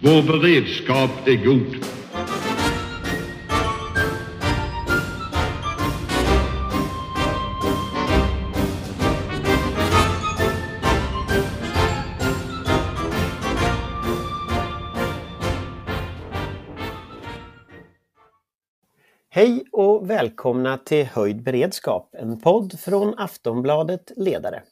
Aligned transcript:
Vår 0.00 0.22
beredskap 0.22 1.10
är 1.26 1.44
god. 1.44 1.84
Hej 19.30 19.64
och 19.72 20.10
välkomna 20.10 20.78
till 20.78 21.04
Höjd 21.06 21.42
beredskap, 21.42 22.14
en 22.18 22.40
podd 22.40 22.80
från 22.80 23.14
Aftonbladet 23.18 24.12
Ledare. 24.16 24.62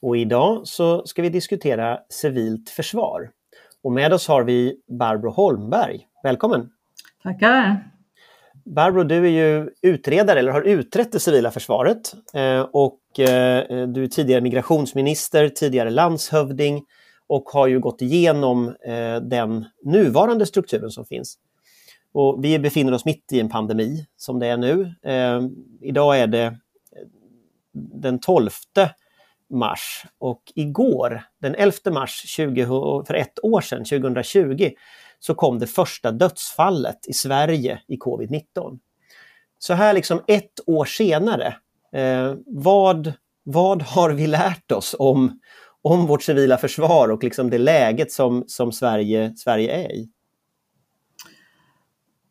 Och 0.00 0.16
idag 0.16 0.66
så 0.66 1.06
ska 1.06 1.22
vi 1.22 1.28
diskutera 1.28 1.98
civilt 2.08 2.70
försvar. 2.70 3.30
Och 3.82 3.92
med 3.92 4.12
oss 4.12 4.28
har 4.28 4.42
vi 4.42 4.76
Barbro 4.98 5.30
Holmberg. 5.30 6.06
Välkommen! 6.22 6.70
Tackar! 7.22 7.90
Barbro, 8.64 9.02
du 9.02 9.26
är 9.26 9.30
ju 9.30 9.70
utredare 9.82 10.38
eller 10.38 10.52
har 10.52 10.62
utrett 10.62 11.12
det 11.12 11.20
civila 11.20 11.50
försvaret 11.50 12.14
eh, 12.34 12.60
och 12.60 13.20
eh, 13.20 13.86
du 13.88 14.04
är 14.04 14.06
tidigare 14.06 14.40
migrationsminister, 14.40 15.48
tidigare 15.48 15.90
landshövding 15.90 16.82
och 17.26 17.44
har 17.44 17.66
ju 17.66 17.80
gått 17.80 18.02
igenom 18.02 18.68
eh, 18.68 19.16
den 19.22 19.64
nuvarande 19.84 20.46
strukturen 20.46 20.90
som 20.90 21.04
finns. 21.04 21.38
Och 22.12 22.44
vi 22.44 22.58
befinner 22.58 22.92
oss 22.92 23.04
mitt 23.04 23.32
i 23.32 23.40
en 23.40 23.48
pandemi 23.48 24.06
som 24.16 24.38
det 24.38 24.46
är 24.46 24.56
nu. 24.56 24.94
Eh, 25.02 25.40
idag 25.80 26.18
är 26.18 26.26
det 26.26 26.56
den 27.72 28.18
12 28.18 28.50
mars 29.50 30.04
och 30.18 30.42
igår, 30.54 31.22
den 31.42 31.54
11 31.54 31.72
mars 31.92 32.22
20, 32.26 32.66
för 33.06 33.14
ett 33.14 33.44
år 33.44 33.60
sedan, 33.60 33.84
2020, 33.84 34.70
så 35.18 35.34
kom 35.34 35.58
det 35.58 35.66
första 35.66 36.12
dödsfallet 36.12 36.98
i 37.08 37.12
Sverige 37.12 37.80
i 37.88 37.96
covid-19. 37.96 38.78
Så 39.58 39.74
här 39.74 39.92
liksom 39.92 40.20
ett 40.26 40.60
år 40.66 40.84
senare, 40.84 41.54
eh, 41.92 42.34
vad, 42.46 43.12
vad 43.42 43.82
har 43.82 44.10
vi 44.10 44.26
lärt 44.26 44.72
oss 44.72 44.96
om, 44.98 45.40
om 45.82 46.06
vårt 46.06 46.22
civila 46.22 46.56
försvar 46.56 47.08
och 47.08 47.24
liksom 47.24 47.50
det 47.50 47.58
läget 47.58 48.12
som, 48.12 48.44
som 48.46 48.72
Sverige, 48.72 49.34
Sverige 49.36 49.72
är 49.72 49.92
i? 49.92 50.08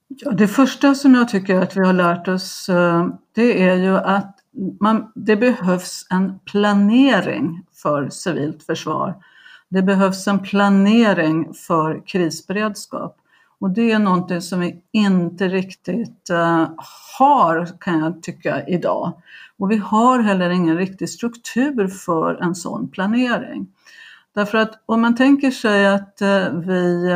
Ja, 0.08 0.32
det 0.32 0.48
första 0.48 0.96
som 0.96 1.16
jag 1.16 1.30
tycker 1.30 1.56
att 1.56 1.78
vi 1.78 1.86
har 1.86 1.94
lärt 1.94 2.28
oss 2.28 2.70
eh, 2.70 3.08
det 3.36 3.64
är 3.64 3.76
ju 3.76 3.98
att 3.98 4.39
man, 4.80 5.12
det 5.16 5.36
behövs 5.36 6.08
en 6.10 6.40
planering 6.46 7.64
för 7.74 8.10
civilt 8.10 8.64
försvar. 8.64 9.16
Det 9.70 9.82
behövs 9.82 10.28
en 10.28 10.40
planering 10.40 11.54
för 11.54 12.08
krisberedskap. 12.08 13.18
Och 13.60 13.70
det 13.70 13.92
är 13.92 14.00
någonting 14.00 14.42
som 14.42 14.60
vi 14.60 14.82
inte 14.92 15.48
riktigt 15.48 16.30
uh, 16.32 16.70
har, 17.20 17.68
kan 17.80 18.00
jag 18.00 18.24
tycka, 18.24 18.68
idag. 18.68 19.14
Och 19.58 19.72
vi 19.72 19.78
har 19.78 20.20
heller 20.20 20.50
ingen 20.50 20.78
riktig 20.78 21.10
struktur 21.10 21.88
för 21.88 22.36
en 22.36 22.56
sån 22.56 22.90
planering. 22.90 23.68
Därför 24.36 24.58
att 24.58 24.84
om 24.86 25.02
man 25.02 25.16
tänker 25.16 25.52
sig 25.52 25.88
att 25.88 26.20
uh, 26.22 26.60
vi 26.60 27.14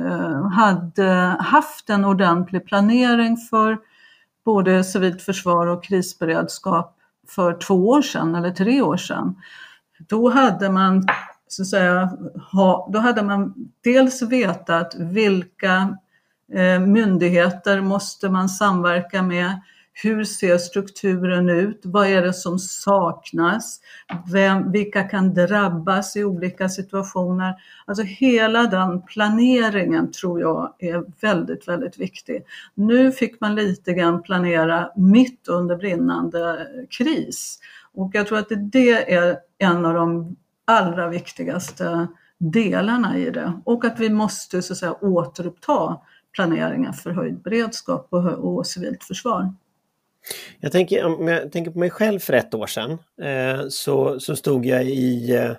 uh, 0.00 0.48
hade 0.48 1.36
haft 1.40 1.90
en 1.90 2.04
ordentlig 2.04 2.66
planering 2.66 3.36
för 3.36 3.78
både 4.44 4.84
civilt 4.84 5.22
försvar 5.22 5.66
och 5.66 5.84
krisberedskap 5.84 6.96
för 7.28 7.52
två 7.52 7.88
år 7.88 8.02
sedan 8.02 8.34
eller 8.34 8.50
tre 8.50 8.82
år 8.82 8.96
sedan. 8.96 9.34
Då 9.98 10.30
hade 10.30 10.70
man, 10.70 11.06
så 11.48 11.62
att 11.62 11.68
säga, 11.68 12.10
ha, 12.52 12.88
då 12.92 12.98
hade 12.98 13.22
man 13.22 13.54
dels 13.84 14.22
vetat 14.22 14.94
vilka 14.98 15.96
eh, 16.52 16.80
myndigheter 16.80 17.80
måste 17.80 18.28
man 18.28 18.48
samverka 18.48 19.22
med, 19.22 19.60
hur 20.02 20.24
ser 20.24 20.58
strukturen 20.58 21.48
ut? 21.48 21.80
Vad 21.84 22.06
är 22.06 22.22
det 22.22 22.32
som 22.32 22.58
saknas? 22.58 23.80
Vem, 24.32 24.72
vilka 24.72 25.02
kan 25.02 25.34
drabbas 25.34 26.16
i 26.16 26.24
olika 26.24 26.68
situationer? 26.68 27.54
Alltså 27.86 28.04
hela 28.04 28.62
den 28.62 29.02
planeringen 29.02 30.12
tror 30.12 30.40
jag 30.40 30.74
är 30.78 31.04
väldigt, 31.20 31.68
väldigt 31.68 31.98
viktig. 31.98 32.44
Nu 32.74 33.12
fick 33.12 33.40
man 33.40 33.54
lite 33.54 33.92
grann 33.92 34.22
planera 34.22 34.90
mitt 34.96 35.48
under 35.48 35.76
brinnande 35.76 36.66
kris. 36.90 37.58
Och 37.94 38.10
jag 38.12 38.26
tror 38.26 38.38
att 38.38 38.52
det 38.72 39.12
är 39.14 39.38
en 39.58 39.86
av 39.86 39.94
de 39.94 40.36
allra 40.64 41.08
viktigaste 41.08 42.08
delarna 42.38 43.18
i 43.18 43.30
det. 43.30 43.52
Och 43.64 43.84
att 43.84 44.00
vi 44.00 44.10
måste 44.10 44.62
så 44.62 44.72
att 44.72 44.78
säga 44.78 44.94
återuppta 45.00 46.00
planeringen 46.32 46.92
för 46.92 47.10
höjd 47.10 47.42
beredskap 47.42 48.06
och, 48.10 48.24
och 48.24 48.66
civilt 48.66 49.04
försvar. 49.04 49.54
Jag 50.60 50.72
tänker, 50.72 51.04
om 51.04 51.28
jag 51.28 51.52
tänker 51.52 51.70
på 51.70 51.78
mig 51.78 51.90
själv 51.90 52.18
för 52.18 52.32
ett 52.32 52.54
år 52.54 52.66
sedan 52.66 52.98
eh, 53.22 53.68
så, 53.68 54.20
så 54.20 54.36
stod 54.36 54.66
jag 54.66 54.84
i 54.84 55.34
eh, 55.34 55.52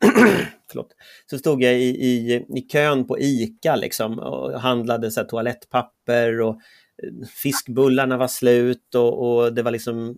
förlåt, 0.70 0.90
så 1.30 1.38
stod 1.38 1.62
jag 1.62 1.74
i, 1.74 1.88
i, 1.88 2.44
i 2.56 2.60
kön 2.72 3.06
på 3.06 3.18
ICA 3.18 3.76
liksom 3.76 4.18
och 4.18 4.60
handlade 4.60 5.10
så 5.10 5.20
här, 5.20 5.28
toalettpapper 5.28 6.40
och 6.40 6.54
eh, 7.02 7.26
fiskbullarna 7.42 8.16
var 8.16 8.28
slut 8.28 8.94
och, 8.94 9.38
och 9.38 9.54
det 9.54 9.62
var 9.62 9.70
liksom 9.70 10.16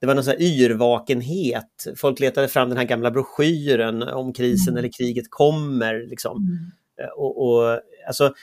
det 0.00 0.06
var 0.06 0.14
någon 0.14 0.24
sån 0.24 0.40
yrvakenhet. 0.40 1.86
Folk 1.96 2.20
letade 2.20 2.48
fram 2.48 2.68
den 2.68 2.78
här 2.78 2.84
gamla 2.84 3.10
broschyren 3.10 4.02
om 4.02 4.32
krisen 4.32 4.74
mm. 4.74 4.78
eller 4.78 4.92
kriget 4.98 5.26
kommer. 5.30 6.06
Liksom. 6.06 6.36
Mm. 6.36 6.70
Eh, 7.00 7.12
och, 7.16 7.46
och, 7.46 7.80
alltså, 8.06 8.34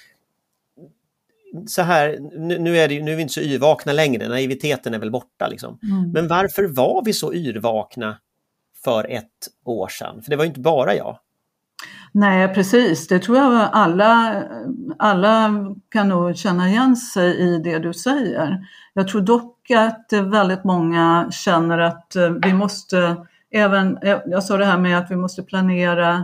så 1.67 1.81
här, 1.81 2.17
nu, 2.37 2.59
nu, 2.59 2.77
är 2.77 2.87
det, 2.87 3.03
nu 3.03 3.11
är 3.11 3.15
vi 3.15 3.21
inte 3.21 3.33
så 3.33 3.41
yrvakna 3.41 3.93
längre, 3.93 4.27
naiviteten 4.27 4.93
är 4.93 4.99
väl 4.99 5.11
borta. 5.11 5.47
Liksom. 5.47 5.79
Mm. 5.83 6.11
Men 6.11 6.27
varför 6.27 6.63
var 6.67 7.05
vi 7.05 7.13
så 7.13 7.33
yrvakna 7.33 8.17
för 8.83 9.11
ett 9.11 9.27
år 9.65 9.87
sedan? 9.87 10.21
För 10.21 10.29
det 10.29 10.35
var 10.35 10.45
inte 10.45 10.59
bara 10.59 10.95
jag. 10.95 11.17
Nej 12.13 12.53
precis, 12.53 13.07
det 13.07 13.19
tror 13.19 13.37
jag 13.37 13.69
alla, 13.71 14.43
alla 14.97 15.51
kan 15.89 16.09
nog 16.09 16.37
känna 16.37 16.69
igen 16.69 16.95
sig 16.95 17.37
i 17.37 17.57
det 17.57 17.79
du 17.79 17.93
säger. 17.93 18.59
Jag 18.93 19.07
tror 19.07 19.21
dock 19.21 19.71
att 19.71 20.13
väldigt 20.13 20.63
många 20.63 21.27
känner 21.31 21.79
att 21.79 22.15
vi 22.43 22.53
måste, 22.53 23.25
även, 23.51 23.97
jag 24.25 24.43
sa 24.43 24.57
det 24.57 24.65
här 24.65 24.77
med 24.77 24.97
att 24.97 25.11
vi 25.11 25.15
måste 25.15 25.43
planera 25.43 26.15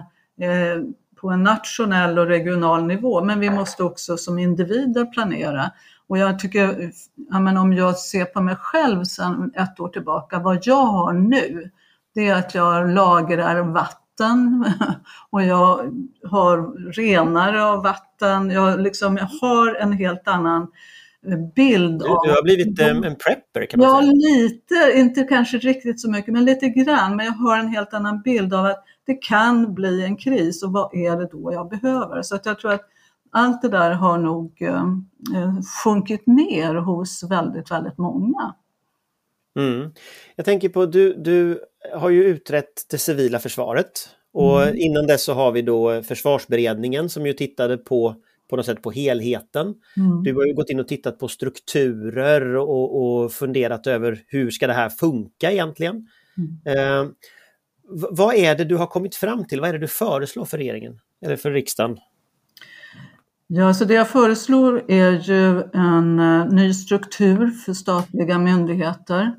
eh, 0.41 0.83
på 1.21 1.29
en 1.29 1.43
nationell 1.43 2.19
och 2.19 2.27
regional 2.27 2.85
nivå, 2.85 3.23
men 3.23 3.39
vi 3.39 3.49
måste 3.49 3.83
också 3.83 4.17
som 4.17 4.39
individer 4.39 5.05
planera. 5.05 5.71
Och 6.07 6.17
jag 6.17 6.39
tycker, 6.39 6.91
ja, 7.31 7.39
men 7.39 7.57
om 7.57 7.73
jag 7.73 7.97
ser 7.97 8.25
på 8.25 8.41
mig 8.41 8.55
själv 8.55 9.03
sedan 9.03 9.51
ett 9.55 9.79
år 9.79 9.89
tillbaka, 9.89 10.39
vad 10.39 10.59
jag 10.61 10.85
har 10.85 11.13
nu, 11.13 11.69
det 12.15 12.27
är 12.27 12.35
att 12.35 12.55
jag 12.55 12.89
lagrar 12.89 13.63
vatten 13.63 14.65
och 15.29 15.43
jag 15.43 15.93
har 16.23 16.91
renare 16.91 17.63
av 17.63 17.83
vatten. 17.83 18.49
Jag, 18.49 18.79
liksom, 18.81 19.17
jag 19.17 19.29
har 19.41 19.75
en 19.75 19.91
helt 19.91 20.27
annan 20.27 20.67
bild. 21.55 21.99
Du, 21.99 22.05
du 22.05 22.31
har 22.31 22.43
blivit 22.43 22.79
en 22.79 23.01
prepper 23.01 23.65
kan 23.65 23.79
man 23.79 23.89
ja, 23.89 24.01
säga. 24.01 24.11
Ja, 24.11 24.41
lite, 24.41 24.99
inte 24.99 25.23
kanske 25.23 25.57
riktigt 25.57 26.01
så 26.01 26.11
mycket, 26.11 26.33
men 26.33 26.45
lite 26.45 26.69
grann. 26.69 27.15
Men 27.15 27.25
jag 27.25 27.33
har 27.33 27.57
en 27.57 27.67
helt 27.67 27.93
annan 27.93 28.21
bild 28.21 28.53
av 28.53 28.65
att 28.65 28.83
det 29.07 29.21
kan 29.21 29.73
bli 29.73 30.03
en 30.03 30.17
kris 30.17 30.63
och 30.63 30.71
vad 30.71 30.95
är 30.95 31.17
det 31.17 31.27
då 31.31 31.53
jag 31.53 31.69
behöver? 31.69 32.21
Så 32.21 32.35
att 32.35 32.45
jag 32.45 32.59
tror 32.59 32.71
att 32.71 32.85
allt 33.31 33.61
det 33.61 33.69
där 33.69 33.91
har 33.91 34.17
nog 34.17 34.61
eh, 34.61 34.83
eh, 35.35 35.53
sjunkit 35.83 36.27
ner 36.27 36.75
hos 36.75 37.23
väldigt, 37.23 37.71
väldigt 37.71 37.97
många. 37.97 38.55
Mm. 39.59 39.91
Jag 40.35 40.45
tänker 40.45 40.69
på, 40.69 40.85
du, 40.85 41.13
du 41.13 41.59
har 41.93 42.09
ju 42.09 42.23
utrett 42.23 42.85
det 42.89 42.97
civila 42.97 43.39
försvaret 43.39 44.09
och 44.33 44.63
mm. 44.63 44.75
innan 44.77 45.07
dess 45.07 45.23
så 45.23 45.33
har 45.33 45.51
vi 45.51 45.61
då 45.61 46.03
försvarsberedningen 46.03 47.09
som 47.09 47.25
ju 47.25 47.33
tittade 47.33 47.77
på 47.77 48.15
på 48.49 48.55
något 48.55 48.65
sätt 48.65 48.81
på 48.81 48.91
helheten. 48.91 49.75
Mm. 49.97 50.23
Du 50.23 50.35
har 50.35 50.45
ju 50.45 50.53
gått 50.53 50.69
in 50.69 50.79
och 50.79 50.87
tittat 50.87 51.19
på 51.19 51.27
strukturer 51.27 52.55
och, 52.55 53.01
och 53.01 53.31
funderat 53.31 53.87
över 53.87 54.23
hur 54.27 54.51
ska 54.51 54.67
det 54.67 54.73
här 54.73 54.89
funka 54.89 55.51
egentligen. 55.51 56.07
Mm. 56.37 56.77
Eh, 56.77 57.11
vad 57.89 58.35
är 58.35 58.55
det 58.55 58.63
du 58.63 58.75
har 58.75 58.87
kommit 58.87 59.15
fram 59.15 59.45
till? 59.45 59.61
Vad 59.61 59.69
är 59.69 59.73
det 59.73 59.79
du 59.79 59.87
föreslår 59.87 60.45
för 60.45 60.57
regeringen 60.57 60.99
eller 61.21 61.35
för 61.35 61.51
riksdagen? 61.51 61.97
Ja, 63.47 63.73
så 63.73 63.85
det 63.85 63.93
jag 63.93 64.09
föreslår 64.09 64.91
är 64.91 65.11
ju 65.11 65.61
en 65.73 66.19
eh, 66.19 66.45
ny 66.45 66.73
struktur 66.73 67.47
för 67.51 67.73
statliga 67.73 68.39
myndigheter. 68.39 69.35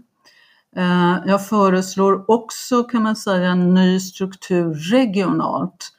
Eh, 0.76 1.16
jag 1.26 1.46
föreslår 1.46 2.30
också 2.30 2.84
kan 2.84 3.02
man 3.02 3.16
säga 3.16 3.50
en 3.50 3.74
ny 3.74 4.00
struktur 4.00 4.74
regionalt. 4.74 5.90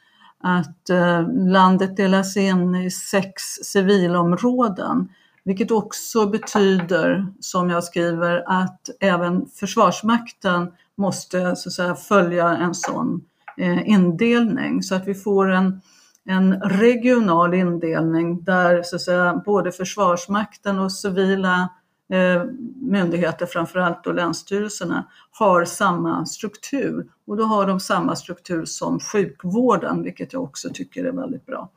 Att 0.44 0.90
eh, 0.90 1.28
landet 1.34 1.98
delas 1.98 2.38
in 2.38 2.76
i 2.76 2.92
sex 2.92 3.42
civilområden, 3.64 5.10
vilket 5.44 5.72
också 5.72 6.26
betyder, 6.26 7.28
som 7.40 7.70
jag 7.70 7.84
skriver, 7.84 8.44
att 8.48 8.90
även 9.00 9.46
Försvarsmakten 9.60 10.72
måste 11.00 11.56
så 11.56 11.70
att 11.70 11.74
säga, 11.74 11.96
följa 11.96 12.50
en 12.50 12.76
sån 12.76 13.22
eh, 13.58 13.90
indelning 13.90 14.84
så 14.84 14.96
att 14.96 15.08
vi 15.08 15.16
får 15.16 15.52
en, 15.52 15.82
en 16.26 16.62
regional 16.62 17.54
indelning 17.54 18.44
där 18.44 18.84
så 18.84 18.96
att 18.96 19.02
säga, 19.02 19.42
både 19.46 19.72
Försvarsmakten 19.72 20.80
och 20.80 20.92
civila 20.92 21.70
eh, 22.14 22.44
myndigheter, 22.82 23.46
framförallt 23.46 24.08
och 24.08 24.16
länsstyrelserna, 24.16 25.08
har 25.32 25.66
samma 25.66 26.26
struktur. 26.26 27.08
Och 27.28 27.38
då 27.38 27.44
har 27.44 27.68
de 27.68 27.80
samma 27.80 28.16
struktur 28.16 28.66
som 28.66 29.00
sjukvården, 29.00 30.04
vilket 30.04 30.34
jag 30.34 30.44
också 30.44 30.70
tycker 30.74 31.06
är 31.06 31.12
väldigt 31.12 31.46
bra. 31.46 31.70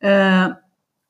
Eh, 0.00 0.44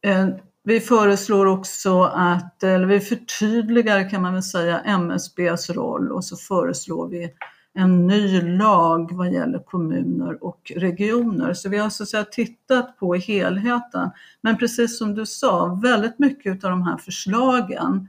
eh, 0.03 0.29
vi 0.67 0.81
föreslår 0.81 1.47
också 1.47 2.03
att, 2.03 2.63
eller 2.63 2.87
vi 2.87 3.01
förtydligar 3.01 4.11
kan 4.11 4.23
man 4.23 4.33
väl 4.33 4.43
säga 4.43 4.81
MSBs 4.81 5.71
roll 5.71 6.13
och 6.13 6.25
så 6.25 6.37
föreslår 6.37 7.09
vi 7.09 7.31
en 7.75 8.07
ny 8.07 8.41
lag 8.43 9.13
vad 9.13 9.33
gäller 9.33 9.59
kommuner 9.59 10.45
och 10.45 10.73
regioner. 10.77 11.55
Så 11.55 11.69
vi 11.69 11.79
har 11.79 11.91
så 11.91 12.03
att 12.03 12.09
säga 12.09 12.25
tittat 12.25 12.99
på 12.99 13.15
helheten. 13.15 14.11
Men 14.41 14.59
precis 14.59 14.99
som 14.99 15.15
du 15.15 15.27
sa, 15.27 15.81
väldigt 15.83 16.19
mycket 16.19 16.65
av 16.65 16.71
de 16.71 16.83
här 16.83 16.97
förslagen 16.97 18.09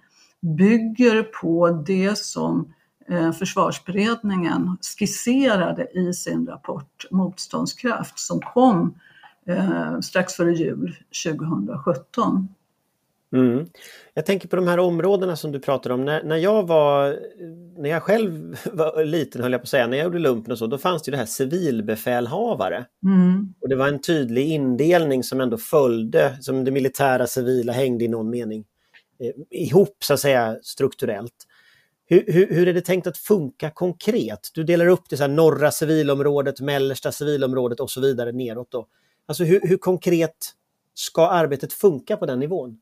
bygger 0.57 1.23
på 1.23 1.69
det 1.69 2.17
som 2.17 2.73
eh, 3.09 3.31
Försvarsberedningen 3.31 4.77
skisserade 4.99 5.87
i 5.99 6.13
sin 6.13 6.47
rapport 6.47 7.05
Motståndskraft 7.11 8.19
som 8.19 8.39
kom 8.39 8.95
eh, 9.47 9.99
strax 9.99 10.33
före 10.33 10.53
jul 10.53 10.95
2017. 11.25 12.47
Mm. 13.33 13.65
Jag 14.13 14.25
tänker 14.25 14.47
på 14.47 14.55
de 14.55 14.67
här 14.67 14.79
områdena 14.79 15.35
som 15.35 15.51
du 15.51 15.59
pratar 15.59 15.89
om. 15.89 16.05
När, 16.05 16.23
när 16.23 16.37
jag 16.37 16.67
var, 16.67 17.19
när 17.77 17.89
jag 17.89 18.03
själv 18.03 18.59
var 18.73 19.03
liten 19.03 19.41
höll 19.41 19.51
jag 19.51 19.61
på 19.61 19.63
att 19.63 19.69
säga, 19.69 19.87
när 19.87 19.97
jag 19.97 20.03
gjorde 20.03 20.19
lumpen 20.19 20.51
och 20.51 20.57
så, 20.57 20.67
då 20.67 20.77
fanns 20.77 21.03
det 21.03 21.11
det 21.11 21.17
här 21.17 21.25
civilbefälhavare. 21.25 22.85
Mm. 23.03 23.53
Och 23.61 23.69
det 23.69 23.75
var 23.75 23.87
en 23.87 24.01
tydlig 24.01 24.47
indelning 24.47 25.23
som 25.23 25.41
ändå 25.41 25.57
följde, 25.57 26.37
som 26.41 26.63
det 26.63 26.71
militära 26.71 27.27
civila 27.27 27.73
hängde 27.73 28.05
i 28.05 28.07
någon 28.07 28.29
mening 28.29 28.65
eh, 29.19 29.31
ihop 29.49 29.97
så 30.03 30.13
att 30.13 30.19
säga 30.19 30.57
strukturellt. 30.61 31.47
Hur, 32.09 32.23
hur, 32.27 32.47
hur, 32.47 32.67
är 32.67 32.73
det 32.73 32.81
tänkt 32.81 33.07
att 33.07 33.17
funka 33.17 33.69
konkret? 33.69 34.49
Du 34.53 34.63
delar 34.63 34.87
upp 34.87 35.09
det 35.09 35.17
så 35.17 35.27
norra 35.27 35.71
civilområdet, 35.71 36.61
mellersta 36.61 37.11
civilområdet 37.11 37.79
och 37.79 37.89
så 37.89 38.01
vidare 38.01 38.31
neråt. 38.31 38.71
Då. 38.71 38.87
Alltså 39.27 39.43
hur, 39.43 39.59
hur 39.63 39.77
konkret 39.77 40.53
ska 40.93 41.29
arbetet 41.29 41.73
funka 41.73 42.17
på 42.17 42.25
den 42.25 42.39
nivån? 42.39 42.77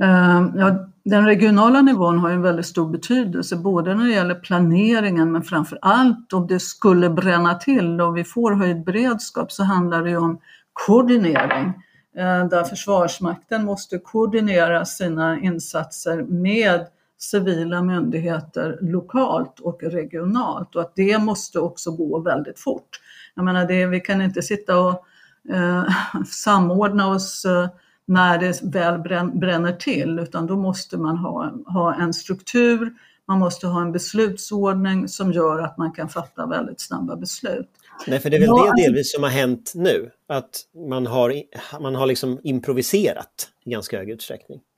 Ehm, 0.00 0.52
ja, 0.56 0.88
den 1.04 1.26
regionala 1.26 1.82
nivån 1.82 2.18
har 2.18 2.30
en 2.30 2.42
väldigt 2.42 2.66
stor 2.66 2.88
betydelse, 2.88 3.56
både 3.56 3.94
när 3.94 4.04
det 4.04 4.12
gäller 4.12 4.34
planeringen 4.34 5.32
men 5.32 5.42
framför 5.42 5.78
allt 5.82 6.32
om 6.32 6.46
det 6.46 6.60
skulle 6.60 7.10
bränna 7.10 7.54
till 7.54 8.00
och 8.00 8.16
vi 8.16 8.24
får 8.24 8.52
höjd 8.52 8.84
beredskap 8.84 9.52
så 9.52 9.64
handlar 9.64 10.04
det 10.04 10.16
om 10.16 10.40
koordinering. 10.72 11.72
Ehm, 12.16 12.48
där 12.48 12.64
Försvarsmakten 12.64 13.64
måste 13.64 13.98
koordinera 13.98 14.84
sina 14.84 15.40
insatser 15.40 16.22
med 16.22 16.86
civila 17.18 17.82
myndigheter 17.82 18.78
lokalt 18.80 19.60
och 19.60 19.82
regionalt 19.82 20.76
och 20.76 20.82
att 20.82 20.92
det 20.96 21.18
måste 21.18 21.58
också 21.58 21.90
gå 21.90 22.20
väldigt 22.20 22.58
fort. 22.58 23.00
Jag 23.34 23.44
menar, 23.44 23.64
det, 23.64 23.86
vi 23.86 24.00
kan 24.00 24.22
inte 24.22 24.42
sitta 24.42 24.78
och 24.78 25.06
samordna 26.26 27.08
oss 27.08 27.44
eh, 27.44 27.68
när 28.06 28.38
det 28.38 28.62
väl 28.62 28.98
bränner 29.34 29.72
till, 29.72 30.18
utan 30.18 30.46
då 30.46 30.56
måste 30.56 30.98
man 30.98 31.16
ha, 31.16 31.52
ha 31.66 31.94
en 31.94 32.12
struktur, 32.12 32.92
man 33.28 33.38
måste 33.38 33.66
ha 33.66 33.82
en 33.82 33.92
beslutsordning 33.92 35.08
som 35.08 35.32
gör 35.32 35.58
att 35.58 35.78
man 35.78 35.92
kan 35.92 36.08
fatta 36.08 36.46
väldigt 36.46 36.80
snabba 36.80 37.16
beslut. 37.16 37.68
Nej, 38.06 38.20
för 38.20 38.30
det 38.30 38.36
är 38.36 38.40
väl 38.40 38.48
ja, 38.48 38.72
det 38.76 38.82
delvis 38.82 39.12
som 39.12 39.22
har 39.22 39.30
hänt 39.30 39.72
nu, 39.74 40.10
att 40.28 40.60
man 40.88 41.06
har, 41.06 41.34
man 41.80 41.94
har 41.94 42.06
liksom 42.06 42.40
improviserat 42.42 43.48
i 43.64 43.70
ganska 43.70 43.98
hög 43.98 44.10
utsträckning. 44.10 44.60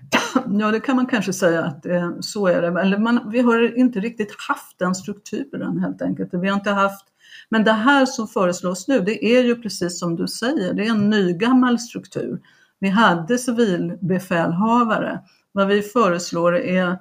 Ja, 0.59 0.71
det 0.71 0.81
kan 0.81 0.97
man 0.97 1.07
kanske 1.07 1.33
säga 1.33 1.65
att 1.65 1.87
eh, 1.87 2.11
så 2.21 2.47
är 2.47 2.63
det. 2.63 2.81
Eller 2.81 2.99
man, 2.99 3.31
vi 3.33 3.41
har 3.41 3.79
inte 3.79 4.01
riktigt 4.01 4.35
haft 4.49 4.79
den 4.79 4.95
strukturen 4.95 5.79
helt 5.79 6.03
enkelt. 6.03 6.29
Vi 6.33 6.49
har 6.49 6.57
inte 6.57 6.71
haft 6.71 7.07
men 7.55 7.65
det 7.65 7.73
här 7.73 8.07
som 8.07 8.29
föreslås 8.29 8.89
nu, 8.89 9.01
det 9.01 9.25
är 9.25 9.43
ju 9.43 9.63
precis 9.63 9.99
som 9.99 10.17
du 10.17 10.29
säger, 10.29 10.75
det 10.75 10.87
är 10.87 10.91
en 10.91 11.11
nygammal 11.11 11.79
struktur. 11.79 12.41
Vi 12.79 12.89
hade 12.89 13.39
civilbefälhavare. 13.39 15.21
Vad 15.53 15.67
vi 15.67 15.83
föreslår 15.83 16.57
är 16.57 16.99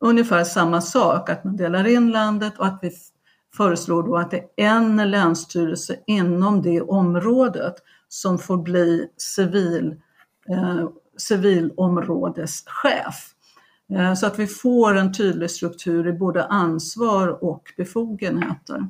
ungefär 0.00 0.44
samma 0.44 0.80
sak, 0.80 1.30
att 1.30 1.44
man 1.44 1.56
delar 1.56 1.86
in 1.86 2.10
landet 2.10 2.58
och 2.58 2.66
att 2.66 2.78
vi 2.82 2.90
föreslår 3.56 4.02
då 4.02 4.16
att 4.16 4.30
det 4.30 4.44
är 4.56 4.66
en 4.76 5.10
länsstyrelse 5.10 5.96
inom 6.06 6.62
det 6.62 6.80
området 6.80 7.74
som 8.08 8.38
får 8.38 8.56
bli 8.56 9.08
civil, 9.16 10.00
eh, 10.48 10.88
civilområdeschef. 11.16 13.34
Eh, 13.92 14.14
så 14.14 14.26
att 14.26 14.38
vi 14.38 14.46
får 14.46 14.96
en 14.96 15.12
tydlig 15.12 15.50
struktur 15.50 16.08
i 16.08 16.12
både 16.12 16.44
ansvar 16.44 17.44
och 17.44 17.72
befogenheter. 17.76 18.86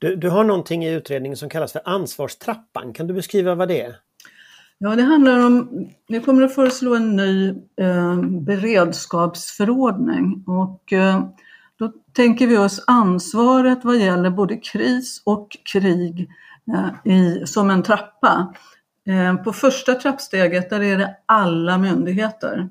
Du, 0.00 0.16
du 0.16 0.28
har 0.28 0.44
någonting 0.44 0.84
i 0.84 0.92
utredningen 0.92 1.36
som 1.36 1.48
kallas 1.48 1.72
för 1.72 1.82
ansvarstrappan. 1.84 2.92
Kan 2.92 3.06
du 3.06 3.14
beskriva 3.14 3.54
vad 3.54 3.68
det 3.68 3.82
är? 3.82 3.96
Ja, 4.78 4.96
det 4.96 5.02
handlar 5.02 5.46
om, 5.46 5.86
vi 6.08 6.20
kommer 6.20 6.42
att 6.42 6.54
föreslå 6.54 6.94
en 6.94 7.16
ny 7.16 7.48
eh, 7.80 8.22
beredskapsförordning 8.22 10.44
och 10.46 10.92
eh, 10.92 11.24
då 11.78 11.92
tänker 12.12 12.46
vi 12.46 12.58
oss 12.58 12.84
ansvaret 12.86 13.78
vad 13.82 13.96
gäller 13.96 14.30
både 14.30 14.56
kris 14.56 15.22
och 15.24 15.56
krig 15.72 16.28
eh, 16.72 16.88
i, 17.12 17.46
som 17.46 17.70
en 17.70 17.82
trappa. 17.82 18.54
Eh, 19.06 19.36
på 19.36 19.52
första 19.52 19.94
trappsteget 19.94 20.70
där 20.70 20.82
är 20.82 20.98
det 20.98 21.16
alla 21.26 21.78
myndigheter. 21.78 22.68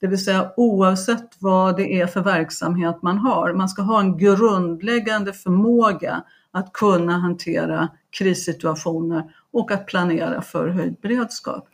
Det 0.00 0.06
vill 0.06 0.24
säga 0.24 0.50
oavsett 0.56 1.30
vad 1.38 1.76
det 1.76 2.00
är 2.00 2.06
för 2.06 2.20
verksamhet 2.20 3.02
man 3.02 3.18
har. 3.18 3.52
Man 3.52 3.68
ska 3.68 3.82
ha 3.82 4.00
en 4.00 4.18
grundläggande 4.18 5.32
förmåga 5.32 6.22
att 6.58 6.72
kunna 6.72 7.18
hantera 7.18 7.88
krissituationer 8.10 9.34
och 9.52 9.70
att 9.72 9.86
planera 9.86 10.42
för 10.42 10.68
höjd 10.68 10.96
beredskap. 11.02 11.68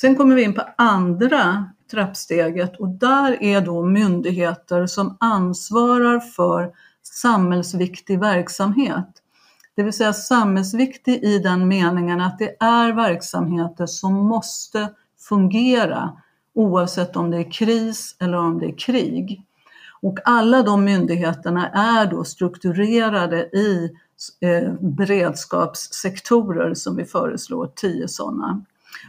Sen 0.00 0.16
kommer 0.16 0.34
vi 0.34 0.42
in 0.42 0.54
på 0.54 0.62
andra 0.76 1.70
trappsteget 1.90 2.76
och 2.76 2.88
där 2.88 3.42
är 3.42 3.60
då 3.60 3.82
myndigheter 3.82 4.86
som 4.86 5.16
ansvarar 5.20 6.20
för 6.20 6.72
samhällsviktig 7.02 8.20
verksamhet. 8.20 9.06
Det 9.76 9.82
vill 9.82 9.92
säga 9.92 10.12
samhällsviktig 10.12 11.24
i 11.24 11.38
den 11.38 11.68
meningen 11.68 12.20
att 12.20 12.38
det 12.38 12.56
är 12.60 12.92
verksamheter 12.92 13.86
som 13.86 14.14
måste 14.14 14.88
fungera 15.28 16.16
oavsett 16.54 17.16
om 17.16 17.30
det 17.30 17.38
är 17.38 17.52
kris 17.52 18.16
eller 18.20 18.38
om 18.38 18.58
det 18.58 18.66
är 18.66 18.78
krig. 18.78 19.44
Och 20.02 20.18
alla 20.24 20.62
de 20.62 20.84
myndigheterna 20.84 21.68
är 21.68 22.06
då 22.06 22.24
strukturerade 22.24 23.36
i 23.42 23.90
Eh, 24.40 24.72
beredskapssektorer 24.80 26.74
som 26.74 26.96
vi 26.96 27.04
föreslår, 27.04 27.70
tio 27.74 28.08
sådana. 28.08 28.64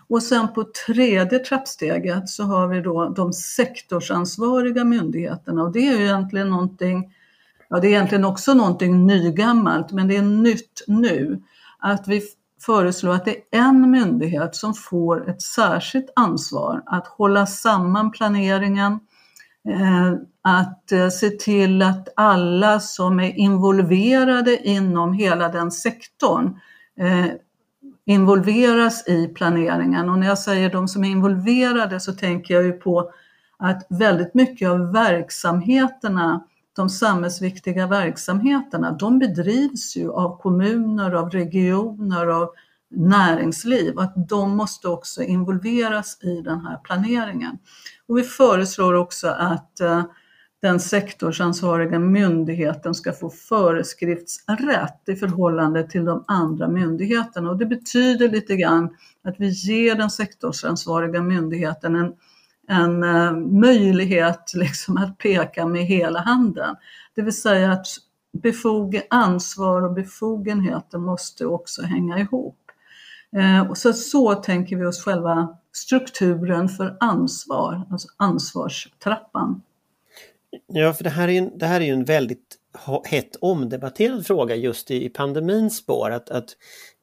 Och 0.08 0.24
sen 0.24 0.54
på 0.54 0.66
tredje 0.86 1.40
trappsteget 1.40 2.30
så 2.30 2.44
har 2.44 2.68
vi 2.68 2.82
då 2.82 3.10
de 3.10 3.34
sektorsansvariga 3.34 4.84
myndigheterna 4.84 5.64
och 5.64 5.72
det 5.72 5.88
är 5.88 5.98
ju 5.98 6.04
egentligen 6.04 6.50
någonting, 6.50 7.14
ja 7.70 7.80
det 7.80 7.88
är 7.88 7.92
egentligen 7.92 8.26
också 8.26 8.54
någonting 8.54 9.06
nygammalt 9.06 9.92
men 9.92 10.08
det 10.08 10.18
är 10.18 10.22
nytt 10.22 10.84
nu. 10.88 11.42
Att 11.80 12.08
vi 12.08 12.22
föreslår 12.62 13.14
att 13.14 13.26
det 13.26 13.32
är 13.32 13.42
en 13.52 13.92
myndighet 13.92 14.56
som 14.56 14.74
får 14.74 15.30
ett 15.30 15.42
särskilt 15.42 16.10
ansvar 16.16 16.84
att 16.86 17.08
hålla 17.08 17.46
samman 17.46 18.12
planeringen, 18.12 19.00
Eh, 19.70 20.14
att 20.42 20.92
eh, 20.92 21.10
se 21.10 21.30
till 21.30 21.82
att 21.82 22.08
alla 22.16 22.80
som 22.80 23.20
är 23.20 23.38
involverade 23.40 24.68
inom 24.68 25.14
hela 25.14 25.50
den 25.50 25.72
sektorn 25.72 26.60
eh, 27.00 27.26
involveras 28.06 29.08
i 29.08 29.28
planeringen. 29.28 30.10
Och 30.10 30.20
när 30.20 30.28
jag 30.28 30.40
säger 30.40 30.70
de 30.70 30.88
som 30.88 31.04
är 31.04 31.10
involverade 31.10 32.00
så 32.00 32.14
tänker 32.14 32.54
jag 32.54 32.64
ju 32.64 32.72
på 32.72 33.12
att 33.58 33.88
väldigt 33.90 34.34
mycket 34.34 34.70
av 34.70 34.92
verksamheterna, 34.92 36.44
de 36.76 36.90
samhällsviktiga 36.90 37.88
verksamheterna, 37.88 38.92
de 38.92 39.20
bedrivs 39.20 39.96
ju 39.96 40.12
av 40.12 40.42
kommuner, 40.42 41.12
av 41.12 41.30
regioner, 41.30 42.28
av 42.28 42.50
näringsliv. 42.92 44.00
Att 44.00 44.14
de 44.30 44.56
måste 44.58 44.88
också 44.88 45.24
involveras 45.24 46.24
i 46.24 46.42
den 46.42 46.66
här 46.66 46.78
planeringen. 46.78 47.58
Och 48.12 48.18
vi 48.18 48.24
föreslår 48.24 48.94
också 48.94 49.28
att 49.28 49.80
eh, 49.80 50.04
den 50.62 50.80
sektorsansvariga 50.80 52.00
myndigheten 52.00 52.94
ska 52.94 53.14
få 53.14 53.30
föreskriftsrätt 53.30 55.10
i 55.10 55.16
förhållande 55.16 55.88
till 55.88 56.06
de 56.06 56.24
andra 56.28 56.68
myndigheterna. 56.68 57.50
Och 57.50 57.58
det 57.58 57.66
betyder 57.66 58.30
lite 58.30 58.56
grann 58.56 58.90
att 59.24 59.36
vi 59.38 59.48
ger 59.50 59.96
den 59.96 60.10
sektorsansvariga 60.10 61.22
myndigheten 61.22 61.96
en, 61.96 62.14
en 62.68 63.04
uh, 63.04 63.34
möjlighet 63.62 64.52
liksom 64.54 64.98
att 64.98 65.18
peka 65.18 65.66
med 65.66 65.86
hela 65.86 66.20
handen. 66.20 66.76
Det 67.16 67.22
vill 67.22 67.42
säga 67.42 67.72
att 67.72 67.88
befog 68.44 69.02
ansvar 69.10 69.82
och 69.82 69.94
befogenheter 69.94 70.98
måste 70.98 71.46
också 71.46 71.82
hänga 71.82 72.20
ihop. 72.20 72.61
Eh, 73.38 73.74
så, 73.74 73.94
så 73.94 74.36
tänker 74.36 74.76
vi 74.76 74.86
oss 74.86 75.04
själva 75.04 75.58
strukturen 75.74 76.70
för 76.70 76.98
ansvar, 77.00 77.88
alltså 77.92 78.08
ansvarstrappan. 78.18 79.62
Ja, 80.68 80.94
för 80.94 81.04
det 81.04 81.10
här 81.10 81.28
är 81.28 81.32
ju, 81.32 81.50
det 81.56 81.66
här 81.66 81.82
är 81.82 81.86
ju 81.86 81.94
en 81.94 82.06
väldigt 82.06 82.58
hett 83.06 83.36
omdebatterad 83.42 84.26
fråga 84.26 84.56
just 84.56 84.92
i, 84.92 85.06
i 85.06 85.10
pandemins 85.10 85.78
spår. 85.78 86.12
Att, 86.12 86.30
att, 86.30 86.56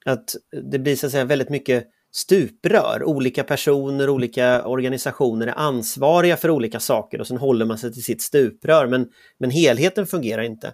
att 0.05 0.37
det 0.71 0.79
blir 0.79 0.97
så 0.97 1.07
att 1.07 1.13
säga 1.13 1.25
väldigt 1.25 1.51
mycket 1.51 1.87
stuprör. 2.13 3.03
Olika 3.05 3.45
personer, 3.45 4.09
olika 4.09 4.67
organisationer 4.67 5.47
är 5.47 5.59
ansvariga 5.59 6.37
för 6.37 6.51
olika 6.51 6.81
saker 6.81 7.21
och 7.21 7.27
sen 7.27 7.37
håller 7.37 7.67
man 7.67 7.79
sig 7.79 7.93
till 7.93 8.05
sitt 8.05 8.23
stuprör 8.23 8.87
men, 8.87 9.09
men 9.39 9.51
helheten 9.51 10.07
fungerar 10.07 10.43
inte. 10.43 10.73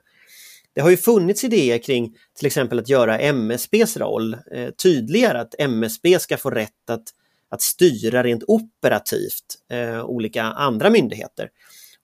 Det 0.75 0.81
har 0.81 0.91
ju 0.91 0.97
funnits 0.97 1.45
idéer 1.45 1.79
kring 1.79 2.17
till 2.39 2.47
exempel 2.47 2.79
att 2.79 2.89
göra 2.89 3.19
MSBs 3.19 3.97
roll 3.97 4.37
eh, 4.53 4.71
tydligare, 4.71 5.41
att 5.41 5.55
MSB 5.59 6.19
ska 6.19 6.37
få 6.37 6.51
rätt 6.51 6.91
att, 6.91 7.05
att 7.49 7.63
styra 7.63 8.23
rent 8.23 8.45
operativt 8.47 9.59
eh, 9.71 10.05
olika 10.05 10.43
andra 10.43 10.91
myndigheter. 10.91 11.49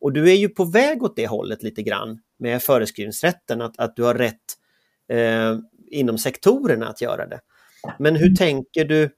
Och 0.00 0.12
du 0.12 0.30
är 0.30 0.34
ju 0.34 0.48
på 0.48 0.64
väg 0.64 1.02
åt 1.02 1.16
det 1.16 1.26
hållet 1.26 1.62
lite 1.62 1.82
grann 1.82 2.20
med 2.38 2.62
föreskrivningsrätten, 2.62 3.60
att, 3.60 3.78
att 3.78 3.96
du 3.96 4.02
har 4.02 4.14
rätt 4.14 4.56
eh, 5.08 5.56
inom 5.90 6.18
sektorerna 6.18 6.88
att 6.88 7.00
göra 7.00 7.26
det. 7.26 7.40
Men 7.98 8.16
hur 8.16 8.36
tänker 8.36 8.84
du? 8.84 9.10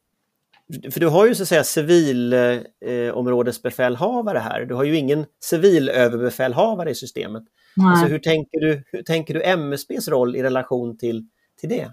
För 0.90 1.00
du 1.00 1.08
har 1.08 1.26
ju 1.26 1.34
så 1.34 1.42
att 1.42 1.48
säga 1.48 1.64
civilområdesbefälhavare 1.64 4.38
eh, 4.38 4.44
här. 4.44 4.64
Du 4.64 4.74
har 4.74 4.84
ju 4.84 4.96
ingen 4.96 5.26
civilöverbefälhavare 5.40 6.90
i 6.90 6.94
systemet. 6.94 7.42
Alltså, 7.80 8.06
hur, 8.06 8.18
tänker 8.18 8.60
du, 8.60 8.82
hur 8.86 9.02
tänker 9.02 9.34
du 9.34 9.42
MSBs 9.42 10.08
roll 10.08 10.36
i 10.36 10.42
relation 10.42 10.96
till, 10.96 11.26
till 11.60 11.68
det? 11.68 11.92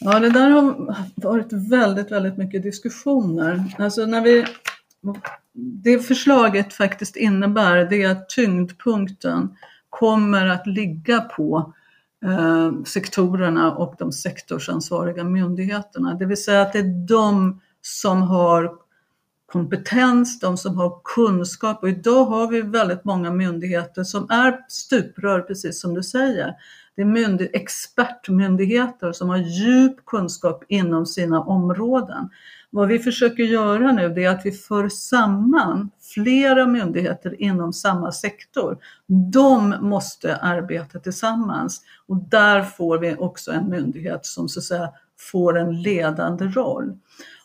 Ja, 0.00 0.18
det 0.18 0.30
där 0.30 0.50
har 0.50 0.96
varit 1.14 1.52
väldigt, 1.52 2.12
väldigt 2.12 2.36
mycket 2.36 2.62
diskussioner. 2.62 3.74
Alltså 3.78 4.06
när 4.06 4.20
vi, 4.20 4.46
det 5.54 5.98
förslaget 5.98 6.72
faktiskt 6.72 7.16
innebär 7.16 7.84
det 7.84 8.02
är 8.02 8.10
att 8.10 8.28
tyngdpunkten 8.28 9.56
kommer 9.90 10.46
att 10.46 10.66
ligga 10.66 11.20
på 11.20 11.72
eh, 12.24 12.82
sektorerna 12.84 13.72
och 13.72 13.94
de 13.98 14.12
sektorsansvariga 14.12 15.24
myndigheterna. 15.24 16.14
Det 16.14 16.26
vill 16.26 16.42
säga 16.42 16.62
att 16.62 16.72
det 16.72 16.78
är 16.78 17.06
de 17.08 17.60
som 17.80 18.22
har 18.22 18.85
kompetens, 19.46 20.40
de 20.40 20.56
som 20.56 20.76
har 20.76 21.00
kunskap 21.04 21.82
och 21.82 21.88
idag 21.88 22.24
har 22.24 22.48
vi 22.48 22.62
väldigt 22.62 23.04
många 23.04 23.30
myndigheter 23.30 24.04
som 24.04 24.30
är 24.30 24.64
stuprör 24.68 25.40
precis 25.40 25.80
som 25.80 25.94
du 25.94 26.02
säger. 26.02 26.54
Det 26.96 27.02
är 27.02 27.56
expertmyndigheter 27.56 29.12
som 29.12 29.28
har 29.28 29.36
djup 29.36 30.06
kunskap 30.06 30.64
inom 30.68 31.06
sina 31.06 31.40
områden. 31.40 32.28
Vad 32.70 32.88
vi 32.88 32.98
försöker 32.98 33.42
göra 33.42 33.92
nu 33.92 34.08
det 34.08 34.24
är 34.24 34.30
att 34.30 34.46
vi 34.46 34.52
för 34.52 34.88
samman 34.88 35.90
flera 36.14 36.66
myndigheter 36.66 37.42
inom 37.42 37.72
samma 37.72 38.12
sektor. 38.12 38.78
De 39.32 39.74
måste 39.80 40.36
arbeta 40.36 40.98
tillsammans 40.98 41.82
och 42.06 42.16
där 42.16 42.62
får 42.62 42.98
vi 42.98 43.14
också 43.18 43.52
en 43.52 43.68
myndighet 43.68 44.26
som 44.26 44.48
så 44.48 44.60
att 44.60 44.64
säga 44.64 44.88
får 45.18 45.58
en 45.58 45.82
ledande 45.82 46.44
roll. 46.44 46.98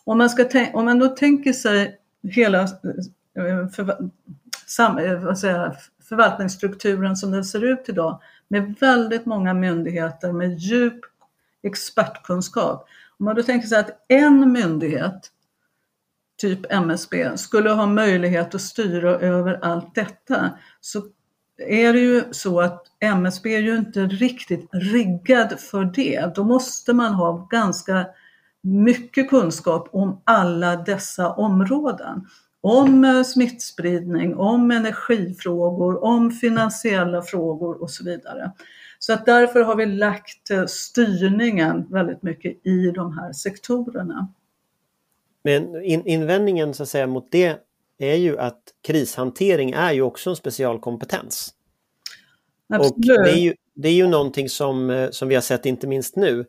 Om 0.04 0.18
man, 0.18 0.30
ska 0.30 0.66
om 0.72 0.84
man 0.84 0.98
då 0.98 1.08
tänker 1.08 1.52
sig 1.52 1.98
hela 2.22 2.62
eh, 2.62 3.68
för, 3.72 4.10
sam, 4.66 4.98
eh, 4.98 5.24
vad 5.24 5.38
säger, 5.38 5.76
förvaltningsstrukturen 6.08 7.16
som 7.16 7.30
den 7.30 7.44
ser 7.44 7.64
ut 7.64 7.88
idag 7.88 8.20
med 8.48 8.74
väldigt 8.80 9.26
många 9.26 9.54
myndigheter 9.54 10.32
med 10.32 10.58
djup 10.58 11.00
expertkunskap. 11.62 12.88
Om 13.18 13.24
man 13.24 13.36
då 13.36 13.42
tänker 13.42 13.68
sig 13.68 13.78
att 13.78 14.04
en 14.08 14.52
myndighet, 14.52 15.30
typ 16.40 16.72
MSB, 16.72 17.38
skulle 17.38 17.70
ha 17.70 17.86
möjlighet 17.86 18.54
att 18.54 18.60
styra 18.60 19.10
över 19.10 19.58
allt 19.62 19.94
detta 19.94 20.50
så 20.80 21.02
är 21.58 21.92
det 21.92 21.98
ju 21.98 22.24
så 22.30 22.60
att 22.60 22.86
MSB 23.00 23.54
är 23.54 23.60
ju 23.60 23.76
inte 23.76 24.00
riktigt 24.00 24.68
riggad 24.72 25.60
för 25.60 25.84
det. 25.84 26.34
Då 26.34 26.44
måste 26.44 26.92
man 26.92 27.14
ha 27.14 27.46
ganska 27.50 28.06
mycket 28.62 29.30
kunskap 29.30 29.88
om 29.92 30.22
alla 30.24 30.76
dessa 30.76 31.32
områden. 31.32 32.26
Om 32.60 33.04
eh, 33.04 33.22
smittspridning, 33.22 34.36
om 34.36 34.70
energifrågor, 34.70 36.04
om 36.04 36.30
finansiella 36.30 37.22
frågor 37.22 37.82
och 37.82 37.90
så 37.90 38.04
vidare. 38.04 38.52
Så 38.98 39.12
att 39.12 39.26
därför 39.26 39.60
har 39.60 39.76
vi 39.76 39.86
lagt 39.86 40.50
eh, 40.50 40.66
styrningen 40.66 41.86
väldigt 41.90 42.22
mycket 42.22 42.66
i 42.66 42.90
de 42.90 43.18
här 43.18 43.32
sektorerna. 43.32 44.32
Men 45.44 45.84
in, 45.84 46.06
invändningen 46.06 46.74
så 46.74 46.82
att 46.82 46.88
säga 46.88 47.06
mot 47.06 47.32
det 47.32 47.58
är 47.98 48.14
ju 48.14 48.38
att 48.38 48.62
krishantering 48.82 49.70
är 49.70 49.92
ju 49.92 50.02
också 50.02 50.30
en 50.30 50.36
specialkompetens. 50.36 51.54
Absolut. 52.68 52.92
Och 52.92 53.24
det 53.24 53.30
är 53.30 53.36
ju, 53.36 53.54
det 53.74 53.88
är 53.88 53.92
ju 53.92 54.06
någonting 54.06 54.48
som, 54.48 54.90
eh, 54.90 55.10
som 55.10 55.28
vi 55.28 55.34
har 55.34 55.42
sett 55.42 55.66
inte 55.66 55.86
minst 55.86 56.16
nu 56.16 56.44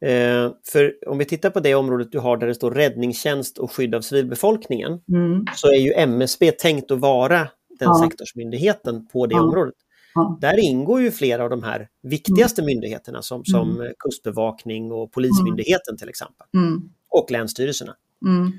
Eh, 0.00 0.52
för 0.64 0.94
om 1.08 1.18
vi 1.18 1.24
tittar 1.24 1.50
på 1.50 1.60
det 1.60 1.74
området 1.74 2.12
du 2.12 2.18
har 2.18 2.36
där 2.36 2.46
det 2.46 2.54
står 2.54 2.70
räddningstjänst 2.70 3.58
och 3.58 3.72
skydd 3.72 3.94
av 3.94 4.00
civilbefolkningen 4.00 5.00
mm. 5.08 5.44
så 5.54 5.68
är 5.68 5.78
ju 5.78 5.92
MSB 5.92 6.52
tänkt 6.52 6.90
att 6.90 7.00
vara 7.00 7.38
den 7.78 7.88
ja. 7.88 8.00
sektorsmyndigheten 8.02 9.06
på 9.06 9.26
det 9.26 9.34
ja. 9.34 9.42
området. 9.42 9.74
Ja. 10.14 10.38
Där 10.40 10.58
ingår 10.58 11.00
ju 11.00 11.10
flera 11.10 11.44
av 11.44 11.50
de 11.50 11.62
här 11.62 11.88
viktigaste 12.02 12.62
mm. 12.62 12.66
myndigheterna 12.66 13.22
som, 13.22 13.44
som 13.44 13.80
mm. 13.80 13.92
Kustbevakning 13.98 14.92
och 14.92 15.12
Polismyndigheten 15.12 15.96
till 15.96 16.08
exempel. 16.08 16.46
Mm. 16.54 16.90
Och 17.08 17.30
länsstyrelserna. 17.30 17.94
Mm. 18.26 18.52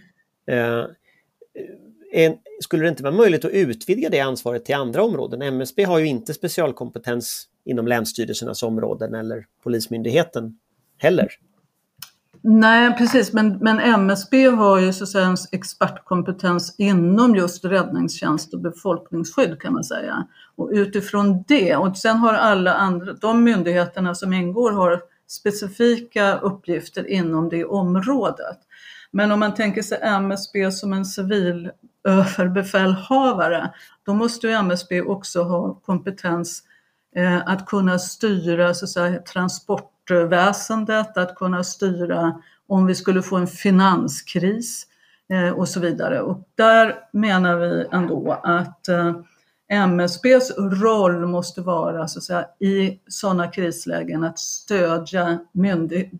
Eh, 0.47 0.85
en, 2.11 2.37
skulle 2.61 2.83
det 2.83 2.89
inte 2.89 3.03
vara 3.03 3.13
möjligt 3.13 3.45
att 3.45 3.51
utvidga 3.51 4.09
det 4.09 4.19
ansvaret 4.19 4.65
till 4.65 4.75
andra 4.75 5.03
områden? 5.03 5.41
MSB 5.41 5.83
har 5.83 5.99
ju 5.99 6.05
inte 6.05 6.33
specialkompetens 6.33 7.47
inom 7.65 7.87
länsstyrelsernas 7.87 8.63
områden 8.63 9.13
eller 9.13 9.45
Polismyndigheten 9.63 10.57
heller. 10.99 11.27
Nej, 12.41 12.97
precis, 12.97 13.33
men, 13.33 13.57
men 13.57 13.79
MSB 13.79 14.45
har 14.45 14.79
ju 14.79 14.93
så 14.93 15.03
att 15.03 15.09
säga 15.09 15.25
en 15.25 15.37
expertkompetens 15.51 16.75
inom 16.77 17.35
just 17.35 17.65
räddningstjänst 17.65 18.53
och 18.53 18.59
befolkningsskydd 18.59 19.61
kan 19.61 19.73
man 19.73 19.83
säga. 19.83 20.27
Och 20.55 20.69
utifrån 20.73 21.43
det, 21.47 21.75
och 21.75 21.97
sen 21.97 22.17
har 22.17 22.33
alla 22.33 22.73
andra, 22.73 23.13
de 23.13 23.43
myndigheterna 23.43 24.15
som 24.15 24.33
ingår 24.33 24.71
har 24.71 25.01
specifika 25.27 26.35
uppgifter 26.37 27.07
inom 27.07 27.49
det 27.49 27.65
området. 27.65 28.57
Men 29.11 29.31
om 29.31 29.39
man 29.39 29.53
tänker 29.53 29.81
sig 29.81 29.99
MSB 30.01 30.71
som 30.71 30.93
en 30.93 31.05
civil 31.05 31.71
överbefälhavare, 32.03 33.73
då 34.05 34.13
måste 34.13 34.47
ju 34.47 34.53
MSB 34.53 35.01
också 35.01 35.43
ha 35.43 35.73
kompetens 35.73 36.63
eh, 37.15 37.47
att 37.47 37.65
kunna 37.65 37.99
styra 37.99 38.73
så 38.73 38.85
att 38.85 38.89
säga, 38.89 39.21
transport 39.21 39.91
väsendet, 40.15 41.17
att 41.17 41.35
kunna 41.35 41.63
styra 41.63 42.41
om 42.67 42.85
vi 42.85 42.95
skulle 42.95 43.21
få 43.21 43.35
en 43.37 43.47
finanskris 43.47 44.87
eh, 45.29 45.49
och 45.49 45.69
så 45.69 45.79
vidare. 45.79 46.21
Och 46.21 46.49
där 46.55 46.95
menar 47.11 47.55
vi 47.55 47.85
ändå 47.91 48.39
att 48.43 48.87
eh, 48.87 49.13
MSBs 49.71 50.51
roll 50.57 51.25
måste 51.25 51.61
vara 51.61 52.07
så 52.07 52.19
att 52.19 52.23
säga, 52.23 52.45
i 52.59 52.99
sådana 53.07 53.47
krislägen 53.47 54.23
att 54.23 54.39
stödja 54.39 55.39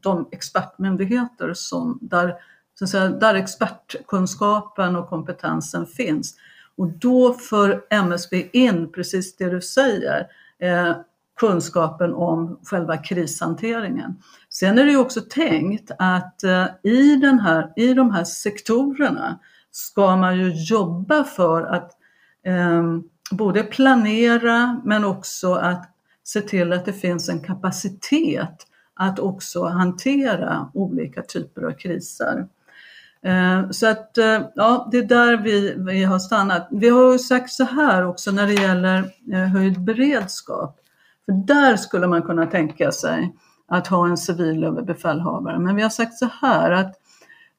de 0.01 0.27
expertmyndigheter 0.31 1.53
som, 1.53 1.99
där, 2.01 2.35
så 2.79 2.83
att 2.83 2.89
säga, 2.89 3.09
där 3.09 3.35
expertkunskapen 3.35 4.95
och 4.95 5.09
kompetensen 5.09 5.85
finns. 5.85 6.35
Och 6.77 6.87
då 6.87 7.33
för 7.33 7.85
MSB 7.89 8.49
in 8.53 8.91
precis 8.91 9.37
det 9.37 9.49
du 9.49 9.61
säger, 9.61 10.27
eh, 10.59 10.95
kunskapen 11.39 12.13
om 12.13 12.59
själva 12.63 12.97
krishanteringen. 12.97 14.15
Sen 14.49 14.77
är 14.77 14.85
det 14.85 14.91
ju 14.91 14.97
också 14.97 15.21
tänkt 15.21 15.91
att 15.99 16.43
eh, 16.43 16.65
i, 16.83 17.15
den 17.15 17.39
här, 17.39 17.73
i 17.75 17.93
de 17.93 18.11
här 18.11 18.23
sektorerna 18.23 19.39
ska 19.71 20.15
man 20.15 20.37
ju 20.37 20.51
jobba 20.53 21.23
för 21.23 21.63
att 21.63 21.91
eh, 22.45 22.83
både 23.31 23.63
planera 23.63 24.81
men 24.85 25.05
också 25.05 25.53
att 25.53 25.85
se 26.23 26.41
till 26.41 26.73
att 26.73 26.85
det 26.85 26.93
finns 26.93 27.29
en 27.29 27.39
kapacitet 27.39 28.65
att 28.93 29.19
också 29.19 29.65
hantera 29.65 30.71
olika 30.73 31.21
typer 31.21 31.61
av 31.61 31.71
kriser. 31.71 32.47
Eh, 33.23 33.69
så 33.69 33.87
att 33.87 34.17
eh, 34.17 34.41
ja, 34.55 34.89
det 34.91 34.97
är 34.97 35.03
där 35.03 35.37
vi, 35.37 35.75
vi 35.77 36.03
har 36.03 36.19
stannat. 36.19 36.67
Vi 36.71 36.89
har 36.89 37.17
sagt 37.17 37.51
så 37.51 37.63
här 37.63 38.05
också 38.05 38.31
när 38.31 38.47
det 38.47 38.53
gäller 38.53 39.11
eh, 39.33 39.39
höjd 39.39 39.81
beredskap 39.81 40.78
för 41.29 41.33
där 41.33 41.77
skulle 41.77 42.07
man 42.07 42.21
kunna 42.21 42.45
tänka 42.45 42.91
sig 42.91 43.35
att 43.67 43.87
ha 43.87 44.07
en 44.07 44.17
civil 44.17 44.63
överbefälhavare. 44.63 45.59
Men 45.59 45.75
vi 45.75 45.81
har 45.81 45.89
sagt 45.89 46.13
så 46.13 46.29
här 46.41 46.71
att 46.71 46.95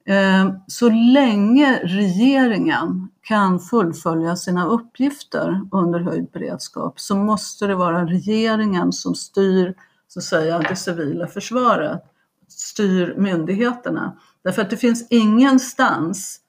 eh, 0.07 0.55
så 0.67 0.89
länge 0.91 1.81
regeringen 1.85 3.09
kan 3.23 3.61
fullfölja 3.61 4.37
sina 4.37 4.67
uppgifter 4.67 5.69
under 5.73 6.01
höjd 6.01 6.31
beredskap 6.31 7.01
så 7.01 7.17
måste 7.17 7.67
det 7.67 7.75
vara 7.75 8.07
regeringen 8.07 8.93
som 8.93 9.15
styr 9.15 9.75
så 10.09 10.21
att 10.21 10.25
säga, 10.25 10.59
det 10.59 10.77
civila 10.77 11.27
försvaret. 11.27 12.03
styr 12.49 13.15
myndigheterna. 13.17 14.17
Därför 14.45 14.63
att 14.63 14.71
det 14.71 14.77
finns 14.77 15.07
ingenstans 15.11 16.41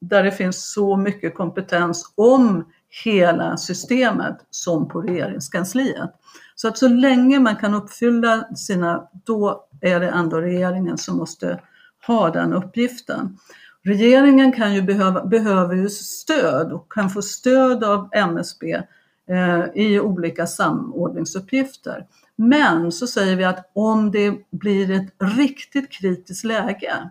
där 0.00 0.22
det 0.24 0.32
finns 0.32 0.72
så 0.72 0.96
mycket 0.96 1.34
kompetens 1.34 2.12
om 2.14 2.64
hela 3.04 3.56
systemet 3.56 4.36
som 4.50 4.88
på 4.88 5.00
regeringskansliet. 5.00 6.10
Så 6.54 6.68
att 6.68 6.78
så 6.78 6.88
länge 6.88 7.40
man 7.40 7.56
kan 7.56 7.74
uppfylla 7.74 8.54
sina, 8.54 9.08
då 9.24 9.68
är 9.80 10.00
det 10.00 10.08
ändå 10.08 10.40
regeringen 10.40 10.98
som 10.98 11.16
måste 11.16 11.60
ha 12.06 12.30
den 12.30 12.52
uppgiften. 12.52 13.38
Regeringen 13.82 14.52
kan 14.52 14.74
ju 14.74 14.82
behöva, 14.82 15.24
behöver 15.24 15.74
ju 15.74 15.88
stöd 15.88 16.72
och 16.72 16.92
kan 16.92 17.10
få 17.10 17.22
stöd 17.22 17.84
av 17.84 18.08
MSB 18.12 18.82
eh, 19.30 19.64
i 19.74 20.00
olika 20.00 20.46
samordningsuppgifter. 20.46 22.06
Men 22.36 22.92
så 22.92 23.06
säger 23.06 23.36
vi 23.36 23.44
att 23.44 23.70
om 23.72 24.10
det 24.10 24.34
blir 24.50 24.90
ett 24.90 25.14
riktigt 25.36 25.92
kritiskt 25.92 26.44
läge, 26.44 27.10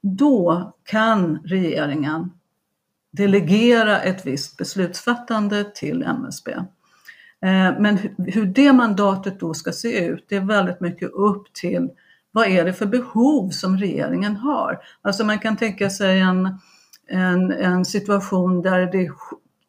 då 0.00 0.72
kan 0.84 1.38
regeringen 1.44 2.30
delegera 3.16 4.00
ett 4.00 4.26
visst 4.26 4.56
beslutsfattande 4.56 5.64
till 5.74 6.02
MSB. 6.02 6.52
Eh, 6.52 7.80
men 7.80 7.98
hur 8.18 8.46
det 8.46 8.72
mandatet 8.72 9.40
då 9.40 9.54
ska 9.54 9.72
se 9.72 10.06
ut, 10.06 10.26
det 10.28 10.36
är 10.36 10.40
väldigt 10.40 10.80
mycket 10.80 11.10
upp 11.10 11.52
till 11.52 11.90
vad 12.32 12.46
är 12.46 12.64
det 12.64 12.72
för 12.72 12.86
behov 12.86 13.50
som 13.50 13.78
regeringen 13.78 14.36
har? 14.36 14.78
Alltså 15.02 15.24
man 15.24 15.38
kan 15.38 15.56
tänka 15.56 15.90
sig 15.90 16.20
en, 16.20 16.58
en, 17.08 17.52
en 17.52 17.84
situation 17.84 18.62
där 18.62 18.86
det 18.92 19.08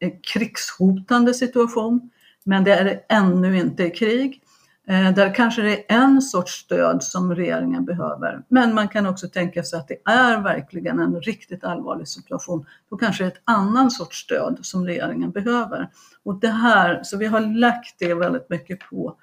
är 0.06 0.22
krigshotande 0.22 1.34
situation, 1.34 2.10
men 2.44 2.64
det 2.64 2.72
är 2.72 3.00
ännu 3.08 3.58
inte 3.58 3.90
krig. 3.90 4.42
Eh, 4.88 5.14
där 5.14 5.34
kanske 5.34 5.62
det 5.62 5.92
är 5.92 5.98
en 5.98 6.22
sorts 6.22 6.52
stöd 6.52 7.02
som 7.02 7.34
regeringen 7.34 7.84
behöver. 7.84 8.42
Men 8.48 8.74
man 8.74 8.88
kan 8.88 9.06
också 9.06 9.28
tänka 9.28 9.62
sig 9.62 9.78
att 9.78 9.88
det 9.88 9.98
är 10.04 10.40
verkligen 10.40 10.98
en 10.98 11.20
riktigt 11.20 11.64
allvarlig 11.64 12.08
situation. 12.08 12.66
Då 12.90 12.96
kanske 12.96 13.24
det 13.24 13.28
är 13.28 13.32
ett 13.32 13.42
annan 13.44 13.90
sorts 13.90 14.18
stöd 14.18 14.58
som 14.62 14.86
regeringen 14.86 15.30
behöver. 15.30 15.90
Och 16.24 16.40
det 16.40 16.48
här, 16.48 17.00
så 17.02 17.16
vi 17.16 17.26
har 17.26 17.40
lagt 17.40 17.98
det 17.98 18.14
väldigt 18.14 18.50
mycket 18.50 18.80
på, 18.80 19.16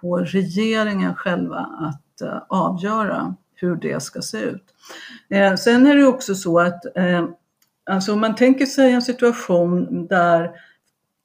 på 0.00 0.16
regeringen 0.16 1.14
själva 1.14 1.58
att 1.58 2.22
uh, 2.28 2.42
avgöra 2.48 3.34
hur 3.54 3.76
det 3.76 4.02
ska 4.02 4.22
se 4.22 4.38
ut. 4.38 4.64
Eh, 5.28 5.54
sen 5.54 5.86
är 5.86 5.96
det 5.96 6.06
också 6.06 6.34
så 6.34 6.60
att 6.60 6.96
eh, 6.96 7.28
alltså 7.90 8.12
om 8.12 8.20
man 8.20 8.34
tänker 8.34 8.66
sig 8.66 8.92
en 8.92 9.02
situation 9.02 10.06
där, 10.06 10.50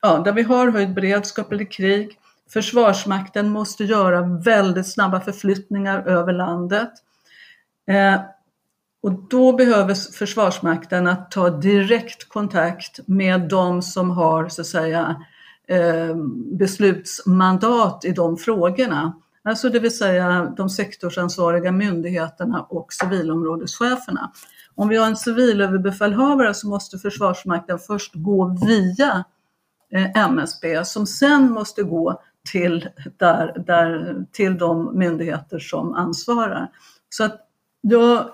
ja, 0.01 0.17
där 0.17 0.33
vi 0.33 0.43
har 0.43 0.71
höjd 0.71 0.93
beredskap 0.93 1.51
eller 1.51 1.71
krig, 1.71 2.17
Försvarsmakten 2.53 3.49
måste 3.49 3.83
göra 3.83 4.21
väldigt 4.21 4.87
snabba 4.87 5.19
förflyttningar 5.19 6.07
över 6.07 6.33
landet. 6.33 6.91
Eh, 7.87 8.21
och 9.03 9.11
då 9.29 9.53
behöver 9.53 9.93
Försvarsmakten 9.93 11.07
att 11.07 11.31
ta 11.31 11.49
direkt 11.49 12.29
kontakt 12.29 12.99
med 13.07 13.49
de 13.49 13.81
som 13.81 14.09
har 14.09 14.49
så 14.49 14.61
att 14.61 14.67
säga 14.67 15.25
eh, 15.67 16.15
beslutsmandat 16.51 18.05
i 18.05 18.11
de 18.11 18.37
frågorna. 18.37 19.13
Alltså 19.43 19.69
det 19.69 19.79
vill 19.79 19.97
säga 19.97 20.53
de 20.57 20.69
sektorsansvariga 20.69 21.71
myndigheterna 21.71 22.61
och 22.61 22.93
civilområdescheferna. 22.93 24.31
Om 24.75 24.87
vi 24.87 24.97
har 24.97 25.07
en 25.07 25.17
civilöverbefälhavare 25.17 26.53
så 26.53 26.67
måste 26.67 26.97
Försvarsmakten 26.97 27.79
först 27.79 28.11
gå 28.15 28.57
via 28.65 29.23
eh, 29.93 30.23
MSB 30.25 30.85
som 30.85 31.07
sen 31.07 31.51
måste 31.51 31.83
gå 31.83 32.21
till, 32.49 32.89
där, 33.17 33.63
där, 33.67 34.15
till 34.31 34.57
de 34.57 34.97
myndigheter 34.97 35.59
som 35.59 35.93
ansvarar. 35.93 36.67
Så 37.09 37.23
att 37.23 37.47
jag, 37.81 38.29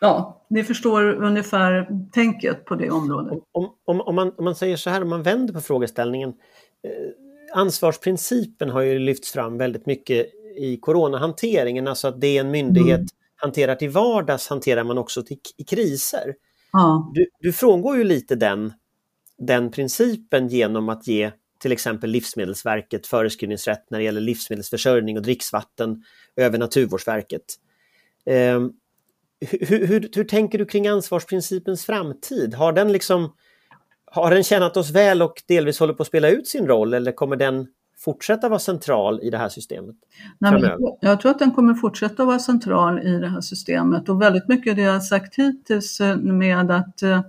ja, 0.00 0.44
ni 0.48 0.64
förstår 0.64 1.04
ungefär 1.04 1.88
tänket 2.12 2.64
på 2.64 2.74
det 2.74 2.90
området. 2.90 3.38
Om, 3.52 3.74
om, 3.84 4.00
om, 4.00 4.14
man, 4.14 4.32
om 4.38 4.44
man 4.44 4.54
säger 4.54 4.76
så 4.76 4.90
här, 4.90 5.02
om 5.02 5.08
man 5.08 5.22
vänder 5.22 5.54
på 5.54 5.60
frågeställningen. 5.60 6.28
Eh, 6.28 7.58
ansvarsprincipen 7.58 8.70
har 8.70 8.80
ju 8.80 8.98
lyfts 8.98 9.32
fram 9.32 9.58
väldigt 9.58 9.86
mycket 9.86 10.26
i 10.56 10.76
coronahanteringen, 10.76 11.88
alltså 11.88 12.08
att 12.08 12.20
det 12.20 12.38
en 12.38 12.50
myndighet 12.50 12.98
mm. 12.98 13.08
hanterar 13.36 13.74
till 13.74 13.90
vardags 13.90 14.48
hanterar 14.48 14.84
man 14.84 14.98
också 14.98 15.22
till, 15.22 15.38
i 15.56 15.64
kriser. 15.64 16.34
Ja. 16.72 17.10
Du, 17.14 17.26
du 17.40 17.52
frångår 17.52 17.96
ju 17.96 18.04
lite 18.04 18.34
den, 18.34 18.72
den 19.38 19.70
principen 19.70 20.48
genom 20.48 20.88
att 20.88 21.06
ge 21.06 21.30
till 21.60 21.72
exempel 21.72 22.10
Livsmedelsverket 22.10 23.06
föreskrivningsrätt 23.06 23.90
när 23.90 23.98
det 23.98 24.04
gäller 24.04 24.20
livsmedelsförsörjning 24.20 25.16
och 25.16 25.22
dricksvatten 25.22 26.02
över 26.36 26.58
Naturvårdsverket. 26.58 27.44
Eh, 28.26 28.60
hur, 29.40 29.86
hur, 29.86 30.10
hur, 30.14 30.24
tänker 30.24 30.58
du 30.58 30.64
kring 30.64 30.88
ansvarsprincipens 30.88 31.86
framtid? 31.86 32.54
Har 32.54 32.72
den 32.72 32.92
liksom 32.92 33.32
har 34.12 34.30
den 34.30 34.44
tjänat 34.44 34.76
oss 34.76 34.90
väl 34.90 35.22
och 35.22 35.42
delvis 35.48 35.80
håller 35.80 35.94
på 35.94 36.02
att 36.02 36.06
spela 36.06 36.28
ut 36.28 36.48
sin 36.48 36.66
roll 36.66 36.94
eller 36.94 37.12
kommer 37.12 37.36
den 37.36 37.66
fortsätta 37.98 38.48
vara 38.48 38.58
central 38.58 39.20
i 39.22 39.30
det 39.30 39.38
här 39.38 39.48
systemet? 39.48 39.96
Nej, 40.38 40.76
jag 41.00 41.20
tror 41.20 41.30
att 41.30 41.38
den 41.38 41.50
kommer 41.50 41.74
fortsätta 41.74 42.24
vara 42.24 42.38
central 42.38 42.98
i 42.98 43.18
det 43.18 43.28
här 43.28 43.40
systemet 43.40 44.08
och 44.08 44.22
väldigt 44.22 44.48
mycket 44.48 44.76
det 44.76 44.82
jag 44.82 45.04
sagt 45.04 45.34
hittills 45.34 46.00
eh, 46.00 46.16
med 46.16 46.70
att 46.70 47.02
eh, 47.02 47.20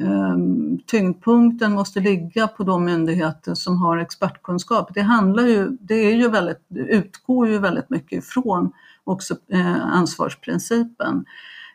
Ehm, 0.00 0.78
tyngdpunkten 0.86 1.72
måste 1.72 2.00
ligga 2.00 2.48
på 2.48 2.62
de 2.62 2.84
myndigheter 2.84 3.54
som 3.54 3.82
har 3.82 3.98
expertkunskap. 3.98 4.94
Det 4.94 5.00
handlar 5.02 5.42
ju, 5.42 5.68
det 5.80 5.94
är 5.94 6.14
ju 6.14 6.28
väldigt, 6.28 6.66
utgår 6.74 7.48
ju 7.48 7.58
väldigt 7.58 7.90
mycket 7.90 8.18
ifrån 8.24 8.72
också 9.04 9.36
eh, 9.52 9.84
ansvarsprincipen. 9.84 11.24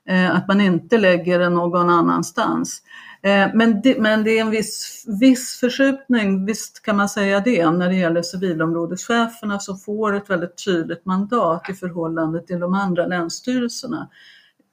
Eh, 0.06 0.36
att 0.36 0.47
man 0.47 0.62
inte 0.62 0.97
lägger 0.97 1.39
det 1.39 1.49
någon 1.49 1.89
annanstans. 1.89 2.82
Eh, 3.21 3.47
men 3.53 3.82
det, 3.82 3.99
men 3.99 4.23
det 4.23 4.38
är 4.38 4.41
en 4.41 4.49
viss, 4.49 5.06
viss 5.21 5.60
förskjutning, 5.60 6.45
visst 6.45 6.82
kan 6.82 6.97
man 6.97 7.10
säga 7.10 7.39
det, 7.39 7.71
när 7.71 7.89
det 7.89 7.95
gäller 7.95 8.21
civilområdescheferna 8.21 9.60
som 9.60 9.77
får 9.77 10.15
ett 10.15 10.30
väldigt 10.30 10.65
tydligt 10.65 11.06
mandat 11.06 11.69
i 11.69 11.73
förhållande 11.73 12.41
till 12.41 12.60
de 12.60 12.73
andra 12.73 13.06
länsstyrelserna 13.06 14.10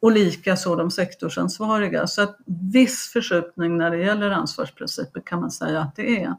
och 0.00 0.12
likaså 0.12 0.76
de 0.76 0.90
sektorsansvariga. 0.90 2.06
Så 2.06 2.22
att 2.22 2.38
viss 2.72 3.10
förskjutning 3.12 3.78
när 3.78 3.90
det 3.90 3.98
gäller 3.98 4.30
ansvarsprinciper 4.30 5.20
kan 5.20 5.40
man 5.40 5.50
säga 5.50 5.80
att 5.80 5.96
det 5.96 6.22
är. 6.22 6.34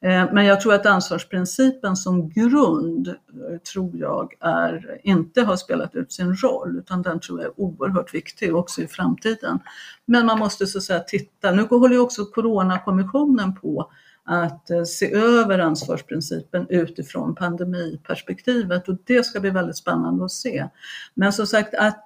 Eh, 0.00 0.32
men 0.32 0.44
jag 0.44 0.60
tror 0.60 0.74
att 0.74 0.86
ansvarsprincipen 0.86 1.96
som 1.96 2.30
grund 2.30 3.08
eh, 3.08 3.58
tror 3.72 3.96
jag 3.96 4.34
är, 4.40 5.00
inte 5.02 5.42
har 5.42 5.56
spelat 5.56 5.94
ut 5.94 6.12
sin 6.12 6.36
roll 6.36 6.78
utan 6.78 7.02
den 7.02 7.20
tror 7.20 7.40
jag 7.40 7.46
är 7.46 7.60
oerhört 7.60 8.14
viktig 8.14 8.56
också 8.56 8.82
i 8.82 8.86
framtiden. 8.86 9.58
Men 10.04 10.26
man 10.26 10.38
måste 10.38 10.66
så 10.66 10.78
att 10.78 10.84
säga 10.84 11.00
titta, 11.00 11.50
nu 11.50 11.62
håller 11.62 11.94
ju 11.94 12.00
också 12.00 12.24
Coronakommissionen 12.24 13.54
på 13.54 13.90
att 14.24 14.70
eh, 14.70 14.82
se 14.82 15.14
över 15.14 15.58
ansvarsprincipen 15.58 16.66
utifrån 16.68 17.34
pandemiperspektivet 17.34 18.88
och 18.88 18.96
det 19.04 19.26
ska 19.26 19.40
bli 19.40 19.50
väldigt 19.50 19.76
spännande 19.76 20.24
att 20.24 20.30
se. 20.30 20.68
Men 21.14 21.32
som 21.32 21.46
sagt 21.46 21.74
att 21.74 22.04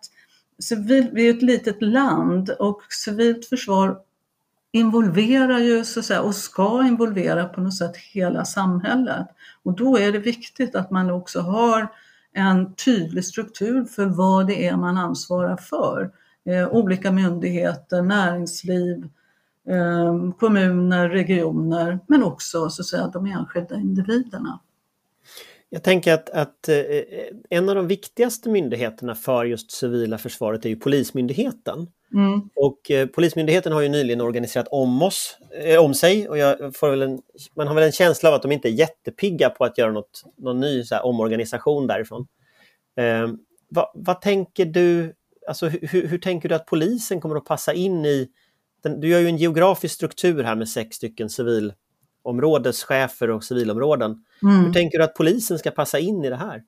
civil, 0.60 1.10
vi 1.12 1.28
är 1.28 1.34
ett 1.34 1.42
litet 1.42 1.82
land 1.82 2.50
och 2.50 2.82
civilt 2.88 3.46
försvar 3.46 3.98
involverar 4.72 5.58
ju 5.58 5.84
så 5.84 6.00
att 6.00 6.06
säga, 6.06 6.22
och 6.22 6.34
ska 6.34 6.86
involvera 6.86 7.44
på 7.44 7.60
något 7.60 7.76
sätt 7.76 7.96
hela 7.96 8.44
samhället. 8.44 9.26
Och 9.62 9.76
då 9.76 9.96
är 9.96 10.12
det 10.12 10.18
viktigt 10.18 10.74
att 10.74 10.90
man 10.90 11.10
också 11.10 11.40
har 11.40 11.88
en 12.32 12.74
tydlig 12.74 13.24
struktur 13.24 13.84
för 13.84 14.06
vad 14.06 14.46
det 14.46 14.66
är 14.66 14.76
man 14.76 14.96
ansvarar 14.96 15.56
för. 15.56 16.10
Eh, 16.44 16.68
olika 16.68 17.12
myndigheter, 17.12 18.02
näringsliv, 18.02 19.08
eh, 19.68 20.32
kommuner, 20.38 21.08
regioner, 21.08 21.98
men 22.06 22.22
också 22.22 22.70
så 22.70 22.82
att 22.82 22.86
säga, 22.86 23.06
de 23.06 23.26
enskilda 23.26 23.74
individerna. 23.74 24.60
Jag 25.72 25.82
tänker 25.82 26.14
att, 26.14 26.30
att 26.30 26.68
eh, 26.68 26.76
en 27.50 27.68
av 27.68 27.74
de 27.74 27.88
viktigaste 27.88 28.48
myndigheterna 28.48 29.14
för 29.14 29.44
just 29.44 29.70
civila 29.70 30.18
försvaret 30.18 30.64
är 30.64 30.68
ju 30.68 30.76
Polismyndigheten. 30.76 31.86
Mm. 32.14 32.50
Och 32.56 32.90
eh, 32.90 33.06
Polismyndigheten 33.06 33.72
har 33.72 33.80
ju 33.80 33.88
nyligen 33.88 34.20
organiserat 34.20 34.68
om, 34.70 35.02
oss, 35.02 35.38
eh, 35.64 35.84
om 35.84 35.94
sig 35.94 36.28
och 36.28 36.38
jag 36.38 36.76
får 36.76 36.90
väl 36.90 37.02
en, 37.02 37.22
man 37.56 37.66
har 37.66 37.74
väl 37.74 37.84
en 37.84 37.92
känsla 37.92 38.28
av 38.28 38.34
att 38.34 38.42
de 38.42 38.52
inte 38.52 38.68
är 38.68 38.72
jättepigga 38.72 39.50
på 39.50 39.64
att 39.64 39.78
göra 39.78 39.92
något, 39.92 40.24
någon 40.36 40.60
ny 40.60 40.84
så 40.84 40.94
här, 40.94 41.06
omorganisation 41.06 41.86
därifrån. 41.86 42.26
Eh, 42.96 43.28
vad, 43.68 43.86
vad, 43.94 44.20
tänker 44.20 44.64
du, 44.64 45.14
alltså, 45.48 45.68
hur, 45.68 46.06
hur, 46.06 46.18
tänker 46.18 46.48
du 46.48 46.54
att 46.54 46.66
polisen 46.66 47.20
kommer 47.20 47.36
att 47.36 47.44
passa 47.44 47.72
in 47.72 48.06
i 48.06 48.28
den, 48.82 49.00
du 49.00 49.08
gör 49.08 49.20
ju 49.20 49.26
en 49.26 49.36
geografisk 49.36 49.94
struktur 49.94 50.42
här 50.42 50.54
med 50.54 50.68
sex 50.68 50.96
stycken 50.96 51.30
civil 51.30 51.72
områdeschefer 52.22 53.30
och 53.30 53.44
civilområden. 53.44 54.24
Mm. 54.42 54.64
Hur 54.64 54.72
tänker 54.72 54.98
du 54.98 55.04
att 55.04 55.14
polisen 55.14 55.58
ska 55.58 55.70
passa 55.70 55.98
in 55.98 56.24
i 56.24 56.30
det 56.30 56.36
här? 56.36 56.62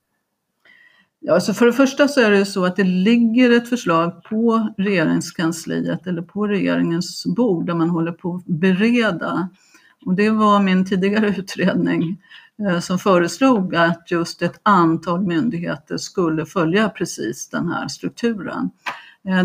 Ja, 1.19 1.33
alltså 1.33 1.53
för 1.53 1.65
det 1.65 1.73
första 1.73 2.07
så 2.07 2.21
är 2.21 2.31
det 2.31 2.45
så 2.45 2.65
att 2.65 2.75
det 2.75 2.83
ligger 2.83 3.51
ett 3.51 3.69
förslag 3.69 4.23
på 4.23 4.73
regeringskansliet 4.77 6.07
eller 6.07 6.21
på 6.21 6.47
regeringens 6.47 7.25
bord 7.25 7.65
där 7.65 7.73
man 7.73 7.89
håller 7.89 8.11
på 8.11 8.35
att 8.35 8.45
bereda. 8.45 9.49
Och 10.05 10.15
det 10.15 10.29
var 10.29 10.59
min 10.59 10.85
tidigare 10.85 11.27
utredning 11.37 12.17
som 12.81 12.99
föreslog 12.99 13.75
att 13.75 14.11
just 14.11 14.41
ett 14.41 14.59
antal 14.63 15.21
myndigheter 15.21 15.97
skulle 15.97 16.45
följa 16.45 16.89
precis 16.89 17.49
den 17.49 17.71
här 17.71 17.87
strukturen. 17.87 18.69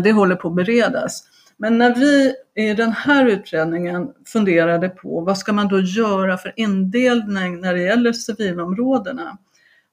Det 0.03 0.11
håller 0.11 0.35
på 0.35 0.47
att 0.47 0.55
beredas. 0.55 1.23
Men 1.61 1.77
när 1.77 1.95
vi 1.95 2.33
i 2.55 2.73
den 2.73 2.91
här 2.91 3.25
utredningen 3.25 4.13
funderade 4.25 4.89
på 4.89 5.21
vad 5.21 5.37
ska 5.37 5.53
man 5.53 5.67
då 5.67 5.79
göra 5.79 6.37
för 6.37 6.53
indelning 6.55 7.61
när 7.61 7.73
det 7.73 7.81
gäller 7.81 8.13
civilområdena, 8.13 9.37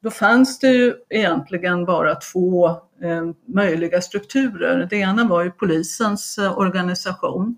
då 0.03 0.11
fanns 0.11 0.59
det 0.59 0.69
ju 0.69 0.95
egentligen 1.11 1.85
bara 1.85 2.15
två 2.15 2.69
eh, 3.03 3.31
möjliga 3.47 4.01
strukturer. 4.01 4.87
Det 4.91 4.97
ena 4.97 5.25
var 5.25 5.45
ju 5.45 5.51
polisens 5.51 6.39
eh, 6.39 6.59
organisation 6.59 7.57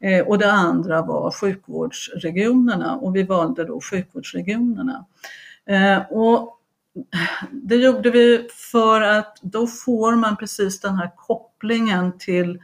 eh, 0.00 0.26
och 0.26 0.38
det 0.38 0.52
andra 0.52 1.02
var 1.02 1.30
sjukvårdsregionerna 1.30 2.96
och 2.96 3.16
vi 3.16 3.22
valde 3.22 3.64
då 3.64 3.80
sjukvårdsregionerna. 3.80 5.06
Eh, 5.66 6.12
och 6.12 6.52
det 7.52 7.76
gjorde 7.76 8.10
vi 8.10 8.48
för 8.72 9.00
att 9.00 9.38
då 9.42 9.66
får 9.66 10.16
man 10.16 10.36
precis 10.36 10.80
den 10.80 10.94
här 10.94 11.10
kopplingen 11.16 12.18
till 12.18 12.58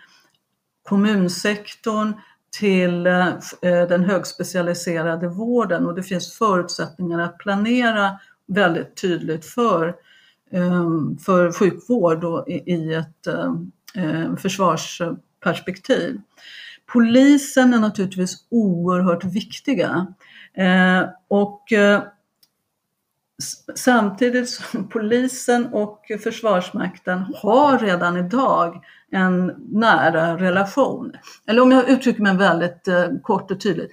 kommunsektorn, 0.83 2.13
till 2.59 3.07
eh, 3.07 3.29
eh, 3.63 3.89
den 3.89 4.05
högspecialiserade 4.05 5.29
vården 5.29 5.87
och 5.87 5.95
det 5.95 6.03
finns 6.03 6.33
förutsättningar 6.39 7.19
att 7.19 7.39
planera 7.39 8.19
väldigt 8.47 8.97
tydligt 8.97 9.45
för, 9.45 9.95
ehm, 10.53 11.19
för 11.19 11.53
sjukvård 11.53 12.49
i 12.49 12.95
ett 12.95 13.27
eh, 13.27 14.37
försvarsperspektiv. 14.37 16.21
Polisen 16.93 17.75
är 17.75 17.79
naturligtvis 17.79 18.47
oerhört 18.51 19.25
viktiga 19.25 20.07
och 21.29 21.73
samtidigt 23.75 24.51
som 24.51 24.89
polisen 24.89 25.67
och 25.67 26.07
Försvarsmakten 26.23 27.35
har 27.43 27.79
redan 27.79 28.17
idag 28.17 28.85
en 29.11 29.53
nära 29.69 30.37
relation. 30.37 31.13
Eller 31.47 31.63
om 31.63 31.73
jag 31.73 31.89
uttrycker 31.89 32.23
mig 32.23 32.37
väldigt 32.37 32.89
eh, 32.89 33.07
kort 33.23 33.51
och 33.51 33.61
tydligt. 33.61 33.91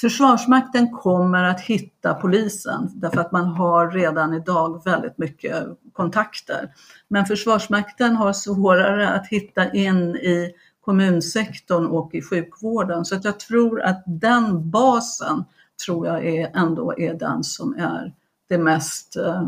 Försvarsmakten 0.00 0.90
kommer 0.90 1.44
att 1.44 1.60
hitta 1.60 2.14
polisen 2.14 2.90
därför 2.94 3.20
att 3.20 3.32
man 3.32 3.46
har 3.46 3.90
redan 3.90 4.34
idag 4.34 4.84
väldigt 4.84 5.18
mycket 5.18 5.54
kontakter. 5.92 6.68
Men 7.08 7.26
Försvarsmakten 7.26 8.16
har 8.16 8.32
svårare 8.32 9.08
att 9.08 9.26
hitta 9.26 9.72
in 9.72 10.16
i 10.16 10.52
kommunsektorn 10.80 11.86
och 11.86 12.14
i 12.14 12.22
sjukvården. 12.22 13.04
Så 13.04 13.16
att 13.16 13.24
jag 13.24 13.40
tror 13.40 13.82
att 13.82 14.02
den 14.06 14.70
basen 14.70 15.44
tror 15.86 16.06
jag 16.06 16.26
är, 16.26 16.50
ändå 16.54 16.98
är 16.98 17.14
den 17.14 17.44
som 17.44 17.74
är 17.74 18.12
det 18.52 18.58
mest 18.58 19.16
eh, 19.16 19.42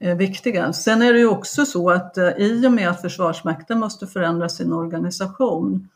eh, 0.00 0.16
viktiga. 0.16 0.72
Sen 0.72 1.02
är 1.02 1.12
det 1.12 1.18
ju 1.18 1.28
också 1.28 1.66
så 1.66 1.90
att 1.90 2.18
eh, 2.18 2.28
i 2.28 2.66
och 2.66 2.72
med 2.72 2.88
att 2.88 3.00
Försvarsmakten 3.00 3.78
måste 3.78 4.06
förändra 4.06 4.48
sin 4.48 4.72
organisation 4.72 5.88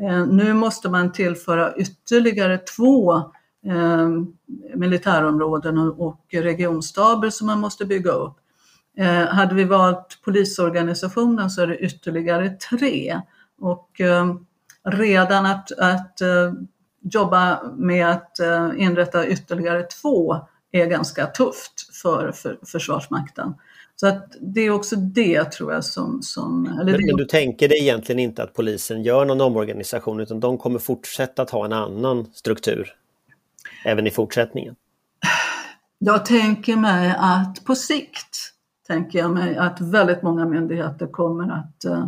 Eh, 0.00 0.26
nu 0.26 0.54
måste 0.54 0.88
man 0.88 1.12
tillföra 1.12 1.74
ytterligare 1.76 2.58
två 2.58 3.14
eh, 3.66 4.08
militärområden 4.74 5.78
och 5.78 6.24
regionstaber 6.30 7.30
som 7.30 7.46
man 7.46 7.60
måste 7.60 7.84
bygga 7.84 8.10
upp. 8.10 8.36
Eh, 8.96 9.26
hade 9.26 9.54
vi 9.54 9.64
valt 9.64 10.18
polisorganisationen 10.24 11.50
så 11.50 11.62
är 11.62 11.66
det 11.66 11.78
ytterligare 11.78 12.50
tre. 12.50 13.20
Och 13.60 14.00
eh, 14.00 14.34
redan 14.84 15.46
att, 15.46 15.72
att 15.72 16.20
eh, 16.20 16.52
jobba 17.02 17.60
med 17.76 18.10
att 18.10 18.38
inrätta 18.76 19.26
ytterligare 19.26 19.82
två 19.82 20.36
är 20.72 20.86
ganska 20.86 21.26
tufft 21.26 21.96
för, 22.02 22.32
för 22.32 22.58
Försvarsmakten. 22.66 23.54
Så 23.96 24.06
att 24.06 24.36
det 24.40 24.60
är 24.60 24.70
också 24.70 24.96
det 24.96 25.44
tror 25.44 25.72
jag 25.72 25.84
som... 25.84 26.22
som 26.22 26.66
eller 26.66 26.92
men, 26.92 27.06
men 27.06 27.16
du 27.16 27.24
tänker 27.24 27.68
dig 27.68 27.78
egentligen 27.78 28.18
inte 28.18 28.42
att 28.42 28.54
polisen 28.54 29.02
gör 29.02 29.24
någon 29.24 29.40
omorganisation 29.40 30.20
utan 30.20 30.40
de 30.40 30.58
kommer 30.58 30.78
fortsätta 30.78 31.42
att 31.42 31.50
ha 31.50 31.64
en 31.64 31.72
annan 31.72 32.26
struktur 32.32 32.92
även 33.84 34.06
i 34.06 34.10
fortsättningen? 34.10 34.74
Jag 35.98 36.24
tänker 36.24 36.76
mig 36.76 37.14
att 37.18 37.64
på 37.64 37.74
sikt 37.74 38.36
tänker 38.86 39.18
jag 39.18 39.30
mig 39.30 39.56
att 39.56 39.80
väldigt 39.80 40.22
många 40.22 40.46
myndigheter 40.46 41.06
kommer 41.06 41.52
att, 41.52 41.84
eh, 41.84 42.06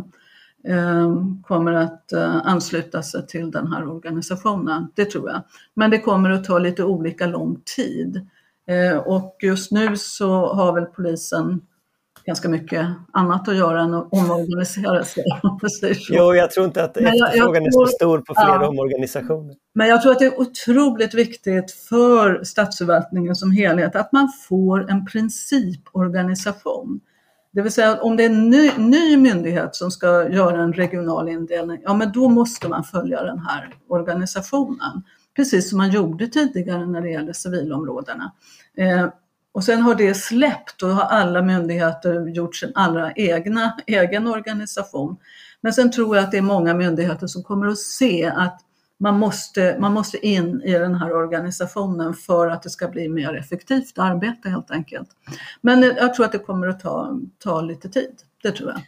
eh 0.73 1.15
kommer 1.43 1.73
att 1.73 2.13
eh, 2.13 2.47
ansluta 2.47 3.03
sig 3.03 3.27
till 3.27 3.51
den 3.51 3.67
här 3.67 3.87
organisationen. 3.87 4.87
Det 4.95 5.05
tror 5.05 5.29
jag. 5.29 5.41
Men 5.73 5.91
det 5.91 5.99
kommer 5.99 6.29
att 6.29 6.43
ta 6.43 6.59
lite 6.59 6.83
olika 6.83 7.27
lång 7.27 7.61
tid. 7.75 8.27
Eh, 8.67 8.97
och 8.97 9.37
just 9.41 9.71
nu 9.71 9.97
så 9.97 10.53
har 10.53 10.73
väl 10.73 10.85
polisen 10.85 11.61
ganska 12.25 12.49
mycket 12.49 12.87
annat 13.13 13.47
att 13.47 13.55
göra 13.55 13.81
än 13.81 13.93
att 13.93 14.13
omorganisera 14.13 15.03
sig. 15.03 15.23
jo, 16.09 16.33
jag 16.33 16.51
tror 16.51 16.65
inte 16.65 16.83
att 16.83 16.97
efterfrågan 16.97 17.65
är 17.65 17.71
så 17.71 17.85
stor 17.87 18.19
på 18.19 18.33
fler 18.33 18.43
ja, 18.43 18.67
omorganisationer. 18.67 19.55
Men 19.75 19.87
jag 19.87 20.01
tror 20.01 20.11
att 20.11 20.19
det 20.19 20.25
är 20.25 20.39
otroligt 20.39 21.13
viktigt 21.13 21.71
för 21.71 22.43
statsförvaltningen 22.43 23.35
som 23.35 23.51
helhet 23.51 23.95
att 23.95 24.11
man 24.11 24.29
får 24.49 24.91
en 24.91 25.05
principorganisation. 25.05 26.99
Det 27.53 27.61
vill 27.61 27.71
säga 27.71 28.01
om 28.01 28.17
det 28.17 28.23
är 28.23 28.29
en 28.29 28.49
ny, 28.49 28.71
ny 28.77 29.17
myndighet 29.17 29.75
som 29.75 29.91
ska 29.91 30.29
göra 30.29 30.61
en 30.61 30.73
regional 30.73 31.29
indelning, 31.29 31.81
ja 31.83 31.93
men 31.93 32.11
då 32.11 32.29
måste 32.29 32.67
man 32.67 32.83
följa 32.83 33.23
den 33.23 33.39
här 33.39 33.73
organisationen. 33.89 35.03
Precis 35.35 35.69
som 35.69 35.77
man 35.77 35.91
gjorde 35.91 36.27
tidigare 36.27 36.85
när 36.85 37.01
det 37.01 37.09
gäller 37.09 37.33
civilområdena. 37.33 38.31
Eh, 38.77 39.07
och 39.51 39.63
sen 39.63 39.81
har 39.81 39.95
det 39.95 40.13
släppt 40.13 40.83
och 40.83 40.89
har 40.89 41.03
alla 41.03 41.41
myndigheter 41.41 42.27
gjort 42.27 42.55
sin 42.55 42.71
allra 42.75 43.11
egna, 43.11 43.77
egen 43.87 44.27
organisation. 44.27 45.17
Men 45.61 45.73
sen 45.73 45.91
tror 45.91 46.15
jag 46.15 46.25
att 46.25 46.31
det 46.31 46.37
är 46.37 46.41
många 46.41 46.73
myndigheter 46.73 47.27
som 47.27 47.43
kommer 47.43 47.67
att 47.67 47.77
se 47.77 48.25
att 48.25 48.61
man 48.99 49.19
måste, 49.19 49.77
man 49.79 49.93
måste 49.93 50.27
in 50.27 50.61
i 50.61 50.71
den 50.71 50.95
här 50.95 51.13
organisationen 51.13 52.13
för 52.13 52.47
att 52.47 52.63
det 52.63 52.69
ska 52.69 52.87
bli 52.87 53.09
mer 53.09 53.33
effektivt 53.33 53.99
arbete 53.99 54.49
helt 54.49 54.71
enkelt. 54.71 55.09
Men 55.61 55.81
jag 55.81 56.13
tror 56.13 56.25
att 56.25 56.31
det 56.31 56.39
kommer 56.39 56.67
att 56.67 56.79
ta, 56.79 57.19
ta 57.43 57.61
lite 57.61 57.89
tid, 57.89 58.15
det 58.43 58.51
tror 58.51 58.71
jag. 58.71 58.81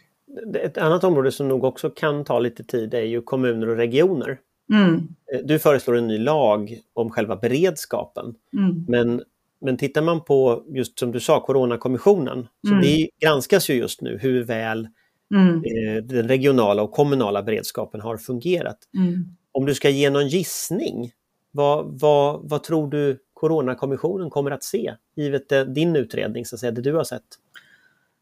Ett 0.64 0.78
annat 0.78 1.04
område 1.04 1.32
som 1.32 1.48
nog 1.48 1.64
också 1.64 1.90
kan 1.90 2.24
ta 2.24 2.38
lite 2.38 2.64
tid 2.64 2.94
är 2.94 3.02
ju 3.02 3.22
kommuner 3.22 3.68
och 3.68 3.76
regioner. 3.76 4.38
Mm. 4.72 5.08
Du 5.44 5.58
föreslår 5.58 5.96
en 5.96 6.06
ny 6.06 6.18
lag 6.18 6.78
om 6.94 7.10
själva 7.10 7.36
beredskapen. 7.36 8.34
Mm. 8.52 8.84
Men 8.88 9.22
men 9.60 9.76
tittar 9.76 10.02
man 10.02 10.24
på, 10.24 10.64
just 10.68 10.98
som 10.98 11.12
du 11.12 11.20
sa, 11.20 11.40
Coronakommissionen, 11.40 12.48
så 12.66 12.72
mm. 12.72 12.82
det 12.82 13.08
granskas 13.20 13.70
ju 13.70 13.74
just 13.74 14.00
nu 14.00 14.18
hur 14.22 14.44
väl 14.44 14.88
mm. 15.34 15.54
eh, 15.54 16.04
den 16.04 16.28
regionala 16.28 16.82
och 16.82 16.92
kommunala 16.92 17.42
beredskapen 17.42 18.00
har 18.00 18.16
fungerat. 18.16 18.78
Mm. 18.96 19.24
Om 19.52 19.66
du 19.66 19.74
ska 19.74 19.88
ge 19.88 20.10
någon 20.10 20.28
gissning, 20.28 21.12
vad, 21.50 22.00
vad, 22.00 22.48
vad 22.48 22.62
tror 22.62 22.90
du 22.90 23.18
Coronakommissionen 23.34 24.30
kommer 24.30 24.50
att 24.50 24.64
se, 24.64 24.94
givet 25.16 25.48
det, 25.48 25.64
din 25.64 25.96
utredning, 25.96 26.44
så 26.44 26.56
att 26.56 26.60
säga, 26.60 26.72
det 26.72 26.82
du 26.82 26.92
har 26.92 27.04
sett? 27.04 27.22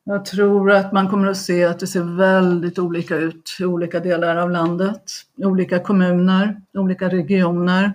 Jag 0.07 0.25
tror 0.25 0.73
att 0.73 0.93
man 0.93 1.09
kommer 1.09 1.29
att 1.29 1.37
se 1.37 1.64
att 1.64 1.81
det 1.81 1.87
ser 1.87 2.17
väldigt 2.17 2.79
olika 2.79 3.17
ut 3.17 3.57
i 3.61 3.64
olika 3.64 4.01
delar 4.01 4.37
av 4.37 4.51
landet, 4.51 5.03
olika 5.37 5.79
kommuner, 5.79 6.61
olika 6.75 7.09
regioner. 7.09 7.93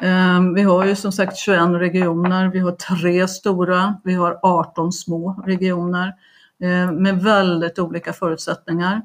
Ehm, 0.00 0.54
vi 0.54 0.62
har 0.62 0.84
ju 0.84 0.96
som 0.96 1.12
sagt 1.12 1.36
21 1.36 1.60
regioner, 1.60 2.48
vi 2.48 2.58
har 2.58 2.72
tre 2.72 3.28
stora, 3.28 3.94
vi 4.04 4.14
har 4.14 4.38
18 4.42 4.92
små 4.92 5.42
regioner 5.46 6.14
ehm, 6.62 7.02
med 7.02 7.22
väldigt 7.22 7.78
olika 7.78 8.12
förutsättningar. 8.12 9.02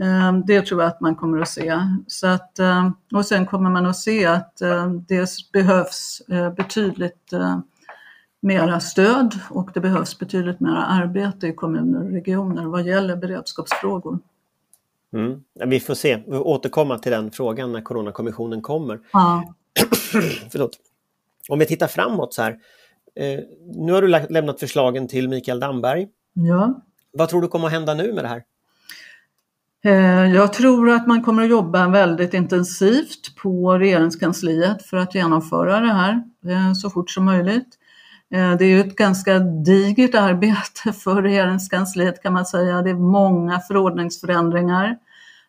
Ehm, 0.00 0.46
det 0.46 0.66
tror 0.66 0.82
jag 0.82 0.88
att 0.88 1.00
man 1.00 1.14
kommer 1.14 1.40
att 1.40 1.48
se. 1.48 1.80
Så 2.06 2.26
att, 2.26 2.58
och 3.14 3.26
sen 3.26 3.46
kommer 3.46 3.70
man 3.70 3.86
att 3.86 3.98
se 3.98 4.26
att 4.26 4.56
det 5.08 5.28
behövs 5.52 6.22
eh, 6.28 6.54
betydligt 6.54 7.32
eh, 7.32 7.58
mera 8.44 8.80
stöd 8.80 9.40
och 9.50 9.70
det 9.74 9.80
behövs 9.80 10.18
betydligt 10.18 10.60
mera 10.60 10.84
arbete 10.84 11.46
i 11.46 11.52
kommuner 11.52 12.04
och 12.04 12.10
regioner 12.10 12.64
vad 12.64 12.86
gäller 12.86 13.16
beredskapsfrågor. 13.16 14.18
Mm. 15.12 15.40
Vi 15.66 15.80
får 15.80 15.94
se, 15.94 16.22
vi 16.26 16.36
återkomma 16.36 16.98
till 16.98 17.12
den 17.12 17.30
frågan 17.30 17.72
när 17.72 17.80
Coronakommissionen 17.80 18.62
kommer. 18.62 19.00
Ja. 19.12 19.54
Förlåt. 20.50 20.78
Om 21.48 21.58
vi 21.58 21.66
tittar 21.66 21.86
framåt 21.86 22.34
så 22.34 22.42
här. 22.42 22.50
Eh, 23.16 23.40
nu 23.74 23.92
har 23.92 24.02
du 24.02 24.08
lämnat 24.08 24.60
förslagen 24.60 25.08
till 25.08 25.28
Mikael 25.28 25.60
Damberg. 25.60 26.08
Ja. 26.32 26.82
Vad 27.12 27.28
tror 27.28 27.42
du 27.42 27.48
kommer 27.48 27.66
att 27.66 27.72
hända 27.72 27.94
nu 27.94 28.12
med 28.12 28.24
det 28.24 28.28
här? 28.28 28.42
Eh, 29.84 30.34
jag 30.34 30.52
tror 30.52 30.90
att 30.90 31.06
man 31.06 31.22
kommer 31.22 31.42
att 31.42 31.50
jobba 31.50 31.88
väldigt 31.88 32.34
intensivt 32.34 33.36
på 33.42 33.78
regeringskansliet 33.78 34.82
för 34.82 34.96
att 34.96 35.14
genomföra 35.14 35.80
det 35.80 35.92
här 35.92 36.22
eh, 36.46 36.72
så 36.72 36.90
fort 36.90 37.10
som 37.10 37.24
möjligt. 37.24 37.78
Eh, 38.30 38.56
det 38.56 38.64
är 38.64 38.68
ju 38.68 38.80
ett 38.80 38.96
ganska 38.96 39.38
digert 39.38 40.14
arbete 40.14 40.92
för 41.04 41.22
regeringskansliet 41.22 42.22
kan 42.22 42.32
man 42.32 42.46
säga. 42.46 42.82
Det 42.82 42.90
är 42.90 42.94
många 42.94 43.60
förordningsförändringar. 43.60 44.98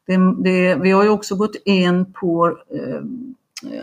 Det, 0.08 0.18
det, 0.44 0.76
vi 0.76 0.92
har 0.92 1.04
ju 1.04 1.10
också 1.10 1.36
gått 1.36 1.56
in 1.66 2.14
på 2.14 2.48
eh, 2.48 3.02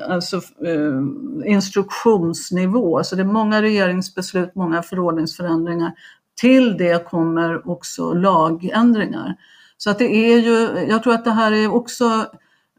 alltså, 0.09 0.37
eh, 0.37 1.53
instruktionsnivå. 1.53 3.05
Så 3.05 3.17
det 3.17 3.23
är 3.23 3.27
många 3.27 3.63
regeringsbeslut, 3.63 4.55
många 4.55 4.83
förordningsförändringar. 4.83 5.93
Till 6.41 6.77
det 6.77 7.05
kommer 7.05 7.71
också 7.71 8.13
lagändringar. 8.13 9.37
Så 9.77 9.91
att 9.91 9.99
det 9.99 10.15
är 10.15 10.39
ju, 10.39 10.87
jag 10.89 11.03
tror 11.03 11.15
att 11.15 11.25
det 11.25 11.31
här 11.31 11.53
är 11.53 11.75
också, 11.75 12.27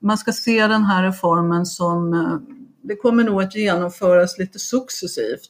man 0.02 0.17
ska 0.17 0.32
se 0.32 0.67
den 0.67 0.84
här 0.84 1.04
reformen 1.04 1.65
som, 1.65 2.13
eh, 2.13 2.38
det 2.82 2.95
kommer 2.95 3.23
nog 3.23 3.41
att 3.41 3.56
genomföras 3.56 4.38
lite 4.38 4.60
successivt. 4.60 5.49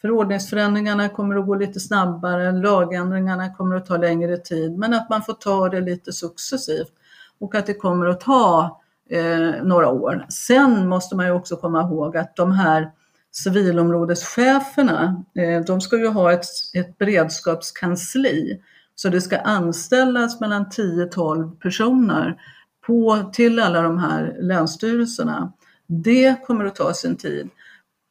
Förordningsförändringarna 0.00 1.08
kommer 1.08 1.36
att 1.36 1.46
gå 1.46 1.54
lite 1.54 1.80
snabbare, 1.80 2.52
lagändringarna 2.52 3.54
kommer 3.54 3.76
att 3.76 3.86
ta 3.86 3.96
längre 3.96 4.36
tid, 4.36 4.78
men 4.78 4.94
att 4.94 5.10
man 5.10 5.22
får 5.22 5.32
ta 5.32 5.68
det 5.68 5.80
lite 5.80 6.12
successivt 6.12 6.92
och 7.40 7.54
att 7.54 7.66
det 7.66 7.74
kommer 7.74 8.06
att 8.06 8.20
ta 8.20 8.80
eh, 9.10 9.62
några 9.62 9.88
år. 9.88 10.26
Sen 10.28 10.88
måste 10.88 11.16
man 11.16 11.26
ju 11.26 11.32
också 11.32 11.56
komma 11.56 11.82
ihåg 11.82 12.16
att 12.16 12.36
de 12.36 12.52
här 12.52 12.90
civilområdescheferna, 13.32 15.24
eh, 15.34 15.60
de 15.64 15.80
ska 15.80 15.98
ju 15.98 16.08
ha 16.08 16.32
ett, 16.32 16.46
ett 16.74 16.98
beredskapskansli. 16.98 18.60
Så 18.94 19.08
det 19.08 19.20
ska 19.20 19.38
anställas 19.38 20.40
mellan 20.40 20.66
10-12 20.66 21.58
personer 21.58 22.40
på, 22.86 23.30
till 23.32 23.60
alla 23.60 23.82
de 23.82 23.98
här 23.98 24.36
länsstyrelserna. 24.40 25.52
Det 25.86 26.46
kommer 26.46 26.64
att 26.64 26.74
ta 26.74 26.94
sin 26.94 27.16
tid. 27.16 27.50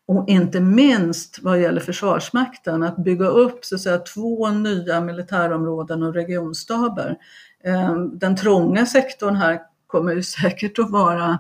Och 0.07 0.29
inte 0.29 0.59
minst 0.59 1.39
vad 1.41 1.61
gäller 1.61 1.81
Försvarsmakten, 1.81 2.83
att 2.83 2.97
bygga 2.97 3.27
upp 3.27 3.65
så 3.65 3.75
att 3.75 3.81
säga, 3.81 3.97
två 3.97 4.49
nya 4.49 5.01
militärområden 5.01 6.03
och 6.03 6.13
regionstaber. 6.13 7.17
Ehm, 7.63 8.19
den 8.19 8.35
trånga 8.35 8.85
sektorn 8.85 9.35
här 9.35 9.61
kommer 9.87 10.13
ju 10.13 10.23
säkert 10.41 10.79
att 10.79 10.91
vara 10.91 11.39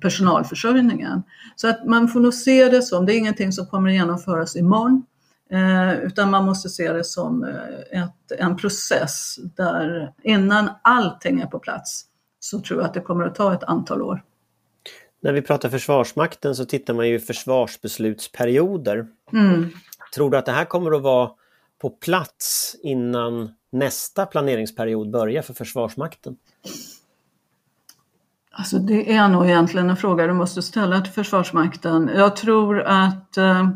personalförsörjningen. 0.00 1.22
Så 1.56 1.68
att 1.68 1.86
man 1.86 2.08
får 2.08 2.20
nog 2.20 2.34
se 2.34 2.68
det 2.68 2.82
som, 2.82 3.06
det 3.06 3.14
är 3.14 3.18
ingenting 3.18 3.52
som 3.52 3.66
kommer 3.66 3.88
att 3.88 3.94
genomföras 3.94 4.56
imorgon, 4.56 5.02
eh, 5.50 5.94
utan 5.94 6.30
man 6.30 6.44
måste 6.44 6.68
se 6.68 6.92
det 6.92 7.04
som 7.04 7.44
eh, 7.44 8.02
ett, 8.02 8.40
en 8.40 8.56
process 8.56 9.36
där 9.56 10.12
innan 10.22 10.70
allting 10.82 11.40
är 11.40 11.46
på 11.46 11.58
plats 11.58 12.04
så 12.40 12.60
tror 12.60 12.80
jag 12.80 12.86
att 12.86 12.94
det 12.94 13.00
kommer 13.00 13.24
att 13.24 13.34
ta 13.34 13.54
ett 13.54 13.64
antal 13.64 14.02
år. 14.02 14.22
När 15.22 15.32
vi 15.32 15.42
pratar 15.42 15.68
Försvarsmakten 15.68 16.54
så 16.54 16.64
tittar 16.64 16.94
man 16.94 17.08
ju 17.08 17.20
försvarsbeslutsperioder. 17.20 19.06
Mm. 19.32 19.70
Tror 20.14 20.30
du 20.30 20.36
att 20.36 20.46
det 20.46 20.52
här 20.52 20.64
kommer 20.64 20.96
att 20.96 21.02
vara 21.02 21.30
på 21.80 21.90
plats 21.90 22.76
innan 22.82 23.54
nästa 23.72 24.26
planeringsperiod 24.26 25.10
börjar 25.10 25.42
för 25.42 25.54
Försvarsmakten? 25.54 26.36
Alltså 28.50 28.78
det 28.78 29.12
är 29.12 29.28
nog 29.28 29.46
egentligen 29.46 29.90
en 29.90 29.96
fråga 29.96 30.26
du 30.26 30.32
måste 30.32 30.62
ställa 30.62 31.00
till 31.00 31.12
Försvarsmakten. 31.12 32.10
Jag 32.16 32.36
tror 32.36 32.80
att... 32.80 33.36
Eh, 33.36 33.68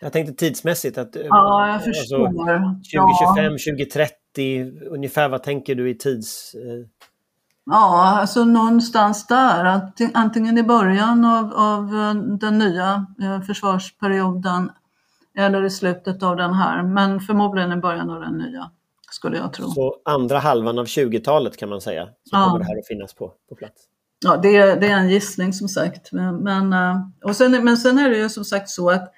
jag 0.00 0.12
tänkte 0.12 0.34
tidsmässigt 0.34 0.98
att... 0.98 1.16
Eh, 1.16 1.22
ja, 1.22 1.66
jag 1.66 1.74
alltså, 1.74 1.90
förstår. 1.90 2.26
2025, 2.26 3.44
ja. 3.44 3.50
2030, 3.50 4.72
ungefär 4.90 5.28
vad 5.28 5.42
tänker 5.42 5.74
du 5.74 5.90
i 5.90 5.94
tids... 5.94 6.54
Eh... 6.54 7.07
Ja, 7.70 8.18
alltså 8.20 8.44
någonstans 8.44 9.26
där. 9.26 9.80
Antingen 10.14 10.58
i 10.58 10.62
början 10.62 11.24
av, 11.24 11.52
av 11.54 11.94
eh, 11.94 12.14
den 12.14 12.58
nya 12.58 13.06
försvarsperioden 13.46 14.70
eller 15.38 15.64
i 15.64 15.70
slutet 15.70 16.22
av 16.22 16.36
den 16.36 16.54
här, 16.54 16.82
men 16.82 17.20
förmodligen 17.20 17.72
i 17.72 17.76
början 17.76 18.10
av 18.10 18.20
den 18.20 18.38
nya, 18.38 18.70
skulle 19.10 19.36
jag 19.36 19.52
tro. 19.52 19.68
Så 19.68 19.96
andra 20.04 20.38
halvan 20.38 20.78
av 20.78 20.84
20-talet 20.84 21.56
kan 21.56 21.68
man 21.68 21.80
säga, 21.80 22.04
så 22.06 22.36
ja. 22.36 22.44
kommer 22.44 22.58
det 22.58 22.64
här 22.64 22.78
att 22.78 22.86
finnas 22.86 23.14
på, 23.14 23.32
på 23.48 23.54
plats? 23.54 23.84
Ja, 24.24 24.36
det, 24.36 24.74
det 24.74 24.86
är 24.86 24.96
en 24.96 25.10
gissning 25.10 25.52
som 25.52 25.68
sagt. 25.68 26.12
Men, 26.12 26.36
men, 26.36 26.72
eh, 26.72 26.96
och 27.24 27.36
sen, 27.36 27.64
men 27.64 27.76
sen 27.76 27.98
är 27.98 28.10
det 28.10 28.16
ju 28.16 28.28
som 28.28 28.44
sagt 28.44 28.68
så 28.68 28.90
att 28.90 29.12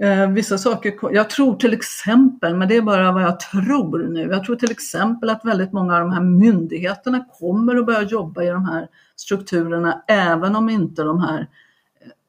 eh, 0.00 0.30
vissa 0.30 0.58
saker, 0.58 0.94
jag 1.12 1.30
tror 1.30 1.56
till 1.56 1.72
exempel, 1.72 2.54
men 2.54 2.68
det 2.68 2.76
är 2.76 2.82
bara 2.82 3.12
vad 3.12 3.22
jag 3.22 3.40
tror 3.40 4.08
nu, 4.08 4.20
jag 4.20 4.44
tror 4.44 4.56
till 4.56 4.70
exempel 4.70 5.30
att 5.30 5.44
väldigt 5.44 5.72
många 5.72 5.94
av 5.94 6.00
de 6.00 6.12
här 6.12 6.22
myndigheterna 6.22 7.24
kommer 7.38 7.76
att 7.76 7.86
börja 7.86 8.02
jobba 8.02 8.42
i 8.42 8.48
de 8.48 8.64
här 8.64 8.88
strukturerna 9.16 10.02
även 10.08 10.56
om 10.56 10.68
inte 10.68 11.02
de 11.02 11.20
här 11.20 11.46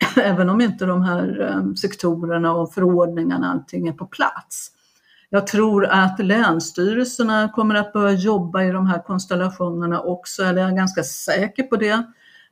eh, 0.01 0.17
även 0.25 0.49
om 0.49 0.61
inte 0.61 0.85
de 0.85 1.01
här 1.01 1.41
eh, 1.41 1.73
sektorerna 1.73 2.53
och 2.53 2.73
förordningarna 2.73 3.51
allting 3.51 3.87
är 3.87 3.93
på 3.93 4.05
plats. 4.05 4.71
Jag 5.29 5.47
tror 5.47 5.85
att 5.85 6.19
länsstyrelserna 6.19 7.49
kommer 7.49 7.75
att 7.75 7.93
börja 7.93 8.11
jobba 8.11 8.63
i 8.63 8.71
de 8.71 8.87
här 8.87 9.03
konstellationerna 9.03 10.01
också, 10.01 10.43
eller 10.43 10.61
jag 10.61 10.71
är 10.71 10.75
ganska 10.75 11.03
säker 11.03 11.63
på 11.63 11.75
det. 11.75 12.03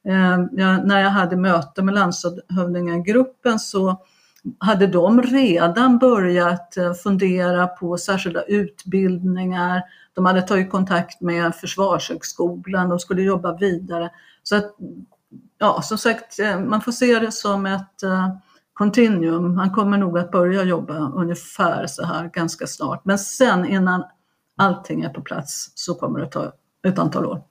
Eh, 0.07 0.39
jag, 0.51 0.87
när 0.87 1.01
jag 1.01 1.09
hade 1.09 1.35
möte 1.35 1.83
med 1.83 1.93
landshövdingagruppen 1.93 3.59
så 3.59 4.01
hade 4.59 4.87
de 4.87 5.21
redan 5.21 5.97
börjat 5.97 6.77
eh, 6.77 6.93
fundera 6.93 7.67
på 7.67 7.97
särskilda 7.97 8.43
utbildningar. 8.43 9.81
De 10.13 10.25
hade 10.25 10.41
tagit 10.41 10.71
kontakt 10.71 11.21
med 11.21 11.55
Försvarshögskolan, 11.55 12.89
de 12.89 12.99
skulle 12.99 13.21
jobba 13.21 13.57
vidare. 13.57 14.09
Så 14.43 14.55
att, 14.55 14.75
ja, 15.57 15.81
som 15.81 15.97
sagt, 15.97 16.39
eh, 16.39 16.59
man 16.59 16.81
får 16.81 16.91
se 16.91 17.19
det 17.19 17.31
som 17.31 17.65
ett 17.65 18.03
eh, 18.03 18.29
kontinuum. 18.73 19.57
han 19.57 19.71
kommer 19.71 19.97
nog 19.97 20.19
att 20.19 20.31
börja 20.31 20.63
jobba 20.63 21.11
ungefär 21.15 21.87
så 21.87 22.05
här 22.05 22.29
ganska 22.33 22.67
snart. 22.67 23.05
Men 23.05 23.19
sen 23.19 23.65
innan 23.65 24.03
allting 24.57 25.01
är 25.01 25.09
på 25.09 25.21
plats 25.21 25.71
så 25.75 25.95
kommer 25.95 26.19
det 26.19 26.27
ta 26.27 26.51
ett 26.87 26.99
antal 26.99 27.25
år. 27.25 27.41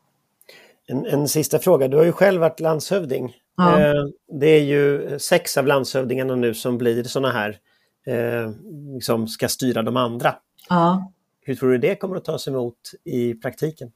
En, 0.87 1.07
en 1.07 1.29
sista 1.29 1.59
fråga, 1.59 1.89
du 1.89 1.97
har 1.97 2.05
ju 2.05 2.13
själv 2.13 2.41
varit 2.41 2.61
landshövding. 2.61 3.35
Ja. 3.57 3.81
Eh, 3.81 4.05
det 4.40 4.47
är 4.47 4.62
ju 4.62 5.19
sex 5.19 5.57
av 5.57 5.66
landshövdingarna 5.66 6.35
nu 6.35 6.55
som 6.55 6.79
blir 6.79 7.05
sådana 7.05 7.33
här, 7.33 7.59
eh, 8.07 8.51
liksom 8.95 9.29
ska 9.29 9.49
styra 9.49 9.83
de 9.83 9.97
andra. 9.97 10.35
Ja. 10.69 11.12
Hur 11.40 11.55
tror 11.55 11.71
du 11.71 11.79
det 11.79 11.97
kommer 11.97 12.16
att 12.16 12.25
tas 12.25 12.49
emot 12.49 12.79
i 13.05 13.35
praktiken? 13.35 13.92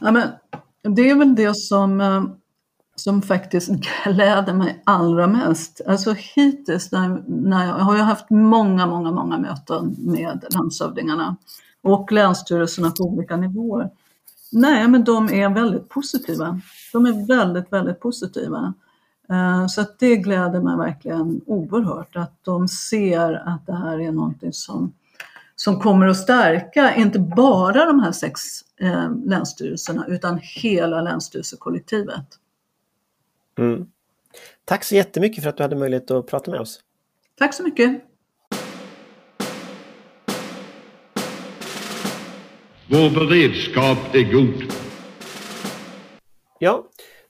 Ja, 0.00 0.10
men 0.10 0.28
det 0.96 1.10
är 1.10 1.14
väl 1.14 1.34
det 1.34 1.56
som 1.56 2.00
eh, 2.00 2.22
som 3.00 3.22
faktiskt 3.22 3.70
gläder 4.04 4.54
mig 4.54 4.82
allra 4.84 5.26
mest. 5.26 5.80
Alltså 5.86 6.14
hittills 6.34 6.92
när, 6.92 7.22
när 7.26 7.66
jag, 7.66 7.74
har 7.74 7.96
jag 7.96 8.04
haft 8.04 8.30
många, 8.30 8.86
många, 8.86 9.10
många 9.10 9.38
möten 9.38 9.96
med 9.98 10.44
landshövdingarna 10.50 11.36
och 11.82 12.12
länsstyrelserna 12.12 12.90
på 12.90 13.04
olika 13.04 13.36
nivåer. 13.36 13.90
Nej, 14.52 14.88
men 14.88 15.04
de 15.04 15.28
är 15.28 15.48
väldigt 15.48 15.88
positiva. 15.88 16.60
De 16.92 17.06
är 17.06 17.26
väldigt, 17.26 17.72
väldigt 17.72 18.00
positiva. 18.00 18.74
Eh, 19.30 19.66
så 19.66 19.80
att 19.80 19.98
det 19.98 20.16
gläder 20.16 20.60
mig 20.60 20.76
verkligen 20.76 21.40
oerhört 21.46 22.16
att 22.16 22.44
de 22.44 22.68
ser 22.68 23.32
att 23.32 23.66
det 23.66 23.76
här 23.76 24.00
är 24.00 24.12
någonting 24.12 24.52
som, 24.52 24.92
som 25.56 25.80
kommer 25.80 26.06
att 26.06 26.16
stärka 26.16 26.94
inte 26.94 27.18
bara 27.18 27.84
de 27.84 28.00
här 28.00 28.12
sex 28.12 28.40
eh, 28.80 29.10
länsstyrelserna 29.24 30.06
utan 30.08 30.40
hela 30.42 31.02
länsstyrelsekollektivet. 31.02 32.26
Mm. 33.58 33.86
Tack 34.64 34.84
så 34.84 34.94
jättemycket 34.94 35.42
för 35.42 35.50
att 35.50 35.56
du 35.56 35.62
hade 35.62 35.76
möjlighet 35.76 36.10
att 36.10 36.26
prata 36.26 36.50
med 36.50 36.60
oss. 36.60 36.80
Tack 37.38 37.54
så 37.54 37.62
mycket. 37.62 38.07
Vår 42.90 43.10
beredskap 43.10 44.14
är 44.14 44.32
god. 44.32 44.72
Ja, 46.58 46.84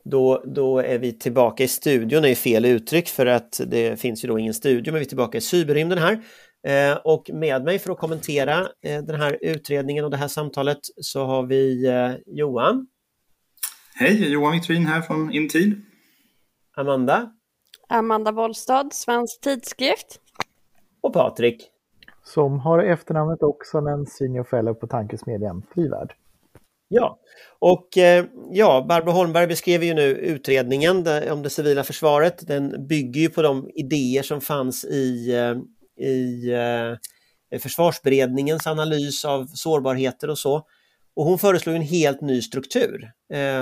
då, 0.04 0.42
då 0.46 0.78
är 0.78 0.98
vi 0.98 1.12
tillbaka 1.12 1.64
i 1.64 1.68
studion, 1.68 2.22
det 2.22 2.30
är 2.30 2.34
fel 2.34 2.64
uttryck 2.64 3.08
för 3.08 3.26
att 3.26 3.60
det 3.66 4.00
finns 4.00 4.24
ju 4.24 4.28
då 4.28 4.38
ingen 4.38 4.54
studio, 4.54 4.92
men 4.92 4.98
vi 4.98 5.04
är 5.04 5.08
tillbaka 5.08 5.38
i 5.38 5.40
cyberrymden 5.40 5.98
här. 5.98 6.22
Eh, 6.66 6.98
och 7.04 7.30
med 7.32 7.64
mig 7.64 7.78
för 7.78 7.92
att 7.92 7.98
kommentera 7.98 8.60
eh, 8.60 9.02
den 9.02 9.20
här 9.20 9.38
utredningen 9.40 10.04
och 10.04 10.10
det 10.10 10.16
här 10.16 10.28
samtalet 10.28 10.80
så 10.96 11.24
har 11.24 11.46
vi 11.46 11.86
eh, 11.86 12.10
Johan. 12.26 12.86
Hej, 13.94 14.32
Johan 14.32 14.52
Wittrin 14.52 14.86
här 14.86 15.02
från 15.02 15.32
Intid. 15.32 15.82
Amanda. 16.76 17.32
Amanda 17.88 18.32
Wollstad, 18.32 18.92
Svensk 18.92 19.40
Tidskrift. 19.40 20.20
Och 21.00 21.12
Patrik. 21.12 21.70
Som 22.28 22.58
har 22.60 22.78
efternamnet 22.78 23.42
också 23.42 23.80
men 23.80 24.06
senior 24.06 24.44
fellow 24.44 24.74
på 24.74 24.86
tankesmedjan 24.86 25.62
Frivärd. 25.74 26.14
Ja, 26.88 27.18
och 27.58 27.98
eh, 27.98 28.24
ja, 28.50 28.86
Barbro 28.88 29.10
Holmberg 29.10 29.46
beskrev 29.46 29.84
ju 29.84 29.94
nu 29.94 30.02
utredningen 30.02 30.96
om 31.30 31.42
det 31.42 31.50
civila 31.50 31.84
försvaret. 31.84 32.46
Den 32.46 32.86
bygger 32.86 33.20
ju 33.20 33.28
på 33.28 33.42
de 33.42 33.70
idéer 33.74 34.22
som 34.22 34.40
fanns 34.40 34.84
i, 34.84 35.34
eh, 35.34 36.06
i 36.06 36.52
eh, 37.52 37.58
försvarsberedningens 37.58 38.66
analys 38.66 39.24
av 39.24 39.46
sårbarheter 39.46 40.30
och 40.30 40.38
så. 40.38 40.66
Och 41.16 41.24
hon 41.24 41.38
föreslog 41.38 41.76
en 41.76 41.82
helt 41.82 42.20
ny 42.20 42.42
struktur 42.42 43.12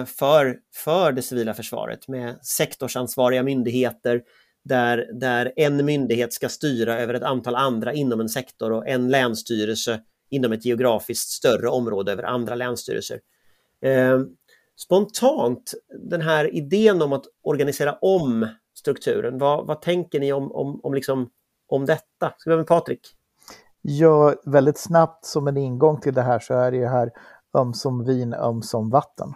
för, 0.07 0.57
för 0.75 1.13
det 1.13 1.23
civila 1.23 1.55
försvaret 1.55 2.09
med 2.09 2.45
sektorsansvariga 2.47 3.43
myndigheter 3.43 4.23
där, 4.69 5.09
där 5.13 5.53
en 5.57 5.85
myndighet 5.85 6.33
ska 6.33 6.49
styra 6.49 6.99
över 6.99 7.15
ett 7.15 7.23
antal 7.23 7.55
andra 7.55 7.93
inom 7.93 8.21
en 8.21 8.29
sektor 8.29 8.73
och 8.73 8.89
en 8.89 9.09
länsstyrelse 9.09 10.01
inom 10.31 10.53
ett 10.53 10.65
geografiskt 10.65 11.29
större 11.29 11.69
område 11.69 12.13
över 12.13 12.23
andra 12.23 12.55
länsstyrelser. 12.55 13.21
Eh, 13.83 14.21
Spontant, 14.79 15.75
den 16.09 16.21
här 16.21 16.55
idén 16.55 17.03
om 17.03 17.13
att 17.13 17.25
organisera 17.43 17.93
om 17.93 18.49
strukturen, 18.75 19.39
vad, 19.39 19.67
vad 19.67 19.83
tänker 19.83 20.21
ni 20.21 20.33
om, 20.33 20.53
om, 20.53 20.81
om, 20.83 20.95
liksom, 20.95 21.31
om 21.69 21.87
detta? 21.87 22.35
Ska 22.39 22.51
vi 22.51 22.53
börja 22.53 22.57
med 22.57 22.67
Patrik? 22.67 23.01
Ja, 23.83 24.35
väldigt 24.45 24.79
snabbt 24.79 25.27
som 25.27 25.47
en 25.49 25.57
ingång 25.57 26.01
till 26.01 26.15
det 26.15 26.23
här 26.23 26.39
så 26.39 26.55
är 26.55 26.71
det 26.71 26.77
ju 26.77 26.87
här 26.87 27.11
ömsom 27.59 28.05
vin, 28.05 28.35
ömsom 28.35 28.91
vatten. 28.91 29.35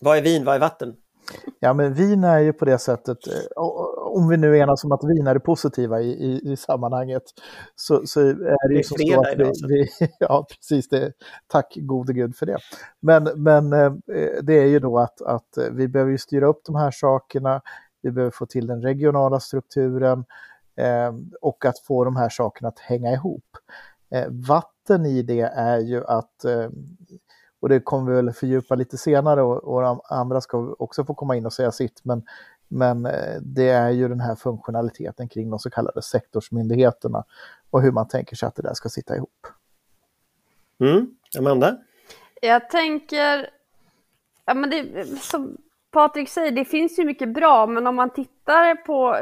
Vad 0.00 0.18
är 0.18 0.22
vin, 0.22 0.44
vad 0.44 0.54
är 0.54 0.60
vatten? 0.60 0.96
Ja, 1.60 1.72
men 1.74 1.94
vin 1.94 2.24
är 2.24 2.38
ju 2.38 2.52
på 2.52 2.64
det 2.64 2.78
sättet, 2.78 3.26
eh, 3.26 3.62
om 3.96 4.28
vi 4.28 4.36
nu 4.36 4.58
enas 4.58 4.84
om 4.84 4.92
att 4.92 5.04
vin 5.04 5.26
är 5.26 5.34
det 5.34 5.40
positiva 5.40 6.00
i, 6.00 6.10
i, 6.10 6.52
i 6.52 6.56
sammanhanget, 6.56 7.22
så, 7.76 8.06
så 8.06 8.20
är 8.20 8.68
det 8.68 8.74
ju 8.74 8.82
som 8.82 8.98
så 8.98 9.20
att 9.20 9.38
vi, 9.38 9.52
vi, 9.68 10.08
ja 10.20 10.46
precis, 10.50 10.88
det, 10.88 11.12
tack 11.46 11.74
gode 11.76 12.12
gud 12.12 12.36
för 12.36 12.46
det. 12.46 12.58
Men, 13.00 13.24
men 13.36 13.72
eh, 13.72 13.92
det 14.42 14.54
är 14.54 14.66
ju 14.66 14.78
då 14.78 14.98
att, 14.98 15.22
att 15.22 15.58
vi 15.72 15.88
behöver 15.88 16.16
styra 16.16 16.46
upp 16.46 16.60
de 16.64 16.74
här 16.74 16.90
sakerna, 16.90 17.62
vi 18.02 18.10
behöver 18.10 18.30
få 18.30 18.46
till 18.46 18.66
den 18.66 18.82
regionala 18.82 19.40
strukturen 19.40 20.24
eh, 20.76 21.14
och 21.40 21.64
att 21.64 21.78
få 21.78 22.04
de 22.04 22.16
här 22.16 22.28
sakerna 22.28 22.68
att 22.68 22.78
hänga 22.78 23.12
ihop. 23.12 23.44
Eh, 24.10 24.26
vatten 24.30 25.06
i 25.06 25.22
det 25.22 25.40
är 25.40 25.78
ju 25.78 26.04
att 26.04 26.44
eh, 26.44 26.68
och 27.64 27.70
det 27.70 27.80
kommer 27.80 28.10
vi 28.10 28.16
väl 28.16 28.32
fördjupa 28.32 28.74
lite 28.74 28.96
senare 28.98 29.42
och, 29.42 29.64
och 29.64 30.12
andra 30.12 30.40
ska 30.40 30.74
också 30.78 31.04
få 31.04 31.14
komma 31.14 31.36
in 31.36 31.46
och 31.46 31.52
säga 31.52 31.72
sitt. 31.72 32.04
Men, 32.04 32.22
men 32.68 33.06
eh, 33.06 33.40
det 33.42 33.68
är 33.68 33.90
ju 33.90 34.08
den 34.08 34.20
här 34.20 34.34
funktionaliteten 34.34 35.28
kring 35.28 35.50
de 35.50 35.58
så 35.58 35.70
kallade 35.70 36.02
sektorsmyndigheterna 36.02 37.24
och 37.70 37.82
hur 37.82 37.92
man 37.92 38.08
tänker 38.08 38.36
sig 38.36 38.46
att 38.46 38.54
det 38.54 38.62
där 38.62 38.74
ska 38.74 38.88
sitta 38.88 39.16
ihop. 39.16 39.46
Mm. 40.80 41.06
Amanda? 41.38 41.76
Jag 42.42 42.70
tänker, 42.70 43.50
ja, 44.44 44.54
men 44.54 44.70
det, 44.70 45.06
som 45.06 45.56
Patrik 45.90 46.28
säger, 46.28 46.50
det 46.50 46.64
finns 46.64 46.98
ju 46.98 47.04
mycket 47.04 47.34
bra, 47.34 47.66
men 47.66 47.86
om 47.86 47.96
man 47.96 48.10
tittar 48.10 48.74
på 48.74 49.16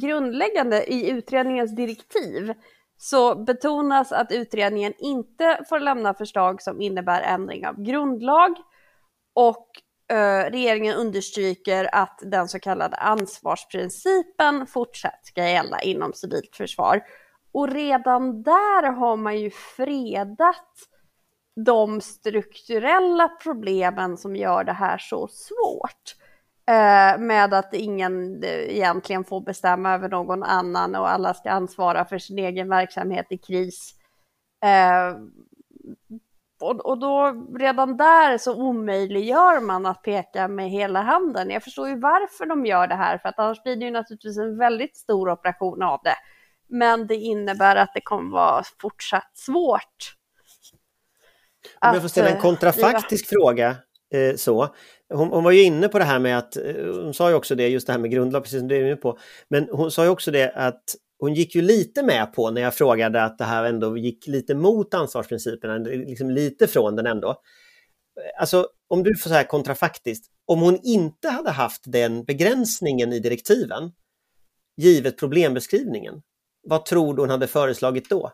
grundläggande 0.00 0.92
i 0.92 1.10
utredningens 1.10 1.76
direktiv 1.76 2.54
så 2.96 3.34
betonas 3.34 4.12
att 4.12 4.32
utredningen 4.32 4.92
inte 4.98 5.64
får 5.68 5.80
lämna 5.80 6.14
förslag 6.14 6.62
som 6.62 6.80
innebär 6.80 7.22
ändring 7.22 7.66
av 7.66 7.82
grundlag 7.82 8.56
och 9.34 9.66
eh, 10.16 10.50
regeringen 10.50 10.94
understryker 10.94 11.88
att 11.92 12.18
den 12.22 12.48
så 12.48 12.60
kallade 12.60 12.96
ansvarsprincipen 12.96 14.66
fortsatt 14.66 15.26
ska 15.26 15.48
gälla 15.48 15.80
inom 15.80 16.12
civilt 16.12 16.56
försvar. 16.56 17.02
Och 17.52 17.68
redan 17.68 18.42
där 18.42 18.92
har 18.92 19.16
man 19.16 19.40
ju 19.40 19.50
fredat 19.50 20.72
de 21.64 22.00
strukturella 22.00 23.28
problemen 23.28 24.16
som 24.16 24.36
gör 24.36 24.64
det 24.64 24.72
här 24.72 24.98
så 24.98 25.28
svårt. 25.28 26.25
Eh, 26.68 27.18
med 27.18 27.54
att 27.54 27.74
ingen 27.74 28.42
eh, 28.42 28.50
egentligen 28.50 29.24
får 29.24 29.40
bestämma 29.40 29.94
över 29.94 30.08
någon 30.08 30.42
annan 30.42 30.94
och 30.94 31.08
alla 31.08 31.34
ska 31.34 31.50
ansvara 31.50 32.04
för 32.04 32.18
sin 32.18 32.38
egen 32.38 32.68
verksamhet 32.68 33.26
i 33.30 33.38
kris. 33.38 33.94
Eh, 34.64 35.16
och, 36.60 36.98
då 36.98 37.46
redan 37.58 37.96
där 37.96 38.38
så 38.38 38.56
omöjliggör 38.56 39.60
man 39.60 39.86
att 39.86 40.02
peka 40.02 40.48
med 40.48 40.70
hela 40.70 41.02
handen. 41.02 41.50
Jag 41.50 41.62
förstår 41.62 41.88
ju 41.88 42.00
varför 42.00 42.46
de 42.46 42.66
gör 42.66 42.86
det 42.86 42.94
här, 42.94 43.18
för 43.18 43.28
att 43.28 43.38
annars 43.38 43.62
blir 43.62 43.76
det 43.76 43.84
ju 43.84 43.90
naturligtvis 43.90 44.38
en 44.38 44.58
väldigt 44.58 44.96
stor 44.96 45.30
operation 45.30 45.82
av 45.82 46.00
det. 46.04 46.16
Men 46.68 47.06
det 47.06 47.14
innebär 47.14 47.76
att 47.76 47.90
det 47.94 48.00
kommer 48.00 48.32
vara 48.32 48.62
fortsatt 48.80 49.30
svårt. 49.34 50.16
Om 51.80 51.92
jag 51.92 52.02
får 52.02 52.08
ställa 52.08 52.28
en 52.28 52.40
kontrafaktisk 52.40 53.28
fråga 53.28 53.76
eh, 54.14 54.36
så. 54.36 54.74
Hon, 55.14 55.28
hon, 55.28 55.44
var 55.44 55.50
ju 55.50 55.62
inne 55.62 55.88
på 55.88 55.98
det 55.98 56.04
här 56.04 56.18
med 56.18 56.38
att, 56.38 56.56
eh, 56.56 56.74
hon 56.86 57.14
sa 57.14 57.28
ju 57.28 57.34
också 57.34 57.54
det, 57.54 57.68
just 57.68 57.86
det 57.86 57.92
här 57.92 58.00
med 58.00 58.10
grundlag, 58.10 58.42
precis 58.42 58.58
som 58.58 58.68
du 58.68 58.76
är 58.76 58.86
inne 58.86 58.96
på. 58.96 59.18
Men 59.48 59.68
hon 59.72 59.90
sa 59.90 60.04
ju 60.04 60.10
också 60.10 60.30
det 60.30 60.52
att 60.52 60.82
hon 61.18 61.34
gick 61.34 61.54
ju 61.54 61.62
lite 61.62 62.02
med 62.02 62.32
på 62.32 62.50
när 62.50 62.62
jag 62.62 62.74
frågade 62.74 63.22
att 63.22 63.38
det 63.38 63.44
här 63.44 63.64
ändå 63.64 63.96
gick 63.96 64.26
lite 64.26 64.54
mot 64.54 64.94
ansvarsprinciperna, 64.94 65.78
liksom 65.78 66.30
lite 66.30 66.66
från 66.66 66.96
den 66.96 67.06
ändå. 67.06 67.42
Alltså 68.40 68.68
om 68.88 69.02
du 69.02 69.16
får 69.16 69.30
så 69.30 69.34
här 69.34 69.44
kontrafaktiskt, 69.44 70.30
om 70.46 70.60
hon 70.60 70.80
inte 70.82 71.28
hade 71.28 71.50
haft 71.50 71.82
den 71.86 72.24
begränsningen 72.24 73.12
i 73.12 73.18
direktiven, 73.18 73.92
givet 74.76 75.18
problembeskrivningen, 75.18 76.22
vad 76.62 76.84
tror 76.84 77.14
du 77.14 77.22
hon 77.22 77.30
hade 77.30 77.46
föreslagit 77.46 78.10
då? 78.10 78.32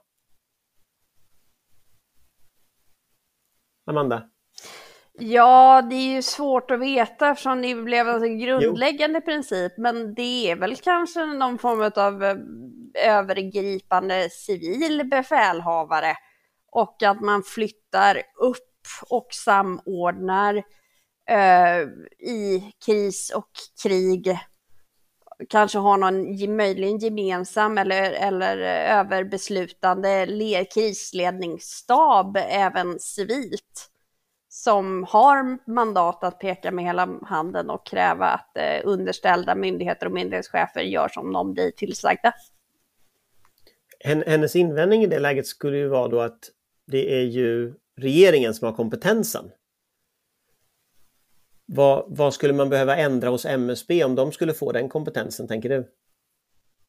Amanda? 3.87 4.32
Ja, 5.19 5.83
det 5.91 5.95
är 5.95 6.15
ju 6.15 6.23
svårt 6.23 6.71
att 6.71 6.81
veta 6.81 7.31
eftersom 7.31 7.63
det 7.63 7.75
blev 7.75 8.09
en 8.09 8.39
grundläggande 8.39 9.19
jo. 9.19 9.33
princip, 9.33 9.73
men 9.79 10.15
det 10.15 10.51
är 10.51 10.57
väl 10.57 10.77
kanske 10.77 11.27
någon 11.27 11.59
form 11.59 11.93
av 11.97 12.25
eh, 12.25 12.37
övergripande 13.09 14.31
civil 14.31 15.09
befälhavare 15.11 16.17
och 16.73 17.03
att 17.03 17.21
man 17.21 17.43
flyttar 17.43 18.23
upp 18.41 18.59
och 19.09 19.27
samordnar 19.31 20.55
eh, 21.29 21.81
i 22.29 22.73
kris 22.87 23.33
och 23.35 23.51
krig. 23.83 24.39
Kanske 25.49 25.79
har 25.79 25.97
någon 25.97 26.57
möjligen 26.57 26.99
gemensam 26.99 27.79
eller, 27.79 28.13
eller 28.13 28.57
överbeslutande 28.99 30.67
krisledningsstab 30.75 32.37
även 32.37 32.99
civilt 32.99 33.92
som 34.65 35.05
har 35.09 35.59
mandat 35.71 36.25
att 36.25 36.39
peka 36.39 36.71
med 36.71 36.85
hela 36.85 37.19
handen 37.23 37.71
och 37.71 37.87
kräva 37.87 38.27
att 38.27 38.57
eh, 38.57 38.81
underställda 38.85 39.55
myndigheter 39.55 40.07
och 40.07 40.13
myndighetschefer 40.13 40.81
gör 40.81 41.09
som 41.09 41.33
de 41.33 41.53
blir 41.53 41.71
tillsagda. 41.71 42.35
Hennes 44.05 44.57
invändning 44.57 45.03
i 45.03 45.07
det 45.07 45.19
läget 45.19 45.47
skulle 45.47 45.77
ju 45.77 45.89
vara 45.89 46.09
då 46.09 46.21
att 46.21 46.39
det 46.87 47.15
är 47.19 47.23
ju 47.23 47.75
regeringen 47.97 48.55
som 48.55 48.67
har 48.67 48.75
kompetensen. 48.75 49.51
Vad, 51.67 52.05
vad, 52.09 52.35
skulle 52.35 52.53
man 52.53 52.69
behöva 52.69 52.97
ändra 52.97 53.29
hos 53.29 53.45
MSB 53.45 54.05
om 54.05 54.15
de 54.15 54.33
skulle 54.33 54.53
få 54.53 54.73
den 54.73 54.89
kompetensen, 54.89 55.49
tänker 55.49 55.69
du? 55.69 55.89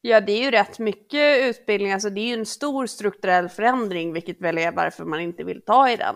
Ja, 0.00 0.20
det 0.20 0.32
är 0.32 0.44
ju 0.44 0.50
rätt 0.50 0.78
mycket 0.78 1.42
utbildning, 1.42 1.92
alltså 1.92 2.10
det 2.10 2.20
är 2.20 2.26
ju 2.26 2.34
en 2.34 2.46
stor 2.46 2.86
strukturell 2.86 3.48
förändring, 3.48 4.12
vilket 4.12 4.40
väl 4.40 4.58
är 4.58 4.72
varför 4.72 5.04
man 5.04 5.20
inte 5.20 5.44
vill 5.44 5.62
ta 5.62 5.90
i 5.90 5.96
den. 5.96 6.14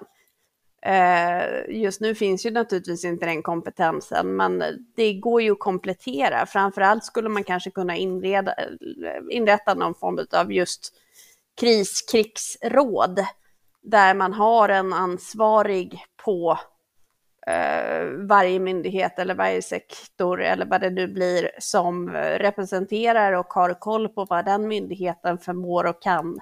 Eh, 0.83 1.77
just 1.81 2.01
nu 2.01 2.14
finns 2.14 2.47
ju 2.47 2.51
naturligtvis 2.51 3.05
inte 3.05 3.27
den 3.27 3.43
kompetensen, 3.43 4.37
men 4.37 4.62
det 4.97 5.14
går 5.14 5.43
ju 5.43 5.53
att 5.53 5.59
komplettera. 5.59 6.47
Framförallt 6.47 7.05
skulle 7.05 7.29
man 7.29 7.45
kanske 7.45 7.71
kunna 7.71 7.97
inreda, 7.97 8.55
inrätta 9.31 9.75
någon 9.75 9.95
form 9.95 10.27
av 10.33 10.53
just 10.53 10.93
kriskrigsråd, 11.61 13.25
där 13.83 14.14
man 14.14 14.33
har 14.33 14.69
en 14.69 14.93
ansvarig 14.93 16.05
på 16.25 16.59
eh, 17.47 18.07
varje 18.29 18.59
myndighet 18.59 19.19
eller 19.19 19.35
varje 19.35 19.62
sektor 19.62 20.43
eller 20.43 20.67
vad 20.67 20.81
det 20.81 20.91
nu 20.91 21.09
blir 21.09 21.51
som 21.59 22.11
representerar 22.11 23.33
och 23.33 23.53
har 23.53 23.75
koll 23.75 24.09
på 24.09 24.25
vad 24.25 24.45
den 24.45 24.69
myndigheten 24.69 25.38
förmår 25.38 25.87
och 25.87 26.03
kan. 26.03 26.38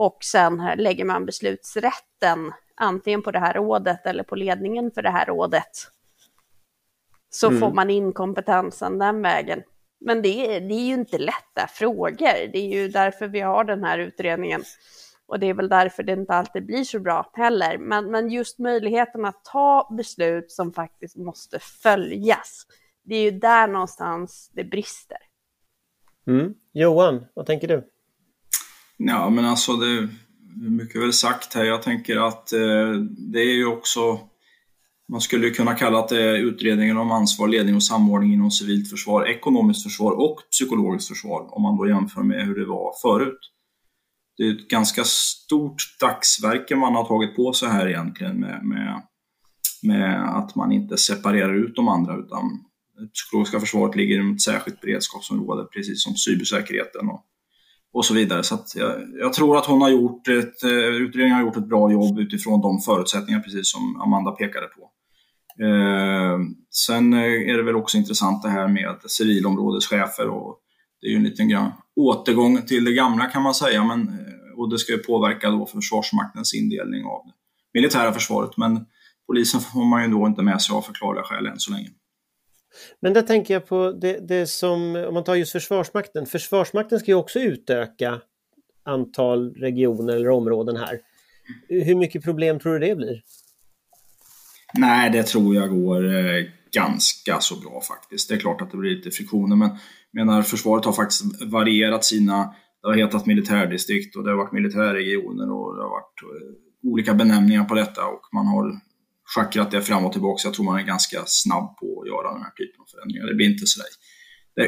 Och 0.00 0.18
sen 0.24 0.70
lägger 0.76 1.04
man 1.04 1.26
beslutsrätten 1.26 2.52
antingen 2.74 3.22
på 3.22 3.30
det 3.30 3.38
här 3.38 3.54
rådet 3.54 4.06
eller 4.06 4.22
på 4.22 4.34
ledningen 4.34 4.90
för 4.90 5.02
det 5.02 5.10
här 5.10 5.26
rådet. 5.26 5.70
Så 7.30 7.46
mm. 7.46 7.60
får 7.60 7.72
man 7.72 7.90
in 7.90 8.12
kompetensen 8.12 8.98
den 8.98 9.22
vägen. 9.22 9.62
Men 10.00 10.22
det 10.22 10.56
är, 10.56 10.60
det 10.60 10.74
är 10.74 10.86
ju 10.86 10.94
inte 10.94 11.18
lätta 11.18 11.66
frågor. 11.68 12.52
Det 12.52 12.58
är 12.58 12.74
ju 12.74 12.88
därför 12.88 13.28
vi 13.28 13.40
har 13.40 13.64
den 13.64 13.84
här 13.84 13.98
utredningen. 13.98 14.62
Och 15.26 15.38
det 15.38 15.46
är 15.46 15.54
väl 15.54 15.68
därför 15.68 16.02
det 16.02 16.12
inte 16.12 16.32
alltid 16.32 16.66
blir 16.66 16.84
så 16.84 16.98
bra 16.98 17.30
heller. 17.34 17.78
Men, 17.78 18.10
men 18.10 18.30
just 18.30 18.58
möjligheten 18.58 19.24
att 19.24 19.44
ta 19.44 19.94
beslut 19.96 20.52
som 20.52 20.72
faktiskt 20.72 21.16
måste 21.16 21.58
följas. 21.58 22.66
Det 23.02 23.14
är 23.14 23.22
ju 23.22 23.38
där 23.38 23.68
någonstans 23.68 24.50
det 24.52 24.64
brister. 24.64 25.18
Mm. 26.26 26.54
Johan, 26.72 27.26
vad 27.34 27.46
tänker 27.46 27.68
du? 27.68 27.90
Ja, 29.02 29.30
men 29.30 29.44
alltså 29.44 29.76
det, 29.76 30.08
mycket 30.70 31.02
väl 31.02 31.12
sagt 31.12 31.54
här. 31.54 31.64
Jag 31.64 31.82
tänker 31.82 32.16
att 32.16 32.52
eh, 32.52 32.92
det 33.32 33.40
är 33.40 33.54
ju 33.54 33.66
också 33.66 34.20
man 35.08 35.20
skulle 35.20 35.50
kunna 35.50 35.74
kalla 35.74 36.06
det 36.06 36.38
utredningen 36.38 36.96
om 36.96 37.10
ansvar, 37.10 37.48
ledning 37.48 37.74
och 37.74 37.82
samordning 37.82 38.32
inom 38.32 38.50
civilt 38.50 38.90
försvar, 38.90 39.26
ekonomiskt 39.28 39.82
försvar 39.82 40.12
och 40.12 40.40
psykologiskt 40.50 41.08
försvar 41.08 41.54
om 41.54 41.62
man 41.62 41.76
då 41.76 41.88
jämför 41.88 42.22
med 42.22 42.46
hur 42.46 42.58
det 42.58 42.66
var 42.66 42.92
förut. 43.02 43.38
Det 44.36 44.42
är 44.42 44.52
ett 44.52 44.68
ganska 44.68 45.04
stort 45.04 45.96
dagsverke 46.00 46.76
man 46.76 46.94
har 46.94 47.04
tagit 47.04 47.36
på 47.36 47.52
sig 47.52 47.68
här 47.68 47.88
egentligen 47.88 48.40
med, 48.40 48.64
med, 48.64 49.02
med 49.82 50.36
att 50.36 50.54
man 50.54 50.72
inte 50.72 50.96
separerar 50.96 51.54
ut 51.54 51.76
de 51.76 51.88
andra 51.88 52.12
utan 52.16 52.42
det 52.98 53.12
psykologiska 53.12 53.60
försvaret 53.60 53.96
ligger 53.96 54.14
inom 54.14 54.34
ett 54.34 54.42
särskilt 54.42 54.80
beredskapsområde 54.80 55.64
precis 55.64 56.02
som 56.04 56.14
cybersäkerheten 56.14 57.08
och 57.08 57.24
och 57.92 58.04
så 58.04 58.14
vidare. 58.14 58.42
Så 58.42 58.58
jag, 58.74 58.92
jag, 59.20 59.32
tror 59.32 59.56
att 59.56 59.66
hon 59.66 59.80
har 59.80 59.90
gjort 59.90 60.28
ett, 60.28 60.62
eh, 60.62 60.70
utredningen 60.70 61.36
har 61.36 61.42
gjort 61.42 61.56
ett 61.56 61.68
bra 61.68 61.92
jobb 61.92 62.18
utifrån 62.18 62.60
de 62.60 62.80
förutsättningar 62.80 63.40
precis 63.40 63.72
som 63.72 64.00
Amanda 64.00 64.30
pekade 64.30 64.66
på. 64.66 64.90
Eh, 65.64 66.38
sen 66.70 67.12
eh, 67.12 67.50
är 67.50 67.56
det 67.56 67.62
väl 67.62 67.76
också 67.76 67.98
intressant 67.98 68.42
det 68.42 68.48
här 68.48 68.68
med 68.68 68.96
civilområdeschefer 69.06 70.28
och 70.28 70.58
det 71.00 71.06
är 71.06 71.10
ju 71.10 71.16
en 71.16 71.24
liten 71.24 71.48
grann 71.48 71.72
återgång 71.96 72.62
till 72.62 72.84
det 72.84 72.92
gamla 72.92 73.26
kan 73.26 73.42
man 73.42 73.54
säga, 73.54 73.84
men, 73.84 74.00
eh, 74.08 74.58
och 74.58 74.70
det 74.70 74.78
ska 74.78 74.92
ju 74.92 74.98
påverka 74.98 75.50
då 75.50 75.66
Försvarsmaktens 75.66 76.54
indelning 76.54 77.04
av 77.04 77.22
det 77.24 77.32
militära 77.78 78.12
försvaret. 78.12 78.56
Men 78.56 78.86
polisen 79.26 79.60
får 79.60 79.84
man 79.84 80.02
ju 80.02 80.08
då 80.08 80.26
inte 80.26 80.42
med 80.42 80.62
sig 80.62 80.74
av 80.74 80.82
förklarliga 80.82 81.24
skäl 81.24 81.46
än 81.46 81.58
så 81.58 81.72
länge. 81.72 81.88
Men 83.00 83.12
där 83.12 83.22
tänker 83.22 83.54
jag 83.54 83.66
på 83.66 83.92
det, 83.92 84.28
det 84.28 84.46
som, 84.46 84.96
om 85.08 85.14
man 85.14 85.24
tar 85.24 85.34
just 85.34 85.52
Försvarsmakten, 85.52 86.26
Försvarsmakten 86.26 87.00
ska 87.00 87.10
ju 87.10 87.14
också 87.14 87.38
utöka 87.38 88.20
antal 88.84 89.54
regioner 89.54 90.16
eller 90.16 90.30
områden 90.30 90.76
här. 90.76 91.00
Hur 91.68 91.94
mycket 91.94 92.24
problem 92.24 92.58
tror 92.58 92.78
du 92.78 92.86
det 92.86 92.96
blir? 92.96 93.22
Nej, 94.74 95.10
det 95.10 95.22
tror 95.22 95.54
jag 95.54 95.70
går 95.70 96.16
eh, 96.16 96.44
ganska 96.72 97.40
så 97.40 97.60
bra 97.60 97.80
faktiskt. 97.80 98.28
Det 98.28 98.34
är 98.34 98.38
klart 98.38 98.60
att 98.60 98.70
det 98.70 98.76
blir 98.76 98.90
lite 98.90 99.10
friktioner, 99.10 99.56
men 99.56 99.70
menar, 100.12 100.42
försvaret 100.42 100.84
har 100.84 100.92
faktiskt 100.92 101.42
varierat 101.42 102.04
sina, 102.04 102.54
det 102.82 102.88
har 102.88 102.94
hetat 102.94 103.26
militärdistrikt 103.26 104.16
och 104.16 104.24
det 104.24 104.30
har 104.30 104.36
varit 104.36 104.52
militärregioner 104.52 105.52
och 105.52 105.76
det 105.76 105.82
har 105.82 105.90
varit 105.90 106.22
eh, 106.22 106.90
olika 106.90 107.14
benämningar 107.14 107.64
på 107.64 107.74
detta 107.74 108.06
och 108.06 108.20
man 108.32 108.46
har 108.46 108.80
schackrat 109.34 109.70
det 109.70 109.82
fram 109.82 110.04
och 110.06 110.12
tillbaka. 110.12 110.40
Jag 110.44 110.54
tror 110.54 110.64
man 110.64 110.78
är 110.78 110.82
ganska 110.82 111.22
snabb 111.26 111.76
på 111.78 112.00
att 112.00 112.08
göra 112.08 112.32
den 112.32 112.42
här 112.42 112.50
typen 112.50 112.80
av 112.80 112.86
förändringar. 112.92 113.26
Det 113.26 113.34
blir 113.34 113.50
inte 113.50 113.66
så 113.66 113.80
det, 114.56 114.66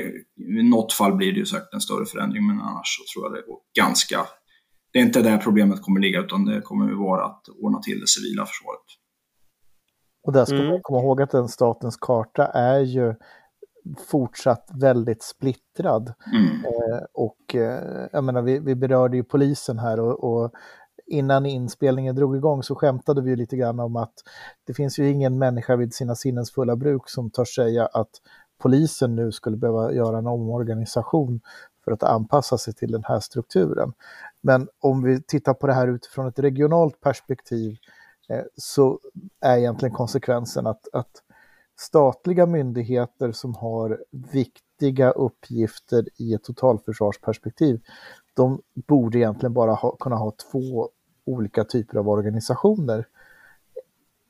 I 0.60 0.62
något 0.62 0.92
fall 0.92 1.16
blir 1.16 1.32
det 1.32 1.38
ju 1.38 1.46
säkert 1.46 1.74
en 1.74 1.80
större 1.80 2.06
förändring, 2.06 2.46
men 2.46 2.60
annars 2.60 2.88
så 2.98 3.02
tror 3.12 3.24
jag 3.24 3.32
det 3.34 3.46
går 3.46 3.58
ganska... 3.78 4.26
Det 4.92 4.98
är 4.98 5.02
inte 5.02 5.22
där 5.22 5.38
problemet 5.38 5.82
kommer 5.82 6.00
ligga, 6.00 6.20
utan 6.20 6.44
det 6.44 6.60
kommer 6.60 6.92
vara 6.92 7.24
att 7.24 7.48
ordna 7.48 7.78
till 7.78 8.00
det 8.00 8.08
civila 8.08 8.46
försvaret. 8.46 8.86
Och 10.24 10.32
där 10.32 10.44
ska 10.44 10.54
mm. 10.54 10.68
man 10.68 10.82
komma 10.82 11.00
ihåg 11.00 11.22
att 11.22 11.30
den 11.30 11.48
statens 11.48 11.96
karta 11.96 12.46
är 12.46 12.80
ju 12.80 13.14
fortsatt 14.10 14.70
väldigt 14.80 15.22
splittrad. 15.22 16.12
Mm. 16.32 16.64
Eh, 16.64 17.00
och 17.12 17.54
eh, 17.54 18.08
jag 18.12 18.24
menar, 18.24 18.42
vi, 18.42 18.58
vi 18.58 18.74
berörde 18.74 19.16
ju 19.16 19.24
polisen 19.24 19.78
här 19.78 20.00
och, 20.00 20.24
och, 20.24 20.52
innan 21.06 21.46
inspelningen 21.46 22.16
drog 22.16 22.36
igång 22.36 22.62
så 22.62 22.74
skämtade 22.74 23.22
vi 23.22 23.36
lite 23.36 23.56
grann 23.56 23.80
om 23.80 23.96
att 23.96 24.14
det 24.66 24.74
finns 24.74 24.98
ju 24.98 25.10
ingen 25.10 25.38
människa 25.38 25.76
vid 25.76 25.94
sina 25.94 26.14
sinnens 26.14 26.52
fulla 26.52 26.76
bruk 26.76 27.02
som 27.10 27.30
törs 27.30 27.54
säga 27.54 27.86
att 27.86 28.10
polisen 28.58 29.16
nu 29.16 29.32
skulle 29.32 29.56
behöva 29.56 29.92
göra 29.92 30.18
en 30.18 30.26
omorganisation 30.26 31.40
för 31.84 31.92
att 31.92 32.02
anpassa 32.02 32.58
sig 32.58 32.74
till 32.74 32.92
den 32.92 33.04
här 33.04 33.20
strukturen. 33.20 33.92
Men 34.40 34.68
om 34.80 35.02
vi 35.02 35.22
tittar 35.22 35.54
på 35.54 35.66
det 35.66 35.72
här 35.72 35.88
utifrån 35.88 36.26
ett 36.26 36.38
regionalt 36.38 37.00
perspektiv 37.00 37.76
eh, 38.28 38.44
så 38.56 39.00
är 39.40 39.58
egentligen 39.58 39.94
konsekvensen 39.94 40.66
att, 40.66 40.88
att 40.92 41.22
statliga 41.80 42.46
myndigheter 42.46 43.32
som 43.32 43.54
har 43.54 44.04
viktiga 44.32 45.10
uppgifter 45.10 46.04
i 46.16 46.34
ett 46.34 46.44
totalförsvarsperspektiv, 46.44 47.80
de 48.34 48.62
borde 48.74 49.18
egentligen 49.18 49.52
bara 49.52 49.72
ha, 49.72 49.96
kunna 49.96 50.16
ha 50.16 50.32
två 50.52 50.88
olika 51.24 51.64
typer 51.64 51.98
av 51.98 52.08
organisationer 52.08 53.06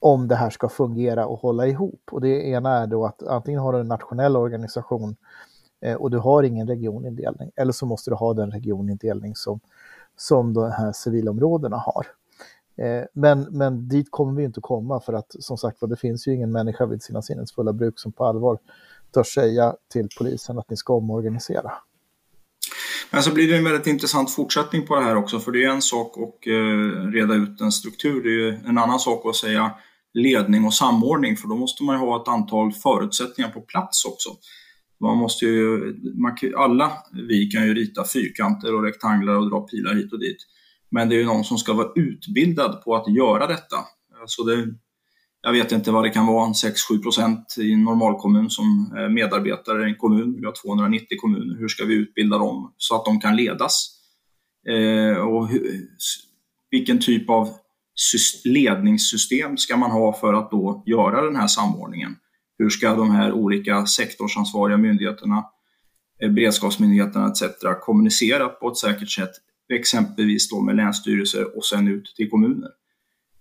om 0.01 0.29
det 0.29 0.35
här 0.37 0.51
ska 0.51 0.69
fungera 0.69 1.27
och 1.27 1.39
hålla 1.39 1.67
ihop. 1.67 2.01
Och 2.11 2.21
det 2.21 2.49
ena 2.49 2.79
är 2.79 2.87
då 2.87 3.05
att 3.05 3.23
antingen 3.23 3.61
har 3.61 3.73
du 3.73 3.81
en 3.81 3.89
nationell 3.89 4.37
organisation 4.37 5.17
eh, 5.81 5.95
och 5.95 6.11
du 6.11 6.19
har 6.19 6.43
ingen 6.43 6.67
regionindelning, 6.67 7.51
eller 7.57 7.73
så 7.73 7.87
måste 7.87 8.11
du 8.11 8.15
ha 8.15 8.35
den 8.35 8.51
regionindelning 8.51 9.37
som, 9.37 9.61
som 10.17 10.55
de 10.55 10.71
här 10.71 10.93
civilområdena 10.93 11.77
har. 11.77 12.07
Eh, 12.77 13.05
men, 13.13 13.47
men 13.51 13.89
dit 13.89 14.11
kommer 14.11 14.33
vi 14.33 14.45
inte 14.45 14.61
komma 14.61 15.01
för 15.01 15.13
att 15.13 15.37
som 15.39 15.57
sagt 15.57 15.79
det 15.81 15.97
finns 15.97 16.27
ju 16.29 16.35
ingen 16.35 16.53
människa 16.53 16.87
vid 16.87 17.03
sina 17.03 17.23
sinnens 17.23 17.53
fulla 17.53 17.73
bruk 17.73 17.99
som 17.99 18.13
på 18.13 18.25
allvar 18.25 18.59
törs 19.15 19.35
säga 19.35 19.77
till 19.89 20.09
polisen 20.19 20.59
att 20.59 20.71
ni 20.71 20.77
ska 20.77 20.95
omorganisera. 20.95 21.73
Men 23.13 23.23
så 23.23 23.35
blir 23.35 23.49
det 23.49 23.57
en 23.57 23.65
väldigt 23.65 23.87
intressant 23.87 24.31
fortsättning 24.31 24.87
på 24.87 24.97
det 24.97 25.03
här 25.03 25.17
också, 25.17 25.41
för 25.41 25.53
det 25.53 25.65
är 25.65 25.69
en 25.69 25.83
sak 25.83 26.17
att 26.19 26.47
eh, 26.47 27.11
reda 27.13 27.35
ut 27.35 27.61
en 27.61 27.73
struktur, 27.73 28.23
det 28.23 28.49
är 28.49 28.69
en 28.69 28.79
annan 28.79 28.99
sak 28.99 29.27
att 29.27 29.37
säga 29.37 29.71
ledning 30.15 30.65
och 30.65 30.75
samordning, 30.75 31.37
för 31.37 31.49
då 31.49 31.57
måste 31.57 31.85
man 31.85 31.97
ju 31.97 32.07
ha 32.07 32.23
ett 32.23 32.29
antal 32.29 32.73
förutsättningar 32.73 33.51
på 33.51 33.61
plats 33.61 34.05
också. 34.05 34.29
Man 35.01 35.19
måste 35.19 35.45
ju, 35.45 35.95
man, 36.15 36.37
alla 36.57 36.93
vi 37.29 37.47
kan 37.47 37.67
ju 37.67 37.75
rita 37.75 38.05
fyrkanter 38.05 38.75
och 38.75 38.83
rektanglar 38.83 39.35
och 39.35 39.51
dra 39.51 39.61
pilar 39.61 39.95
hit 39.95 40.13
och 40.13 40.21
dit. 40.21 40.37
Men 40.91 41.09
det 41.09 41.15
är 41.15 41.19
ju 41.19 41.25
någon 41.25 41.45
som 41.45 41.59
ska 41.59 41.73
vara 41.73 41.93
utbildad 41.95 42.83
på 42.85 42.97
att 42.97 43.15
göra 43.15 43.47
detta. 43.47 43.77
Så 44.27 44.45
det, 44.45 44.67
jag 45.43 45.53
vet 45.53 45.73
inte 45.73 45.91
vad 45.91 46.05
det 46.05 46.11
kan 46.11 46.27
vara, 46.27 46.49
6-7 46.49 47.03
procent 47.03 47.55
i 47.59 47.73
en 47.73 47.85
normalkommun 47.85 48.51
som 48.51 48.95
eh, 48.99 49.09
medarbetare 49.09 49.87
i 49.87 49.91
en 49.91 49.97
kommun. 49.97 50.37
Vi 50.41 50.47
har 50.47 50.53
290 50.53 51.19
kommuner. 51.21 51.59
Hur 51.59 51.69
ska 51.69 51.85
vi 51.85 51.95
utbilda 51.95 52.39
dem 52.39 52.75
så 52.77 52.97
att 52.97 53.05
de 53.05 53.21
kan 53.21 53.37
ledas? 53.37 53.99
Eh, 54.69 55.17
och 55.17 55.49
hur, 55.49 55.89
vilken 56.71 56.99
typ 57.01 57.31
av 57.31 57.49
ledningssystem 58.45 59.57
ska 59.57 59.77
man 59.77 59.91
ha 59.91 60.13
för 60.13 60.35
att 60.35 60.51
då 60.51 60.83
göra 60.87 61.25
den 61.25 61.37
här 61.37 61.47
samordningen? 61.47 62.17
Hur 62.59 62.71
ska 62.71 62.95
de 62.95 63.11
här 63.11 63.33
olika 63.33 63.87
sektorsansvariga 63.87 64.77
myndigheterna, 64.77 65.45
eh, 66.23 66.31
beredskapsmyndigheterna 66.31 67.29
etc. 67.29 67.43
kommunicera 67.81 68.49
på 68.49 68.69
ett 68.69 68.77
säkert 68.77 69.11
sätt 69.11 69.33
exempelvis 69.75 70.51
då 70.51 70.61
med 70.61 70.77
länsstyrelser 70.77 71.57
och 71.57 71.65
sen 71.65 71.89
ut 71.89 72.15
till 72.17 72.31
kommuner. 72.31 72.71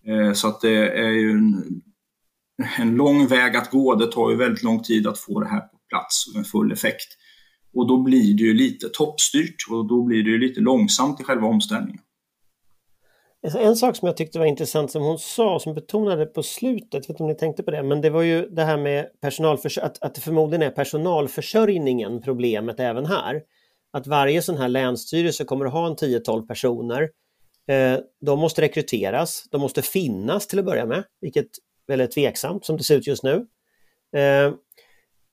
Eh, 0.07 0.33
så 0.33 0.47
att 0.47 0.61
det 0.61 0.99
är 0.99 1.11
ju 1.11 1.31
en, 1.31 1.81
en 2.79 2.95
lång 2.95 3.27
väg 3.27 3.55
att 3.55 3.71
gå. 3.71 3.95
Det 3.95 4.11
tar 4.11 4.29
ju 4.29 4.35
väldigt 4.35 4.63
lång 4.63 4.83
tid 4.83 5.07
att 5.07 5.19
få 5.19 5.39
det 5.39 5.47
här 5.47 5.59
på 5.59 5.77
plats 5.89 6.35
med 6.35 6.47
full 6.47 6.71
effekt. 6.71 7.07
Och 7.73 7.87
då 7.87 8.03
blir 8.03 8.37
det 8.37 8.43
ju 8.43 8.53
lite 8.53 8.89
toppstyrt 8.93 9.55
och 9.71 9.87
då 9.87 10.03
blir 10.03 10.23
det 10.23 10.29
ju 10.29 10.37
lite 10.37 10.59
långsamt 10.59 11.21
i 11.21 11.23
själva 11.23 11.47
omställningen. 11.47 12.01
Alltså, 13.43 13.59
en 13.59 13.75
sak 13.75 13.95
som 13.95 14.05
jag 14.05 14.17
tyckte 14.17 14.39
var 14.39 14.45
intressant 14.45 14.91
som 14.91 15.03
hon 15.03 15.19
sa, 15.19 15.59
som 15.59 15.73
betonade 15.73 16.25
på 16.25 16.43
slutet, 16.43 16.93
jag 16.93 17.01
vet 17.01 17.09
inte 17.09 17.23
om 17.23 17.29
ni 17.29 17.35
tänkte 17.35 17.63
på 17.63 17.71
det, 17.71 17.83
men 17.83 18.01
det 18.01 18.09
var 18.09 18.21
ju 18.21 18.49
det 18.49 18.63
här 18.63 18.77
med 18.77 19.05
personalförs 19.21 19.77
att, 19.77 20.03
att 20.03 20.15
det 20.15 20.21
förmodligen 20.21 20.61
är 20.61 20.69
personalförsörjningen 20.69 22.21
problemet 22.21 22.79
även 22.79 23.05
här 23.05 23.41
att 23.93 24.07
varje 24.07 24.41
sån 24.41 24.57
här 24.57 24.69
länsstyrelse 24.69 25.43
kommer 25.43 25.65
att 25.65 25.73
ha 25.73 25.87
en 25.87 25.95
10-12 25.95 26.47
personer. 26.47 27.09
Eh, 27.67 27.99
de 28.25 28.39
måste 28.39 28.61
rekryteras, 28.61 29.43
de 29.51 29.61
måste 29.61 29.81
finnas 29.81 30.47
till 30.47 30.59
att 30.59 30.65
börja 30.65 30.85
med, 30.85 31.03
vilket 31.21 31.49
väl 31.87 32.01
är 32.01 32.07
tveksamt 32.07 32.65
som 32.65 32.77
det 32.77 32.83
ser 32.83 32.97
ut 32.97 33.07
just 33.07 33.23
nu. 33.23 33.47
Eh, 34.15 34.53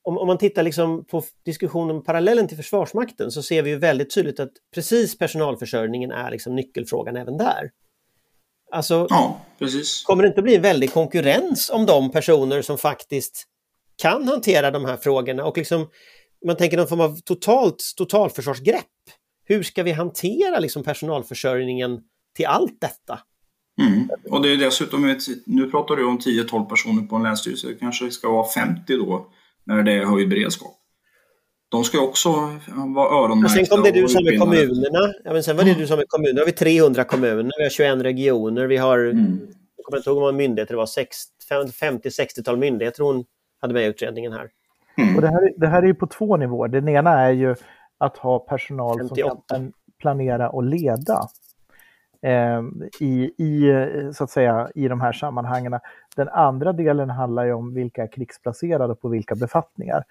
om, 0.02 0.18
om, 0.18 0.26
man 0.26 0.38
tittar 0.38 0.62
liksom 0.62 1.04
på 1.04 1.22
diskussionen 1.44 2.02
parallellen 2.02 2.48
till 2.48 2.56
Försvarsmakten 2.56 3.30
så 3.30 3.42
ser 3.42 3.62
vi 3.62 3.70
ju 3.70 3.78
väldigt 3.78 4.14
tydligt 4.14 4.40
att 4.40 4.52
precis 4.74 5.18
personalförsörjningen 5.18 6.10
är 6.10 6.30
liksom 6.30 6.56
nyckelfrågan 6.56 7.16
även 7.16 7.36
där. 7.36 7.70
Alltså, 8.70 9.06
ja, 9.10 9.40
kommer 10.06 10.22
det 10.22 10.28
inte 10.28 10.42
bli 10.42 10.56
en 10.56 10.62
väldig 10.62 10.92
konkurrens 10.92 11.70
om 11.70 11.86
de 11.86 12.10
personer 12.10 12.62
som 12.62 12.78
faktiskt 12.78 13.44
kan 13.96 14.28
hantera 14.28 14.70
de 14.70 14.84
här 14.84 14.96
frågorna 14.96 15.44
och 15.44 15.56
liksom 15.56 15.88
man 16.46 16.56
tänker 16.56 16.76
någon 16.76 16.88
form 16.88 17.00
av 17.00 17.20
totalt 17.20 17.82
totalförsvarsgrepp. 17.96 18.84
Hur 19.44 19.62
ska 19.62 19.82
vi 19.82 19.92
hantera 19.92 20.58
liksom 20.58 20.84
personalförsörjningen 20.84 22.00
till 22.36 22.46
allt 22.46 22.80
detta? 22.80 23.20
Mm. 23.78 24.08
Och 24.30 24.42
det 24.42 24.52
är 24.52 24.56
dessutom, 24.56 25.16
nu 25.46 25.70
pratar 25.70 25.96
du 25.96 26.04
om 26.04 26.18
10-12 26.18 26.68
personer 26.68 27.02
på 27.02 27.16
en 27.16 27.22
länsstyrelse, 27.22 27.68
det 27.68 27.74
kanske 27.74 28.10
ska 28.10 28.30
vara 28.30 28.46
50 28.46 28.96
då 28.96 29.26
när 29.64 29.82
det 29.82 29.92
är 29.92 30.04
höjd 30.04 30.28
beredskap. 30.28 30.74
De 31.68 31.84
ska 31.84 32.00
också 32.00 32.30
vara 32.86 33.24
öronmärkta. 33.24 33.56
sen 33.56 33.66
kom 33.66 33.82
det 33.82 33.90
du 33.90 34.08
sa 34.08 34.20
med 34.20 34.40
kommunerna. 34.40 35.12
Ja, 35.24 35.32
men 35.32 35.42
sen 35.42 35.56
var 35.56 35.64
det 35.64 35.70
mm. 35.70 35.80
du 35.80 35.86
sa 35.86 35.96
med 35.96 36.08
kommunerna. 36.08 36.34
Nu 36.34 36.40
har 36.40 36.46
vi 36.46 36.52
300 36.52 37.04
kommuner, 37.04 37.52
vi 37.58 37.62
har 37.62 37.70
21 37.70 37.98
regioner, 37.98 38.66
vi 38.66 38.76
har, 38.76 38.98
mm. 38.98 39.40
jag 39.76 39.84
kommer 39.84 39.98
inte 39.98 40.10
ihåg 40.10 40.16
hur 40.16 40.20
många 40.20 40.32
myndigheter 40.32 40.74
det 40.74 40.78
var, 40.78 40.86
50-60-tal 40.86 42.56
myndigheter 42.56 43.02
hon 43.02 43.24
hade 43.60 43.74
med 43.74 43.82
i 43.82 43.86
utredningen 43.86 44.32
här. 44.32 44.48
Mm. 44.98 45.16
Och 45.16 45.22
det, 45.22 45.28
här, 45.28 45.52
det 45.56 45.66
här 45.66 45.82
är 45.82 45.86
ju 45.86 45.94
på 45.94 46.06
två 46.06 46.36
nivåer. 46.36 46.68
Den 46.68 46.88
ena 46.88 47.10
är 47.10 47.32
ju 47.32 47.54
att 47.98 48.16
ha 48.16 48.38
personal 48.38 48.98
58. 48.98 49.28
som 49.28 49.42
kan 49.48 49.72
planera 50.00 50.50
och 50.50 50.62
leda 50.62 51.28
Ehm, 52.20 52.82
i, 53.00 53.32
i, 53.36 53.72
så 54.14 54.24
att 54.24 54.30
säga, 54.30 54.70
i 54.74 54.88
de 54.88 55.00
här 55.00 55.12
sammanhangen. 55.12 55.78
Den 56.16 56.28
andra 56.28 56.72
delen 56.72 57.10
handlar 57.10 57.44
ju 57.44 57.52
om 57.52 57.74
vilka 57.74 58.02
är 58.02 58.12
krigsplacerade 58.12 58.94
på 58.94 59.08
vilka 59.08 59.34
befattningar. 59.34 60.04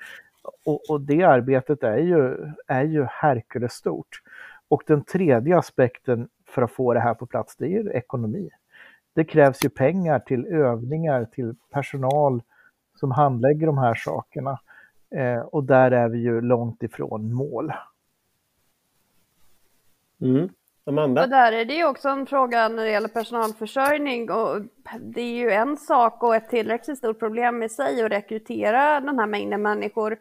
Och, 0.65 0.89
och 0.89 1.01
det 1.01 1.23
arbetet 1.23 1.83
är 1.83 1.97
ju, 1.97 2.51
är 2.67 2.83
ju 2.83 3.05
Herkules 3.09 3.73
stort. 3.73 4.21
Och 4.67 4.83
den 4.87 5.03
tredje 5.03 5.57
aspekten 5.57 6.29
för 6.45 6.61
att 6.61 6.71
få 6.71 6.93
det 6.93 6.99
här 6.99 7.13
på 7.13 7.25
plats, 7.25 7.55
det 7.55 7.65
är 7.65 7.69
ju 7.69 7.89
ekonomi. 7.91 8.49
Det 9.13 9.23
krävs 9.23 9.65
ju 9.65 9.69
pengar 9.69 10.19
till 10.19 10.45
övningar, 10.45 11.25
till 11.25 11.55
personal 11.71 12.41
som 12.95 13.11
handlägger 13.11 13.67
de 13.67 13.77
här 13.77 13.95
sakerna. 13.95 14.59
Eh, 15.09 15.39
och 15.39 15.63
där 15.63 15.91
är 15.91 16.09
vi 16.09 16.19
ju 16.19 16.41
långt 16.41 16.83
ifrån 16.83 17.33
mål. 17.33 17.73
Mm. 20.21 20.49
Amanda? 20.87 21.23
Och 21.23 21.29
där 21.29 21.51
är 21.51 21.65
det 21.65 21.73
ju 21.73 21.85
också 21.85 22.09
en 22.09 22.25
fråga 22.25 22.69
när 22.69 22.83
det 22.83 22.91
gäller 22.91 23.07
personalförsörjning 23.07 24.31
och 24.31 24.61
det 25.01 25.21
är 25.21 25.35
ju 25.35 25.51
en 25.51 25.77
sak 25.77 26.23
och 26.23 26.35
ett 26.35 26.49
tillräckligt 26.49 26.97
stort 26.97 27.19
problem 27.19 27.63
i 27.63 27.69
sig 27.69 28.03
att 28.03 28.11
rekrytera 28.11 28.99
den 28.99 29.19
här 29.19 29.27
mängden 29.27 29.61
människor. 29.61 30.11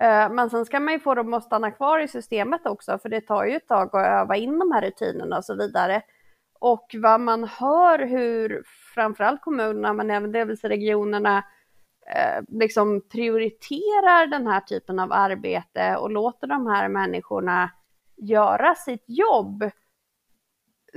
Eh, 0.00 0.30
men 0.30 0.50
sen 0.50 0.64
ska 0.64 0.80
man 0.80 0.94
ju 0.94 1.00
få 1.00 1.14
dem 1.14 1.34
att 1.34 1.44
stanna 1.44 1.70
kvar 1.70 1.98
i 1.98 2.08
systemet 2.08 2.66
också 2.66 2.98
för 2.98 3.08
det 3.08 3.20
tar 3.20 3.44
ju 3.44 3.56
ett 3.56 3.68
tag 3.68 3.96
att 3.96 4.06
öva 4.06 4.36
in 4.36 4.58
de 4.58 4.72
här 4.72 4.82
rutinerna 4.82 5.38
och 5.38 5.44
så 5.44 5.54
vidare. 5.54 6.02
Och 6.60 6.94
vad 6.94 7.20
man 7.20 7.44
hör 7.44 7.98
hur 7.98 8.62
framförallt 8.94 9.40
kommunerna 9.40 9.92
men 9.92 10.10
även 10.10 10.32
delvis 10.32 10.64
regionerna 10.64 11.38
eh, 12.06 12.44
liksom 12.48 13.00
prioriterar 13.12 14.26
den 14.26 14.46
här 14.46 14.60
typen 14.60 14.98
av 14.98 15.12
arbete 15.12 15.96
och 15.96 16.10
låter 16.10 16.46
de 16.46 16.66
här 16.66 16.88
människorna 16.88 17.70
göra 18.16 18.74
sitt 18.74 19.04
jobb 19.06 19.70